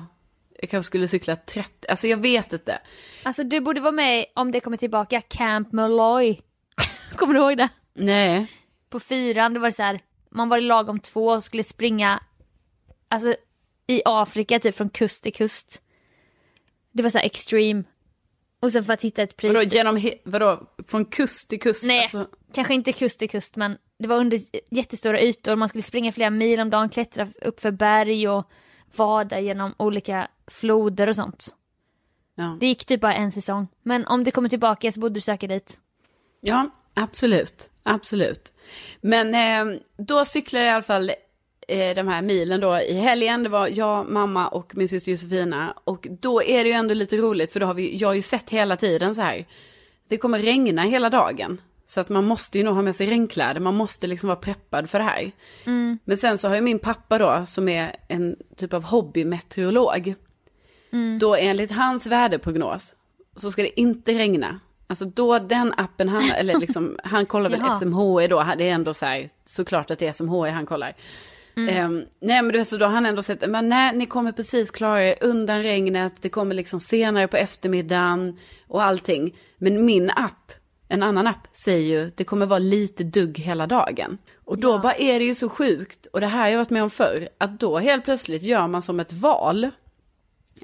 jag 0.59 0.69
kanske 0.69 0.87
skulle 0.87 1.07
cykla 1.07 1.35
30, 1.35 1.87
alltså 1.87 2.07
jag 2.07 2.17
vet 2.17 2.53
inte. 2.53 2.79
Alltså 3.23 3.43
du 3.43 3.59
borde 3.59 3.81
vara 3.81 3.91
med 3.91 4.25
om 4.33 4.51
det 4.51 4.59
kommer 4.59 4.77
tillbaka, 4.77 5.21
Camp 5.21 5.71
Malloy. 5.71 6.39
kommer 7.15 7.33
du 7.33 7.39
ihåg 7.39 7.57
det? 7.57 7.69
Nej, 7.93 8.51
På 8.89 8.99
fyran, 8.99 9.53
det 9.53 9.59
var 9.59 9.67
det 9.67 9.75
så 9.75 9.83
här, 9.83 9.99
man 10.29 10.49
var 10.49 10.57
i 10.57 10.61
lag 10.61 10.89
om 10.89 10.99
två 10.99 11.27
och 11.27 11.43
skulle 11.43 11.63
springa, 11.63 12.19
alltså 13.09 13.35
i 13.87 14.01
Afrika 14.05 14.59
typ 14.59 14.75
från 14.75 14.89
kust 14.89 15.23
till 15.23 15.33
kust. 15.33 15.81
Det 16.91 17.03
var 17.03 17.09
så 17.09 17.17
här 17.17 17.25
extreme. 17.25 17.83
Och 18.59 18.71
sen 18.71 18.83
för 18.83 18.93
att 18.93 19.01
hitta 19.01 19.21
ett 19.23 19.37
pris. 19.37 19.53
vadå 19.53 19.63
genom, 19.63 19.97
he- 19.97 20.19
vadå, 20.23 20.67
från 20.87 21.05
kust 21.05 21.49
till 21.49 21.59
kust? 21.61 21.83
Nej, 21.85 22.01
Alltså, 22.01 22.27
kanske 22.53 22.73
inte 22.73 22.93
kust 22.93 23.19
till 23.19 23.29
kust 23.29 23.55
men 23.55 23.77
det 23.99 24.07
var 24.07 24.17
under 24.17 24.39
jättestora 24.75 25.21
ytor. 25.21 25.55
Man 25.55 25.69
skulle 25.69 25.81
springa 25.81 26.11
flera 26.11 26.29
mil 26.29 26.59
om 26.59 26.69
dagen, 26.69 26.89
klättra 26.89 27.27
upp 27.41 27.59
för 27.59 27.71
berg 27.71 28.29
och 28.29 28.49
vada 28.95 29.39
genom 29.39 29.73
olika 29.77 30.27
floder 30.47 31.07
och 31.09 31.15
sånt. 31.15 31.55
ja. 32.35 32.57
Det 32.59 32.67
gick 32.67 32.85
typ 32.85 33.01
bara 33.01 33.13
en 33.15 33.31
säsong. 33.31 33.67
Men 33.83 34.05
om 34.07 34.23
det 34.23 34.31
kommer 34.31 34.49
tillbaka 34.49 34.91
så 34.91 34.99
borde 34.99 35.13
du 35.13 35.21
söka 35.21 35.47
dit. 35.47 35.79
Ja, 36.41 36.69
absolut. 36.93 37.69
Absolut. 37.83 38.53
Men 39.01 39.35
eh, 39.71 39.79
då 39.97 40.25
cyklade 40.25 40.65
jag 40.65 40.71
i 40.71 40.75
alla 40.75 40.83
fall 40.83 41.11
eh, 41.67 41.95
de 41.95 42.07
här 42.07 42.21
milen 42.21 42.59
då 42.59 42.79
i 42.79 42.93
helgen. 42.93 43.43
Det 43.43 43.49
var 43.49 43.67
jag, 43.67 44.09
mamma 44.09 44.47
och 44.47 44.77
min 44.77 44.89
syster 44.89 45.11
Josefina. 45.11 45.73
Och 45.83 46.07
då 46.21 46.43
är 46.43 46.63
det 46.63 46.69
ju 46.69 46.75
ändå 46.75 46.93
lite 46.93 47.17
roligt 47.17 47.51
för 47.51 47.59
då 47.59 47.65
har 47.65 47.73
vi, 47.73 47.97
jag 47.97 48.07
har 48.07 48.13
ju 48.13 48.21
sett 48.21 48.49
hela 48.49 48.77
tiden 48.77 49.15
så 49.15 49.21
här. 49.21 49.47
Det 50.09 50.17
kommer 50.17 50.39
regna 50.39 50.81
hela 50.81 51.09
dagen. 51.09 51.61
Så 51.85 51.99
att 51.99 52.09
man 52.09 52.25
måste 52.25 52.57
ju 52.57 52.63
nog 52.63 52.75
ha 52.75 52.81
med 52.81 52.95
sig 52.95 53.07
regnkläder. 53.07 53.59
Man 53.59 53.75
måste 53.75 54.07
liksom 54.07 54.27
vara 54.27 54.39
preppad 54.39 54.89
för 54.89 54.99
det 54.99 55.05
här. 55.05 55.31
Men 56.03 56.17
sen 56.17 56.37
så 56.37 56.47
har 56.47 56.55
ju 56.55 56.61
min 56.61 56.79
pappa 56.79 57.17
då, 57.17 57.43
som 57.45 57.69
är 57.69 57.95
en 58.07 58.35
typ 58.55 58.73
av 58.73 58.83
hobbymeteorolog. 58.83 60.15
Då 61.19 61.35
enligt 61.35 61.71
hans 61.71 62.05
väderprognos 62.07 62.95
så 63.35 63.51
ska 63.51 63.61
det 63.61 63.79
inte 63.79 64.13
regna. 64.13 64.59
Alltså 64.87 65.05
då 65.05 65.39
den 65.39 65.73
appen 65.77 66.09
han, 66.09 66.31
eller 66.31 66.59
liksom, 66.59 66.99
han 67.03 67.25
kollar 67.25 67.49
väl. 67.49 67.59
SMHI 67.79 68.27
då, 68.27 68.45
det 68.57 68.69
är 68.69 68.73
ändå 68.73 68.93
så 68.93 69.05
här, 69.05 69.29
såklart 69.45 69.91
att 69.91 69.99
det 69.99 70.07
är 70.07 70.13
SMHI 70.13 70.49
han 70.49 70.65
kollar. 70.65 70.93
Ehm, 71.57 72.05
nej 72.19 72.41
men 72.41 72.51
du 72.51 72.57
vet 72.57 72.67
så 72.67 72.77
då 72.77 72.85
har 72.85 72.91
han 72.91 73.05
ändå 73.05 73.21
sett, 73.21 73.49
men 73.49 73.69
nej 73.69 73.95
ni 73.95 74.05
kommer 74.05 74.31
precis 74.31 74.71
klara 74.71 75.03
er 75.03 75.15
undan 75.21 75.63
regnet, 75.63 76.13
det 76.21 76.29
kommer 76.29 76.55
liksom 76.55 76.79
senare 76.79 77.27
på 77.27 77.37
eftermiddagen 77.37 78.37
och 78.67 78.83
allting. 78.83 79.35
Men 79.57 79.85
min 79.85 80.09
app, 80.09 80.51
en 80.87 81.03
annan 81.03 81.27
app, 81.27 81.47
säger 81.51 81.99
ju 81.99 82.11
det 82.15 82.23
kommer 82.23 82.45
vara 82.45 82.59
lite 82.59 83.03
dugg 83.03 83.39
hela 83.39 83.67
dagen. 83.67 84.17
Och 84.45 84.57
då 84.57 84.79
bara 84.79 84.93
är 84.93 85.19
det 85.19 85.25
ju 85.25 85.35
så 85.35 85.49
sjukt, 85.49 86.05
och 86.13 86.21
det 86.21 86.27
här 86.27 86.39
har 86.39 86.47
jag 86.47 86.57
varit 86.57 86.69
med 86.69 86.83
om 86.83 86.89
förr, 86.89 87.29
att 87.37 87.59
då 87.59 87.77
helt 87.77 88.03
plötsligt 88.03 88.43
gör 88.43 88.67
man 88.67 88.81
som 88.81 88.99
ett 88.99 89.13
val. 89.13 89.69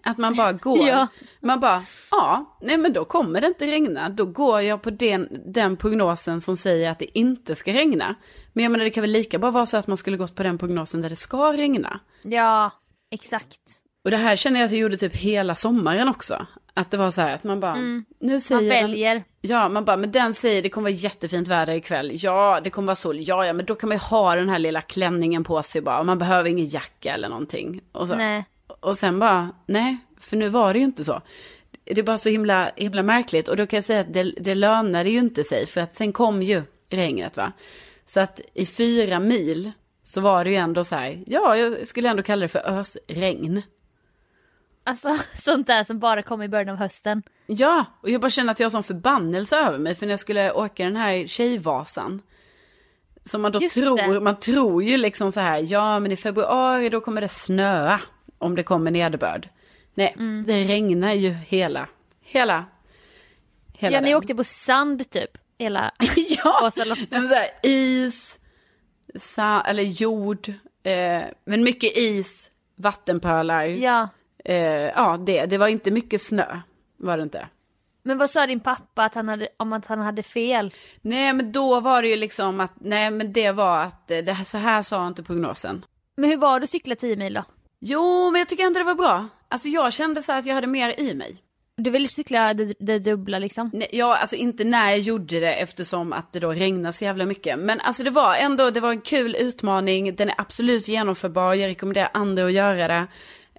Att 0.05 0.17
man 0.17 0.35
bara 0.35 0.51
går, 0.53 0.77
Ja. 0.87 1.07
man 1.39 1.59
bara, 1.59 1.83
ja, 2.11 2.57
nej 2.61 2.77
men 2.77 2.93
då 2.93 3.05
kommer 3.05 3.41
det 3.41 3.47
inte 3.47 3.67
regna. 3.67 4.09
Då 4.09 4.25
går 4.25 4.61
jag 4.61 4.81
på 4.81 4.89
den, 4.89 5.41
den 5.45 5.77
prognosen 5.77 6.41
som 6.41 6.57
säger 6.57 6.91
att 6.91 6.99
det 6.99 7.19
inte 7.19 7.55
ska 7.55 7.73
regna. 7.73 8.15
Men 8.53 8.63
jag 8.63 8.71
menar 8.71 8.85
det 8.85 8.89
kan 8.91 9.01
väl 9.01 9.11
lika 9.11 9.39
bra 9.39 9.51
vara 9.51 9.65
så 9.65 9.77
att 9.77 9.87
man 9.87 9.97
skulle 9.97 10.17
gått 10.17 10.35
på 10.35 10.43
den 10.43 10.57
prognosen 10.57 11.01
där 11.01 11.09
det 11.09 11.15
ska 11.15 11.53
regna. 11.53 11.99
Ja, 12.21 12.71
exakt. 13.11 13.59
Och 14.05 14.11
det 14.11 14.17
här 14.17 14.35
känner 14.35 14.59
jag 14.59 14.65
att 14.65 14.71
jag 14.71 14.79
gjorde 14.81 14.97
typ 14.97 15.15
hela 15.15 15.55
sommaren 15.55 16.07
också. 16.07 16.45
Att 16.73 16.91
det 16.91 16.97
var 16.97 17.11
så 17.11 17.21
här 17.21 17.33
att 17.35 17.43
man 17.43 17.59
bara, 17.59 17.75
nu 18.19 18.39
säger 18.39 18.61
Man 18.61 18.69
den- 18.69 18.81
väljer. 18.83 19.23
Ja, 19.41 19.69
man 19.69 19.85
bara, 19.85 19.97
men 19.97 20.11
den 20.11 20.33
säger 20.33 20.61
det 20.61 20.69
kommer 20.69 20.83
vara 20.91 20.99
jättefint 20.99 21.47
väder 21.47 21.73
ikväll. 21.73 22.11
Ja, 22.13 22.61
det 22.63 22.69
kommer 22.69 22.85
vara 22.85 22.95
sol. 22.95 23.17
Ja, 23.19 23.45
ja, 23.45 23.53
men 23.53 23.65
då 23.65 23.75
kan 23.75 23.89
man 23.89 23.95
ju 23.97 24.01
ha 24.01 24.35
den 24.35 24.49
här 24.49 24.59
lilla 24.59 24.81
klänningen 24.81 25.43
på 25.43 25.63
sig 25.63 25.81
bara. 25.81 25.99
Och 25.99 26.05
man 26.05 26.17
behöver 26.17 26.49
ingen 26.49 26.67
jacka 26.67 27.13
eller 27.13 27.29
någonting. 27.29 27.81
Och, 27.91 28.07
så. 28.07 28.15
Nej. 28.15 28.45
Och 28.79 28.97
sen 28.97 29.19
bara, 29.19 29.49
nej, 29.65 29.97
för 30.17 30.37
nu 30.37 30.49
var 30.49 30.73
det 30.73 30.79
ju 30.79 30.85
inte 30.85 31.03
så. 31.03 31.21
Det 31.83 31.97
är 31.97 32.03
bara 32.03 32.17
så 32.17 32.29
himla, 32.29 32.71
himla 32.75 33.03
märkligt. 33.03 33.47
Och 33.47 33.57
då 33.57 33.65
kan 33.65 33.77
jag 33.77 33.83
säga 33.83 33.99
att 33.99 34.13
det, 34.13 34.23
det 34.23 34.55
lönade 34.55 35.09
ju 35.09 35.19
inte 35.19 35.43
sig. 35.43 35.67
För 35.67 35.81
att 35.81 35.95
sen 35.95 36.13
kom 36.13 36.41
ju 36.41 36.63
regnet 36.89 37.37
va. 37.37 37.51
Så 38.05 38.19
att 38.19 38.41
i 38.53 38.65
fyra 38.65 39.19
mil 39.19 39.71
så 40.03 40.21
var 40.21 40.43
det 40.43 40.49
ju 40.49 40.55
ändå 40.55 40.83
så 40.83 40.95
här, 40.95 41.23
ja, 41.27 41.57
jag 41.57 41.87
skulle 41.87 42.09
ändå 42.09 42.23
kalla 42.23 42.41
det 42.41 42.47
för 42.47 42.79
ösregn. 42.79 43.61
Alltså 44.83 45.17
sånt 45.35 45.67
där 45.67 45.83
som 45.83 45.99
bara 45.99 46.21
kom 46.21 46.41
i 46.41 46.47
början 46.47 46.69
av 46.69 46.75
hösten. 46.75 47.23
Ja, 47.45 47.85
och 48.01 48.09
jag 48.09 48.21
bara 48.21 48.29
känner 48.29 48.51
att 48.51 48.59
jag 48.59 48.65
har 48.65 48.71
sån 48.71 48.83
förbannelse 48.83 49.57
över 49.57 49.77
mig. 49.77 49.95
För 49.95 50.05
när 50.05 50.13
jag 50.13 50.19
skulle 50.19 50.51
åka 50.51 50.83
den 50.83 50.95
här 50.95 51.27
Tjejvasan. 51.27 52.21
Som 53.25 53.41
man 53.41 53.51
då 53.51 53.59
Just 53.61 53.75
tror, 53.75 54.13
det. 54.13 54.19
man 54.19 54.39
tror 54.39 54.83
ju 54.83 54.97
liksom 54.97 55.31
så 55.31 55.39
här, 55.39 55.65
ja 55.71 55.99
men 55.99 56.11
i 56.11 56.15
februari 56.15 56.89
då 56.89 57.01
kommer 57.01 57.21
det 57.21 57.29
snöa. 57.29 58.01
Om 58.43 58.55
det 58.55 58.63
kommer 58.63 58.91
nederbörd. 58.91 59.49
Nej, 59.93 60.13
Mm. 60.17 60.43
det 60.47 60.63
regnar 60.63 61.13
ju 61.13 61.29
hela, 61.29 61.87
hela, 62.21 62.65
hela 63.73 63.95
Ja, 63.97 64.01
ni 64.01 64.07
den. 64.09 64.17
åkte 64.17 64.35
på 64.35 64.43
sand 64.43 65.09
typ. 65.09 65.37
Hela 65.57 65.91
ja, 66.43 66.71
men 67.09 67.27
så 67.27 67.33
här, 67.35 67.47
is, 67.63 68.39
sa, 69.15 69.61
eller 69.61 69.83
jord, 69.83 70.47
eh, 70.83 71.21
men 71.45 71.63
mycket 71.63 71.97
is, 71.97 72.49
vattenpölar. 72.75 73.63
Ja. 73.63 74.09
Eh, 74.45 74.55
ja, 74.87 75.17
det, 75.25 75.45
det 75.45 75.57
var 75.57 75.67
inte 75.67 75.91
mycket 75.91 76.21
snö, 76.21 76.59
var 76.97 77.17
det 77.17 77.23
inte. 77.23 77.47
Men 78.03 78.17
vad 78.17 78.29
sa 78.29 78.47
din 78.47 78.59
pappa 78.59 79.03
att 79.03 79.15
han 79.15 79.27
hade, 79.29 79.47
om 79.57 79.73
att 79.73 79.85
han 79.85 79.99
hade 79.99 80.23
fel? 80.23 80.73
Nej 81.01 81.33
men 81.33 81.51
då 81.51 81.79
var 81.79 82.01
det 82.01 82.07
ju 82.07 82.15
liksom 82.15 82.59
att, 82.59 82.73
nej 82.75 83.11
men 83.11 83.33
det 83.33 83.51
var 83.51 83.79
att, 83.79 84.11
eh, 84.11 84.17
det 84.17 84.33
här, 84.33 84.45
så 84.45 84.57
här 84.57 84.81
sa 84.81 85.07
inte 85.07 85.23
prognosen. 85.23 85.85
Men 86.15 86.29
hur 86.29 86.37
var 86.37 86.59
det 86.59 86.63
att 86.63 86.69
cykla 86.69 86.95
10 86.95 87.15
mil 87.15 87.33
då? 87.33 87.43
Jo 87.85 88.31
men 88.31 88.39
jag 88.39 88.49
tycker 88.49 88.63
inte 88.67 88.79
det 88.79 88.83
var 88.83 88.95
bra. 88.95 89.27
Alltså 89.49 89.67
jag 89.67 89.93
kände 89.93 90.23
så 90.23 90.31
att 90.31 90.45
jag 90.45 90.55
hade 90.55 90.67
mer 90.67 90.99
i 90.99 91.15
mig. 91.15 91.35
Du 91.77 91.89
ville 91.89 92.07
cykla 92.07 92.53
det, 92.53 92.73
det 92.79 92.99
dubbla 92.99 93.39
liksom? 93.39 93.69
Nej, 93.73 93.87
Ja, 93.91 94.17
alltså 94.17 94.35
inte 94.35 94.63
när 94.63 94.89
jag 94.89 94.99
gjorde 94.99 95.39
det 95.39 95.53
eftersom 95.53 96.13
att 96.13 96.33
det 96.33 96.39
då 96.39 96.51
regnar 96.51 96.91
så 96.91 97.03
jävla 97.03 97.25
mycket. 97.25 97.59
Men 97.59 97.79
alltså 97.79 98.03
det 98.03 98.09
var 98.09 98.35
ändå, 98.35 98.69
det 98.69 98.79
var 98.79 98.89
en 98.91 99.01
kul 99.01 99.35
utmaning. 99.35 100.15
Den 100.15 100.29
är 100.29 100.35
absolut 100.37 100.87
genomförbar. 100.87 101.53
Jag 101.53 101.67
rekommenderar 101.67 102.09
andra 102.13 102.45
att 102.45 102.53
göra 102.53 102.87
det. 102.87 103.07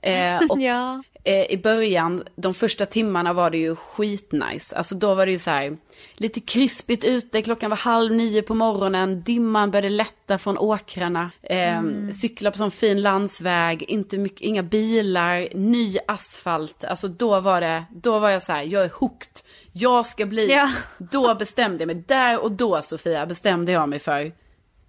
Eh, 0.05 0.41
och 0.49 0.61
Ja. 0.61 1.03
eh, 1.25 1.45
i 1.45 1.61
början, 1.63 2.25
de 2.37 2.55
första 2.55 2.87
timmarna 2.87 3.33
var 3.33 3.51
det 3.51 3.59
ju 3.59 3.77
skitnice. 3.77 4.77
Alltså 4.77 4.95
då 4.95 5.15
var 5.15 5.27
det 5.27 5.33
ju 5.33 5.39
så 5.39 5.51
här, 5.51 5.77
lite 6.15 6.41
krispigt 6.41 7.05
ute, 7.05 7.43
klockan 7.43 7.71
var 7.71 7.77
halv 7.77 8.13
nio 8.13 8.43
på 8.43 8.55
morgonen, 8.55 9.23
dimman 9.23 9.71
började 9.71 9.89
lätta 9.91 10.39
från 10.39 10.59
åkrarna, 10.59 11.31
eh, 11.43 11.83
cykla 12.13 12.51
på 12.51 12.59
sån 12.59 12.71
fin 12.71 13.03
landsväg, 13.03 13.83
inte 13.83 14.19
mycket, 14.19 14.41
inga 14.41 14.63
bilar, 14.63 15.49
ny 15.55 15.97
asfalt. 16.09 16.85
Alltså 16.85 17.09
då 17.09 17.41
var 17.41 17.61
det, 17.61 17.85
då 17.91 18.19
var 18.19 18.31
jag 18.31 18.43
så 18.43 18.53
här, 18.53 18.63
jag 18.63 18.85
är 18.85 18.91
hooked. 18.95 19.41
Jag 19.73 20.07
ska 20.07 20.27
bli, 20.27 20.47
Ja. 20.53 20.71
då 20.99 21.35
bestämde 21.35 21.79
jag 21.83 21.87
mig, 21.87 22.05
där 22.09 22.43
och 22.43 22.53
då 22.53 22.83
Sofia 22.83 23.27
bestämde 23.27 23.73
jag 23.73 23.89
mig 23.89 23.99
för, 23.99 24.33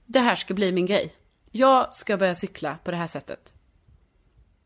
det 0.05 0.19
här 0.19 0.35
ska 0.35 0.53
bli 0.53 0.71
min 0.71 0.85
grej. 0.85 1.11
Jag 1.51 1.93
ska 1.93 2.17
börja 2.17 2.35
cykla 2.35 2.77
på 2.83 2.91
det 2.91 2.97
här 2.97 3.07
sättet. 3.07 3.39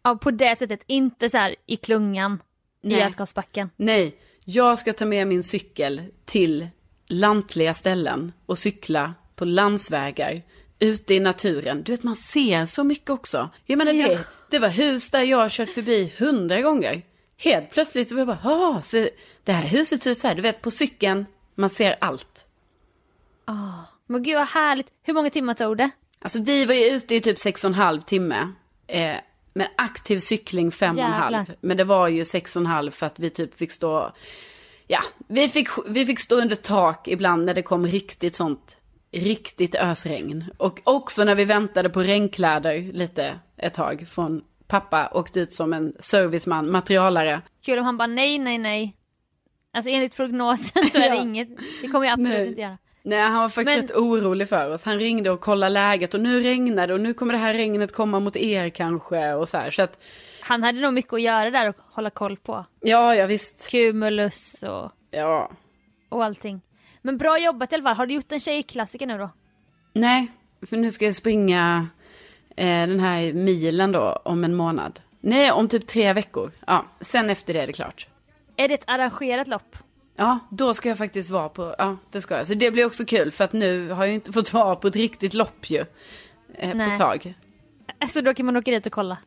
Ja, 0.03 0.15
på 0.15 0.31
det 0.31 0.59
sättet. 0.59 0.83
Inte 0.87 1.29
så 1.29 1.37
här 1.37 1.55
i 1.65 1.75
klungan 1.75 2.41
i. 2.83 2.89
Götgatsbacken. 2.89 3.69
Nej, 3.75 4.15
jag 4.45 4.79
ska 4.79 4.93
ta 4.93 5.05
med 5.05 5.27
min 5.27 5.43
cykel 5.43 6.01
till 6.25 6.67
lantliga 7.07 7.73
ställen 7.73 8.31
och 8.45 8.57
cykla 8.57 9.13
på 9.35 9.45
landsvägar 9.45 10.41
ute 10.79 11.13
i 11.13 11.19
naturen. 11.19 11.83
Du 11.83 11.91
vet, 11.91 12.03
man 12.03 12.15
ser 12.15 12.65
så 12.65 12.83
mycket 12.83 13.09
också. 13.09 13.49
Jag 13.65 13.77
menar, 13.77 13.93
det, 13.93 13.97
Ja. 13.99 14.19
det 14.49 14.59
var 14.59 14.69
hus 14.69 15.09
där 15.09 15.21
jag 15.21 15.37
har 15.37 15.49
kört 15.49 15.69
förbi 15.69 16.13
hundra 16.17 16.61
gånger. 16.61 17.01
Helt 17.37 17.71
plötsligt 17.71 18.09
så 18.09 18.15
var 18.15 18.19
jag 18.19 18.27
bara, 18.27 18.81
så 18.81 19.07
det 19.43 19.51
här 19.51 19.63
huset 19.67 20.03
ser 20.03 20.11
ut 20.11 20.17
så 20.17 20.27
här. 20.27 20.35
Du 20.35 20.41
vet, 20.41 20.61
på 20.61 20.71
cykeln, 20.71 21.25
man 21.55 21.69
ser 21.69 21.95
allt. 22.01 22.45
Men 24.07 24.23
gud 24.23 24.35
vad 24.35 24.47
härligt. 24.47 24.87
Hur 25.03 25.13
många 25.13 25.29
timmar 25.29 25.53
tog 25.53 25.77
det? 25.77 25.89
Alltså 26.19 26.41
vi 26.41 26.65
var 26.65 26.73
ju 26.73 26.85
ute 26.85 27.15
i 27.15 27.21
typ 27.21 27.39
sex 27.39 27.63
och 27.63 27.67
en 27.67 27.73
halv 27.73 28.01
timme. 28.01 28.51
Eh, 28.87 29.15
men 29.53 29.67
aktiv 29.77 30.19
cykling 30.19 30.71
fem 30.71 30.97
och 30.97 31.03
en 31.03 31.11
Jävlar. 31.11 31.37
halv. 31.37 31.55
Men 31.61 31.77
det 31.77 31.83
var 31.83 32.07
ju 32.07 32.25
sex 32.25 32.55
och 32.55 32.59
en 32.59 32.65
halv 32.65 32.91
för 32.91 33.05
att 33.05 33.19
vi 33.19 33.29
typ 33.29 33.57
fick 33.57 33.71
stå... 33.71 34.11
Ja, 34.87 34.99
vi 35.27 35.49
fick, 35.49 35.67
vi 35.87 36.05
fick 36.05 36.19
stå 36.19 36.35
under 36.35 36.55
tak 36.55 37.07
ibland 37.07 37.45
när 37.45 37.53
det 37.53 37.61
kom 37.61 37.87
riktigt 37.87 38.35
sånt, 38.35 38.77
riktigt 39.11 39.75
ösregn. 39.75 40.45
Och 40.57 40.81
också 40.83 41.23
när 41.23 41.35
vi 41.35 41.45
väntade 41.45 41.89
på 41.89 42.03
regnkläder 42.03 42.93
lite 42.93 43.39
ett 43.57 43.73
tag 43.73 44.07
från 44.09 44.41
pappa 44.67 45.09
åkte 45.13 45.39
ut 45.39 45.53
som 45.53 45.73
en 45.73 45.93
serviceman, 45.99 46.71
materialare. 46.71 47.41
Kul 47.65 47.79
om 47.79 47.85
han 47.85 47.97
bara 47.97 48.07
nej, 48.07 48.39
nej, 48.39 48.57
nej. 48.57 48.95
Alltså 49.73 49.89
enligt 49.89 50.15
prognosen 50.15 50.89
så 50.89 50.97
är 50.97 51.09
det 51.09 51.15
ja. 51.15 51.21
inget, 51.21 51.49
det 51.81 51.87
kommer 51.87 52.05
jag 52.05 52.13
absolut 52.13 52.37
Nej. 52.37 52.47
inte 52.47 52.61
göra. 52.61 52.77
Nej, 53.09 53.19
han 53.19 53.41
var 53.41 53.49
faktiskt 53.49 53.77
Men... 53.77 53.87
rätt 53.87 53.95
orolig 53.95 54.49
för 54.49 54.73
oss. 54.73 54.83
Han 54.83 54.99
ringde 54.99 55.31
och 55.31 55.41
kollade 55.41 55.69
läget 55.69 56.13
och 56.13 56.19
nu 56.19 56.41
regnar 56.41 56.87
det 56.87 56.93
och 56.93 56.99
nu 56.99 57.13
kommer 57.13 57.33
det 57.33 57.39
här 57.39 57.53
regnet 57.53 57.93
komma 57.93 58.19
mot 58.19 58.35
er 58.35 58.69
kanske 58.69 59.33
och 59.33 59.49
så 59.49 59.57
här. 59.57 59.71
Så 59.71 59.81
att... 59.81 60.03
Han 60.41 60.63
hade 60.63 60.81
nog 60.81 60.93
mycket 60.93 61.13
att 61.13 61.21
göra 61.21 61.49
där 61.49 61.69
och 61.69 61.75
hålla 61.79 62.09
koll 62.09 62.37
på. 62.37 62.65
Ja, 62.79 63.15
ja 63.15 63.25
visst. 63.25 63.71
Cumulus 63.71 64.63
och... 64.63 64.91
Ja. 65.11 65.51
Och 66.09 66.23
allting. 66.23 66.61
Men 67.01 67.17
bra 67.17 67.39
jobbat 67.39 67.71
i 67.71 67.75
alla 67.75 67.83
fall. 67.83 67.95
Har 67.95 68.05
du 68.05 68.13
gjort 68.13 68.31
en 68.31 68.39
tjejklassiker 68.39 69.05
nu 69.05 69.17
då? 69.17 69.29
Nej, 69.93 70.31
för 70.69 70.77
nu 70.77 70.91
ska 70.91 71.05
jag 71.05 71.15
springa 71.15 71.87
eh, 72.55 72.87
den 72.87 72.99
här 72.99 73.33
milen 73.33 73.91
då 73.91 74.21
om 74.25 74.43
en 74.43 74.55
månad. 74.55 74.99
Nej, 75.19 75.51
om 75.51 75.67
typ 75.67 75.87
tre 75.87 76.13
veckor. 76.13 76.51
Ja, 76.67 76.85
sen 77.01 77.29
efter 77.29 77.53
det 77.53 77.61
är 77.61 77.67
det 77.67 77.73
klart. 77.73 78.07
Är 78.55 78.67
det 78.67 78.73
ett 78.73 78.83
arrangerat 78.87 79.47
lopp? 79.47 79.75
Ja, 80.19 80.39
då 80.49 80.73
ska 80.73 80.89
jag 80.89 80.97
faktiskt 80.97 81.29
vara 81.29 81.49
på, 81.49 81.75
ja 81.77 81.97
det 82.11 82.21
ska 82.21 82.37
jag. 82.37 82.47
Så 82.47 82.53
det 82.53 82.71
blir 82.71 82.85
också 82.85 83.05
kul 83.05 83.31
för 83.31 83.43
att 83.43 83.53
nu 83.53 83.89
har 83.89 84.05
jag 84.05 84.15
inte 84.15 84.33
fått 84.33 84.53
vara 84.53 84.75
på 84.75 84.87
ett 84.87 84.95
riktigt 84.95 85.33
lopp 85.33 85.69
ju. 85.69 85.85
Eh, 86.53 86.71
på 86.71 86.81
ett 86.81 86.99
tag. 86.99 87.33
Alltså 87.99 88.21
då 88.21 88.33
kan 88.33 88.45
man 88.45 88.57
åka 88.57 88.71
dit 88.71 88.85
och 88.85 88.91
kolla? 88.91 89.17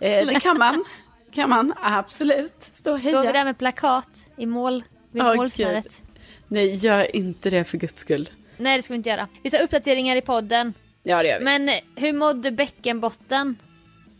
Eh, 0.00 0.26
det 0.26 0.40
kan 0.40 0.58
man. 0.58 0.84
Kan 1.32 1.50
man, 1.50 1.74
absolut. 1.82 2.54
Stå 2.58 2.92
och 2.92 3.00
Står 3.00 3.26
vi 3.26 3.32
där 3.32 3.44
med 3.44 3.58
plakat 3.58 4.26
i 4.36 4.46
mål, 4.46 4.84
vid 5.10 5.22
oh, 5.22 5.36
målsnöret? 5.36 6.02
Nej, 6.48 6.74
gör 6.74 7.16
inte 7.16 7.50
det 7.50 7.64
för 7.64 7.78
guds 7.78 8.00
skull. 8.00 8.30
Nej, 8.56 8.76
det 8.76 8.82
ska 8.82 8.92
vi 8.92 8.96
inte 8.96 9.10
göra. 9.10 9.28
Vi 9.42 9.50
tar 9.50 9.62
uppdateringar 9.62 10.16
i 10.16 10.20
podden. 10.20 10.74
Ja, 11.02 11.22
det 11.22 11.28
gör 11.28 11.38
vi. 11.38 11.44
Men 11.44 11.70
hur 11.96 12.12
mådde 12.12 12.50
bäckenbotten? 12.50 13.56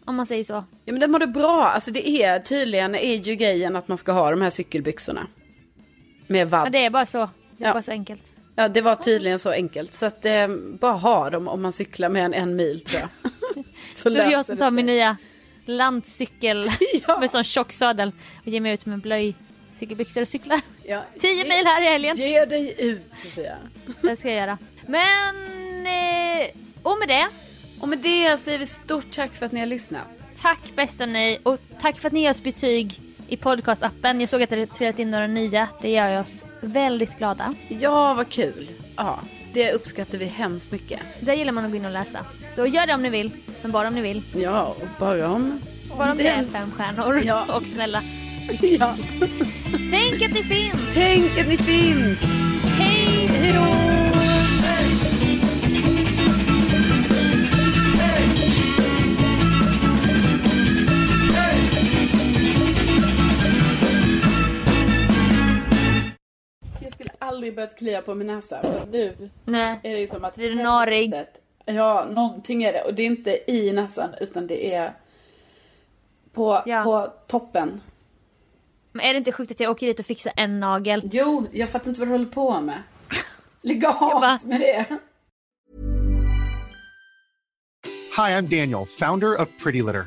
Om 0.05 0.17
man 0.17 0.27
säger 0.27 0.45
så. 0.45 0.65
Ja, 0.85 0.93
men 0.93 1.01
den 1.01 1.11
mådde 1.11 1.27
bra. 1.27 1.65
Alltså 1.65 1.91
det 1.91 2.09
är 2.09 2.39
tydligen 2.39 2.95
är 2.95 3.15
ju 3.15 3.35
grejen 3.35 3.77
att 3.77 3.89
man 3.89 3.99
ska 3.99 4.13
ha 4.13 4.31
de 4.31 4.41
här 4.41 4.51
cykelbyxorna. 4.51 5.27
Med 6.27 6.51
vadd. 6.51 6.67
Ja, 6.67 6.71
det 6.71 6.85
är 6.85 6.91
bara 6.91 7.07
så. 7.07 7.19
Det 7.57 7.65
är 7.65 7.69
ja. 7.69 7.73
bara 7.73 7.83
så 7.83 7.91
enkelt. 7.91 8.35
Ja, 8.55 8.69
det 8.69 8.81
var 8.81 8.95
tydligen 8.95 9.39
så 9.39 9.51
enkelt. 9.51 9.95
Så 9.95 10.07
att 10.07 10.25
eh, 10.25 10.49
bara 10.81 10.93
ha 10.93 11.31
dem 11.31 11.49
om 11.49 11.63
man 11.63 11.73
cyklar 11.73 12.09
mer 12.09 12.23
än 12.23 12.35
en 12.35 12.57
mil 12.57 12.81
tror 12.81 13.01
jag. 13.01 13.33
så 13.93 14.11
Då 14.11 14.19
är 14.19 14.25
det 14.25 14.33
jag 14.33 14.47
som 14.47 14.57
tar 14.57 14.71
min 14.71 14.87
nya 14.87 15.17
landcykel 15.65 16.71
ja. 17.07 17.21
med 17.21 17.31
sån 17.31 17.45
tjock 17.45 17.73
sadel 17.73 18.13
och 18.41 18.49
ger 18.49 18.61
mig 18.61 18.73
ut 18.73 18.87
med 18.87 19.01
blöj 19.01 19.35
cykelbyxor 19.75 20.23
och 20.23 20.29
cyklar. 20.29 20.61
Ja, 20.83 21.03
10 21.21 21.45
mil 21.45 21.67
här 21.67 21.83
i 21.83 21.85
helgen. 21.85 22.17
Ge 22.17 22.45
dig 22.45 22.75
ut 22.79 23.09
Sofia. 23.23 23.57
Det 24.03 24.17
ska 24.17 24.29
jag 24.29 24.37
göra. 24.37 24.59
Men, 24.87 25.37
eh, 25.87 26.47
och 26.83 26.99
med 26.99 27.09
det. 27.09 27.29
Och 27.81 27.89
med 27.89 27.99
det 27.99 28.39
säger 28.41 28.59
vi 28.59 28.67
stort 28.67 29.13
tack 29.13 29.33
för 29.33 29.47
att 29.47 29.53
ni 29.53 29.61
har 29.61 29.67
lyssnat. 29.67 30.03
Tack 30.43 30.73
bästa 30.75 31.07
ni 31.07 31.39
och 31.43 31.59
tack 31.81 31.99
för 31.99 32.07
att 32.07 32.13
ni 32.13 32.21
ger 32.21 32.31
oss 32.31 32.43
betyg 32.43 33.01
i 33.29 33.37
podcastappen. 33.37 34.21
Jag 34.21 34.29
såg 34.29 34.43
att 34.43 34.51
det 34.51 34.67
trillat 34.67 34.99
in 34.99 35.11
några 35.11 35.27
nya. 35.27 35.69
Det 35.83 35.91
gör 35.91 36.21
oss 36.21 36.45
väldigt 36.61 37.19
glada. 37.19 37.55
Ja, 37.69 38.15
vad 38.15 38.29
kul. 38.29 38.71
Ja, 38.97 39.21
det 39.53 39.73
uppskattar 39.73 40.19
vi 40.19 40.25
hemskt 40.25 40.71
mycket. 40.71 41.01
Där 41.21 41.35
gillar 41.35 41.53
man 41.53 41.65
att 41.65 41.71
gå 41.71 41.77
in 41.77 41.85
och 41.85 41.91
läsa. 41.91 42.19
Så 42.51 42.67
gör 42.67 42.87
det 42.87 42.95
om 42.95 43.03
ni 43.03 43.11
vill, 43.11 43.31
men 43.63 43.73
bara 43.73 43.89
om 43.89 43.95
ni 43.95 44.01
vill. 44.01 44.23
Ja, 44.35 44.77
och 44.81 44.89
bara 44.99 45.29
om... 45.31 45.61
Bara 45.99 46.11
om 46.13 46.19
det 46.19 46.29
är 46.29 46.45
fem 46.45 46.71
stjärnor 46.71 47.23
ja. 47.25 47.45
och 47.57 47.63
snälla. 47.63 48.03
Ja. 48.63 48.95
Tänk 49.91 50.23
att 50.23 50.33
ni 50.33 50.43
finns! 50.43 50.95
Tänk 50.95 51.39
att 51.39 51.49
ni 51.49 51.57
finns! 51.57 52.19
Hej! 52.79 53.27
Hej 53.27 53.53
då! 53.53 53.96
Aldrig 67.37 67.55
börjat 67.55 67.79
klia 67.79 68.03
på 68.03 68.15
min 68.15 68.27
näsa. 68.27 68.63
För 68.63 68.87
nu 68.91 69.31
Nej. 69.45 69.81
är 69.83 69.97
det 69.97 70.11
som 70.11 70.25
att... 70.25 70.37
Blir 70.37 70.51
du 70.51 70.55
narig? 70.55 71.15
Ja, 71.65 72.07
någonting 72.11 72.63
är 72.63 72.73
det. 72.73 72.83
Och 72.83 72.95
det 72.95 73.03
är 73.03 73.07
inte 73.07 73.51
i 73.53 73.73
näsan 73.73 74.11
utan 74.21 74.47
det 74.47 74.75
är 74.75 74.93
på, 76.33 76.63
ja. 76.67 76.83
på 76.85 77.13
toppen. 77.27 77.81
Men 78.93 79.07
är 79.07 79.13
det 79.13 79.19
inte 79.19 79.33
sjukt 79.33 79.51
att 79.51 79.61
jag 79.61 79.71
åker 79.71 79.87
dit 79.87 80.01
och 80.01 80.07
fixar 80.07 80.33
en 80.37 80.61
nagel? 80.61 81.11
Jo, 81.13 81.47
jag 81.53 81.69
fattar 81.69 81.89
inte 81.89 82.01
vad 82.01 82.09
du 82.09 82.13
håller 82.13 82.25
på 82.27 82.61
med. 82.61 82.83
Lägg 83.63 83.85
av 83.85 84.39
med 84.43 84.61
det. 84.61 84.87
Hi, 88.17 88.33
I'm 88.33 88.49
Daniel, 88.61 88.87
founder 88.87 89.41
of 89.41 89.49
Pretty 89.63 89.83
Litter. 89.83 90.07